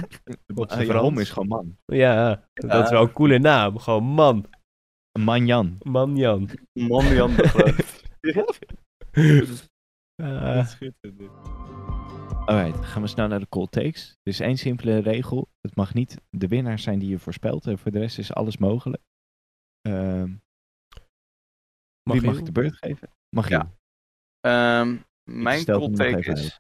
Is 1.20 1.30
gewoon 1.30 1.48
man. 1.48 1.78
Ja, 1.86 2.48
dat 2.54 2.84
is 2.84 2.90
wel 2.90 3.02
een 3.02 3.12
coole 3.12 3.40
naam. 3.40 3.78
Gewoon 3.78 4.04
man. 4.04 4.46
Man 5.20 5.46
Jan. 5.46 5.78
Man 5.82 6.16
Jan. 6.16 6.50
Man 6.74 7.14
Jan 7.14 7.32
de 8.24 10.66
schitterend. 10.66 11.32
Alright, 12.46 12.86
gaan 12.86 13.02
we 13.02 13.08
snel 13.08 13.28
naar 13.28 13.40
de 13.40 13.50
cold 13.50 13.72
takes. 13.72 14.10
Er 14.10 14.32
is 14.32 14.40
één 14.40 14.58
simpele 14.58 14.98
regel. 14.98 15.50
Het 15.62 15.76
mag 15.76 15.94
niet 15.94 16.22
de 16.30 16.48
winnaars 16.48 16.84
zijn 16.84 17.00
die 17.00 17.10
je 17.10 17.20
voorspelt. 17.20 17.68
En 17.68 17.78
voor 17.78 17.92
de 17.92 18.00
rest 18.00 18.18
is 18.18 18.34
alles 18.34 18.58
mogelijk. 18.58 19.04
Ehm, 19.82 20.36
wie 22.04 22.22
mag 22.22 22.38
ik 22.38 22.46
de 22.46 22.52
beurt 22.52 22.78
geven? 22.78 23.10
Mag 23.30 23.50
je? 23.50 23.54
Ja. 23.54 23.72
Ehm, 24.48 24.96
mijn 25.32 25.66
cold 25.66 25.96
take 25.96 26.32
is... 26.32 26.60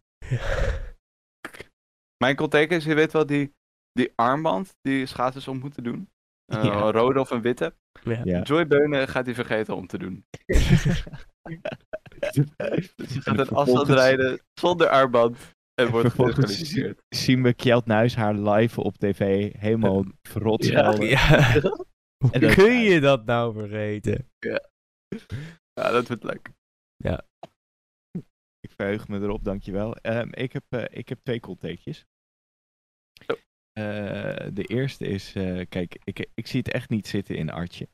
Mijn 2.17 2.35
cold 2.35 2.51
take 2.51 2.75
is, 2.75 2.83
je 2.83 2.93
weet 2.93 3.11
wel, 3.11 3.25
die, 3.25 3.53
die 3.91 4.11
armband 4.15 4.75
die 4.81 5.05
schaatsers 5.05 5.47
om 5.47 5.59
moeten 5.59 5.83
doen. 5.83 6.09
Eh, 6.45 6.63
Ja. 6.63 6.71
Een 6.81 6.91
rode 6.91 7.19
of 7.19 7.29
een 7.29 7.41
witte. 7.41 7.73
Ja. 8.03 8.21
Ja. 8.23 8.41
Joy 8.41 8.67
Beunen 8.67 9.07
gaat 9.07 9.25
die 9.25 9.33
vergeten 9.33 9.75
om 9.75 9.87
te 9.87 9.97
doen. 9.97 10.25
Dus 12.95 13.13
je 13.13 13.21
gaat 13.21 13.39
een 13.39 13.49
afstand 13.49 13.89
rijden 13.89 14.39
zonder 14.53 14.87
armband 14.87 15.37
en 15.81 15.89
wordt 15.89 16.07
Vervolgens 16.13 16.75
zien 17.09 17.43
we 17.43 17.53
Kjeld 17.53 17.85
Nuis 17.85 18.15
haar 18.15 18.33
live 18.33 18.81
op 18.81 18.97
tv 18.97 19.51
helemaal 19.57 20.05
verrot 20.29 20.65
Ja. 20.65 20.91
Ja. 20.99 21.59
Hoe 22.17 22.31
En 22.31 22.53
kun 22.55 22.73
je 22.79 22.99
dat 22.99 23.25
nou 23.25 23.53
vergeten? 23.53 24.29
Ja, 24.39 25.91
dat 25.91 26.07
wordt 26.07 26.23
leuk. 26.23 26.51
Ik 27.03 27.19
verheug 28.73 29.07
me 29.07 29.19
erop, 29.19 29.43
dankjewel. 29.43 29.95
Ehm 29.95 30.27
ik, 30.31 30.53
heb, 30.53 30.63
eh, 30.69 30.83
ik 30.89 31.09
heb 31.09 31.19
twee 31.23 31.39
coldtakejes. 31.39 32.05
Oh. 33.27 33.37
Eh, 33.71 34.47
de 34.53 34.63
eerste 34.63 35.05
is, 35.05 35.35
eh, 35.35 35.65
kijk, 35.69 35.97
ik, 36.03 36.27
ik 36.33 36.47
zie 36.47 36.59
het 36.59 36.71
echt 36.71 36.89
niet 36.89 37.07
zitten 37.07 37.35
in 37.35 37.49
Artje. 37.49 37.87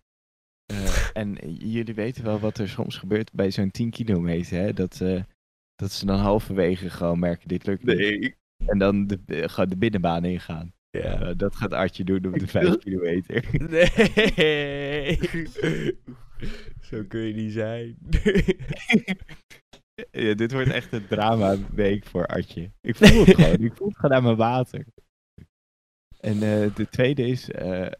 En 1.13 1.53
jullie 1.53 1.93
weten 1.93 2.23
wel 2.23 2.39
wat 2.39 2.57
er 2.57 2.69
soms 2.69 2.97
gebeurt 2.97 3.31
bij 3.33 3.51
zo'n 3.51 3.71
10 3.71 3.89
kilometer, 3.89 4.59
hè? 4.59 4.73
Dat, 4.73 4.97
dat 5.75 5.91
ze 5.91 6.05
dan 6.05 6.19
halverwege 6.19 6.89
gewoon 6.89 7.19
merken, 7.19 7.47
dit 7.47 7.65
lukt 7.65 7.83
niet. 7.83 7.97
Nee. 7.97 8.35
En 8.65 8.77
dan 8.77 9.07
de, 9.07 9.49
gewoon 9.49 9.69
de 9.69 9.77
binnenbaan 9.77 10.25
ingaan. 10.25 10.73
Ja. 10.89 11.33
Dat 11.33 11.55
gaat 11.55 11.73
Artje 11.73 12.03
doen 12.03 12.25
op 12.25 12.39
de 12.39 12.47
5 12.47 12.77
kilometer. 12.77 13.45
Nee. 13.69 15.19
Zo 16.81 17.03
kun 17.07 17.19
je 17.19 17.33
niet 17.33 17.53
zijn. 17.53 17.97
ja, 20.11 20.33
dit 20.33 20.51
wordt 20.51 20.69
echt 20.69 20.93
een 20.93 21.07
drama 21.07 21.55
week 21.73 22.05
voor 22.05 22.25
Artje. 22.25 22.71
Ik 22.81 22.95
voel 22.95 23.25
het 23.25 23.35
gewoon. 23.35 23.63
Ik 23.69 23.73
voel 23.75 23.87
het 23.87 23.97
gewoon 23.97 24.15
aan 24.15 24.23
mijn 24.23 24.35
water. 24.35 24.85
En 26.19 26.33
eh, 26.33 26.75
de 26.75 26.87
tweede 26.89 27.27
is, 27.27 27.51
eh, 27.51 27.85
eh, 27.85 27.91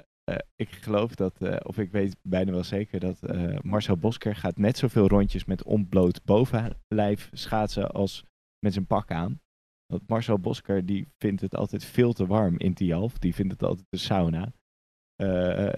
ik 0.56 0.70
geloof 0.70 1.16
dat, 1.16 1.64
of 1.66 1.78
ik 1.78 1.92
weet 1.92 2.16
bijna 2.22 2.52
wel 2.52 2.64
zeker 2.64 3.00
dat 3.00 3.22
Marcel 3.64 3.98
Bosker 3.98 4.36
gaat 4.36 4.58
net 4.58 4.78
zoveel 4.78 5.08
rondjes 5.08 5.46
met 5.46 5.64
ontbloot 5.64 6.24
bovenlijf 6.24 7.30
schaatsen 7.32 7.92
als 7.92 8.24
met 8.60 8.74
zijn 8.74 8.86
pak 8.86 9.12
aan. 9.12 9.40
Want 9.86 10.08
Marcel 10.08 10.40
Bosker 10.40 10.86
die 10.86 11.08
vindt 11.18 11.42
het 11.42 11.56
altijd 11.56 11.86
veel 11.86 12.14
te 12.14 12.26
warm 12.26 12.58
in 12.58 12.74
Tialf. 12.74 13.18
Die 13.18 13.36
vindt 13.36 13.52
het 13.52 13.64
altijd 13.64 13.88
een 13.90 14.00
sauna. 14.00 14.52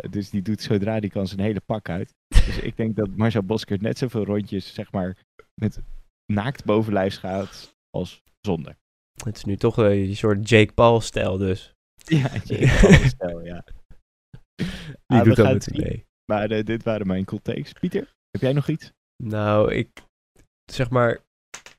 Dus 0.09 0.29
die 0.29 0.41
doet 0.41 0.61
zodra 0.61 0.99
die 0.99 1.09
kan 1.09 1.27
zijn 1.27 1.39
hele 1.39 1.61
pak 1.65 1.89
uit. 1.89 2.13
Dus 2.27 2.59
ik 2.59 2.77
denk 2.77 2.95
dat 2.95 3.15
Marcel 3.15 3.43
Bosker 3.43 3.81
net 3.81 3.97
zoveel 3.97 4.23
rondjes, 4.23 4.73
zeg 4.73 4.91
maar, 4.91 5.17
met 5.53 5.81
naakt 6.33 6.65
bovenlijf 6.65 7.13
schaats 7.13 7.75
als 7.89 8.23
zonder. 8.41 8.77
Het 9.23 9.37
is 9.37 9.43
nu 9.43 9.57
toch 9.57 9.77
een 9.77 9.91
die 9.91 10.15
soort 10.15 10.49
Jake 10.49 10.73
Paul-stijl 10.73 11.37
dus. 11.37 11.73
Ja, 12.05 12.29
je 12.43 13.03
stel, 13.07 13.45
ja. 13.45 13.63
Die 15.07 15.19
Ah, 15.19 15.23
doet 15.23 15.35
dat 15.35 15.53
met 15.53 15.77
mee. 15.77 16.05
Maar 16.31 16.51
eh, 16.51 16.63
dit 16.65 16.83
waren 16.83 17.07
mijn 17.07 17.25
cool 17.25 17.41
takes. 17.41 17.73
Pieter, 17.73 18.13
heb 18.31 18.41
jij 18.41 18.53
nog 18.53 18.67
iets? 18.67 18.91
Nou, 19.23 19.73
ik 19.73 19.89
zeg 20.71 20.89
maar, 20.89 21.19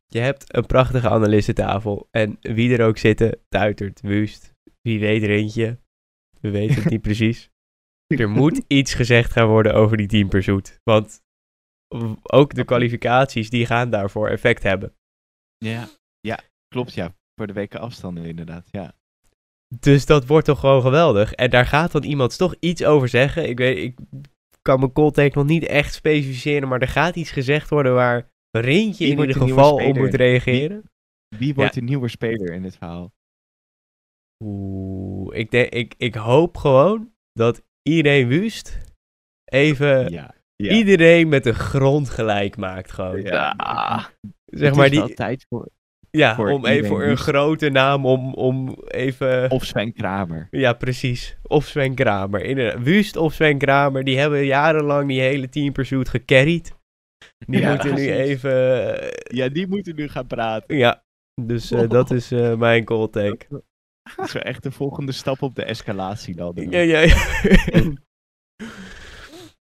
je 0.07 0.19
hebt 0.19 0.57
een 0.57 0.67
prachtige 0.67 1.09
analistentafel 1.09 2.09
en 2.11 2.37
wie 2.41 2.77
er 2.77 2.87
ook 2.87 2.99
zitten, 2.99 3.39
tuitert, 3.49 4.01
wust. 4.01 4.55
Wie 4.81 5.01
weet 5.01 5.23
er 5.23 5.31
eentje. 5.31 5.79
We 6.41 6.51
weten 6.51 6.83
het 6.83 6.91
niet 6.91 7.03
precies. 7.11 7.51
Er 8.07 8.29
moet 8.29 8.65
iets 8.67 8.95
gezegd 8.95 9.33
gaan 9.33 9.49
worden 9.49 9.75
over 9.75 9.97
die 9.97 10.07
team 10.07 10.29
pursuit. 10.29 10.81
Want 10.83 11.23
ook 12.22 12.55
de 12.55 12.64
kwalificaties, 12.64 13.51
die 13.51 13.66
gaan 13.66 13.90
daarvoor 13.90 14.28
effect 14.28 14.62
hebben. 14.62 14.95
Ja. 15.59 15.88
Ja, 16.20 16.38
klopt 16.68 16.95
ja. 16.95 17.14
Voor 17.34 17.47
de 17.47 17.53
weken 17.53 17.80
afstanden 17.80 18.24
inderdaad, 18.24 18.68
ja. 18.70 18.95
Dus 19.80 20.07
dat 20.07 20.26
wordt 20.26 20.47
toch 20.47 20.61
gewoon 20.61 20.82
geweldig. 20.82 21.32
En 21.32 21.51
daar 21.51 21.66
gaat 21.66 21.93
dan 21.93 22.03
iemand 22.03 22.36
toch 22.36 22.55
iets 22.61 22.84
over 22.84 23.09
zeggen. 23.09 23.49
Ik 23.49 23.59
weet, 23.59 23.76
ik 23.76 23.99
kan 24.62 24.78
mijn 24.78 24.93
cold 24.93 25.14
take 25.14 25.38
nog 25.38 25.47
niet 25.47 25.64
echt 25.64 25.95
specificeren, 25.95 26.68
maar 26.68 26.80
er 26.80 26.88
gaat 26.88 27.16
iets 27.16 27.30
gezegd 27.30 27.70
worden 27.70 27.95
waar 27.95 28.30
Rintje 28.51 29.07
in 29.07 29.18
ieder 29.18 29.36
geval 29.36 29.74
op 29.74 29.97
moet 29.97 30.14
reageren. 30.14 30.84
Wie 31.36 31.55
wordt 31.55 31.74
de 31.74 31.82
nieuwe 31.82 32.09
speler 32.09 32.53
in 32.53 32.62
dit 32.62 32.76
verhaal? 32.76 33.12
Oeh, 34.45 35.36
ik, 35.36 35.51
denk, 35.51 35.72
ik, 35.72 35.95
ik 35.97 36.14
hoop 36.14 36.57
gewoon 36.57 37.14
dat 37.32 37.62
iedereen 37.82 38.28
Wust 38.28 38.80
even 39.45 40.11
Ja. 40.11 40.34
Ja. 40.63 40.73
iedereen 40.73 41.29
met 41.29 41.45
de 41.45 41.55
grond 41.55 42.11
gelijk 42.11 42.57
maakt 42.57 42.93
gewoon. 42.93 43.23
Ja. 43.23 43.55
Zeg 44.47 44.69
Het 44.69 44.77
maar 44.77 44.85
is 44.85 44.91
die, 44.91 45.01
wel 45.01 45.09
tijd 45.09 45.47
voor. 45.49 45.69
ja, 46.11 46.35
voor 46.35 46.51
om 46.51 46.67
even 46.67 46.89
voor 46.89 47.03
een 47.03 47.17
grote 47.17 47.69
naam 47.71 48.07
om, 48.07 48.35
om 48.35 48.77
even... 48.87 49.51
Of 49.51 49.65
Sven 49.65 49.93
Kramer. 49.93 50.49
Ja, 50.51 50.73
precies. 50.73 51.37
Of 51.43 51.65
Sven 51.65 51.95
Kramer. 51.95 52.45
Inderdaad. 52.45 52.83
Wust 52.83 53.17
of 53.17 53.33
Sven 53.33 53.59
Kramer, 53.59 54.05
die 54.05 54.19
hebben 54.19 54.45
jarenlang 54.45 55.09
die 55.09 55.21
hele 55.21 55.49
Team 55.49 55.73
Pursuit 55.73 56.09
gecarried. 56.09 56.75
Die 57.47 57.61
Ja, 57.61 57.69
moeten 57.71 57.95
nu 57.95 58.13
even... 58.13 58.51
Ja, 59.23 59.49
die 59.49 59.67
moeten 59.67 59.95
nu 59.97 60.09
gaan 60.09 60.27
praten. 60.27 60.77
ja, 60.77 61.03
dus 61.43 61.71
eh, 61.71 61.89
dat 61.89 62.11
is 62.11 62.31
eh, 62.31 62.55
mijn 62.55 62.85
cold 62.85 63.13
take. 63.13 63.47
Dat 64.17 64.27
is 64.27 64.33
wel 64.33 64.43
echt 64.43 64.63
de 64.63 64.71
volgende 64.71 65.13
stap 65.13 65.43
op 65.43 65.55
de 65.55 65.65
escalatie 65.65 66.35
dan. 66.35 66.53
Ja, 66.55 66.81
ja, 66.81 66.99
ja. 67.01 67.15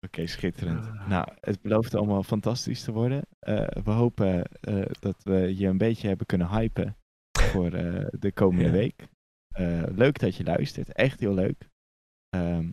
Oké, 0.08 0.26
schitterend. 0.26 1.08
Nou, 1.08 1.28
het 1.40 1.62
belooft 1.62 1.94
allemaal 1.94 2.22
fantastisch 2.22 2.82
te 2.82 2.92
worden. 2.92 3.22
Eh, 3.38 3.66
we 3.84 3.90
hopen 3.90 4.44
eh, 4.44 4.82
dat 5.00 5.22
we 5.24 5.56
je 5.56 5.66
een 5.66 5.78
beetje 5.78 6.08
hebben 6.08 6.26
kunnen 6.26 6.48
hypen 6.48 6.96
voor 7.38 7.72
eh, 7.72 8.06
de 8.18 8.32
komende 8.32 8.64
Ja. 8.64 8.70
week. 8.70 9.06
Leuk 9.94 10.18
dat 10.18 10.36
je 10.36 10.44
luistert. 10.44 10.92
Echt 10.92 11.20
heel 11.20 11.34
leuk. 11.34 11.68
Ehm, 12.28 12.70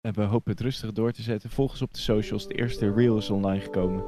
en 0.00 0.14
we 0.14 0.22
hopen 0.22 0.50
het 0.50 0.60
rustig 0.60 0.92
door 0.92 1.12
te 1.12 1.22
zetten. 1.22 1.50
Volg 1.50 1.70
ons 1.70 1.82
op 1.82 1.92
de 1.94 2.00
socials. 2.00 2.46
De 2.48 2.54
eerste 2.54 2.92
reel 2.92 3.16
is 3.16 3.30
online 3.30 3.60
gekomen. 3.60 4.04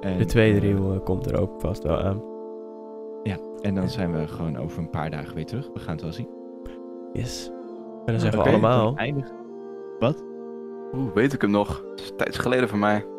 En, 0.00 0.18
De 0.18 0.24
tweede 0.24 0.58
reel 0.58 1.00
komt 1.00 1.26
er 1.26 1.40
ook 1.40 1.60
vast 1.60 1.82
wel 1.82 1.98
aan. 2.02 2.30
En 3.62 3.74
dan 3.74 3.88
zijn 3.88 4.12
we 4.12 4.28
gewoon 4.28 4.56
over 4.56 4.78
een 4.78 4.90
paar 4.90 5.10
dagen 5.10 5.34
weer 5.34 5.46
terug. 5.46 5.72
We 5.72 5.78
gaan 5.80 5.92
het 5.92 6.02
wel 6.02 6.12
zien. 6.12 6.28
Yes. 7.12 7.46
En 8.04 8.12
dan 8.12 8.20
zeggen 8.20 8.42
we 8.42 8.48
allemaal... 8.48 8.96
Wat? 9.98 10.31
Oeh, 10.94 11.14
weet 11.14 11.32
ik 11.32 11.40
hem 11.40 11.50
nog. 11.50 11.84
Het 11.90 12.00
is 12.00 12.10
een 12.10 12.16
tijd 12.16 12.38
geleden 12.38 12.68
voor 12.68 12.78
mij. 12.78 13.04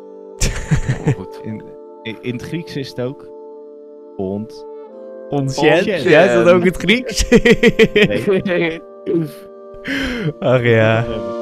Oh, 1.06 1.14
goed. 1.14 1.40
In, 1.42 1.62
in, 2.02 2.16
in 2.20 2.32
het 2.32 2.42
Grieks 2.42 2.76
is 2.76 2.88
het 2.88 3.00
ook. 3.00 3.28
Ont. 4.16 4.66
Ontjent? 5.28 5.84
Ja, 5.84 6.22
is 6.22 6.34
dat 6.34 6.48
ook 6.48 6.64
het 6.64 6.76
Grieks? 6.76 7.28
Nee. 8.42 8.80
Ach 10.38 10.62
ja. 10.62 11.04
Eh, 11.04 11.33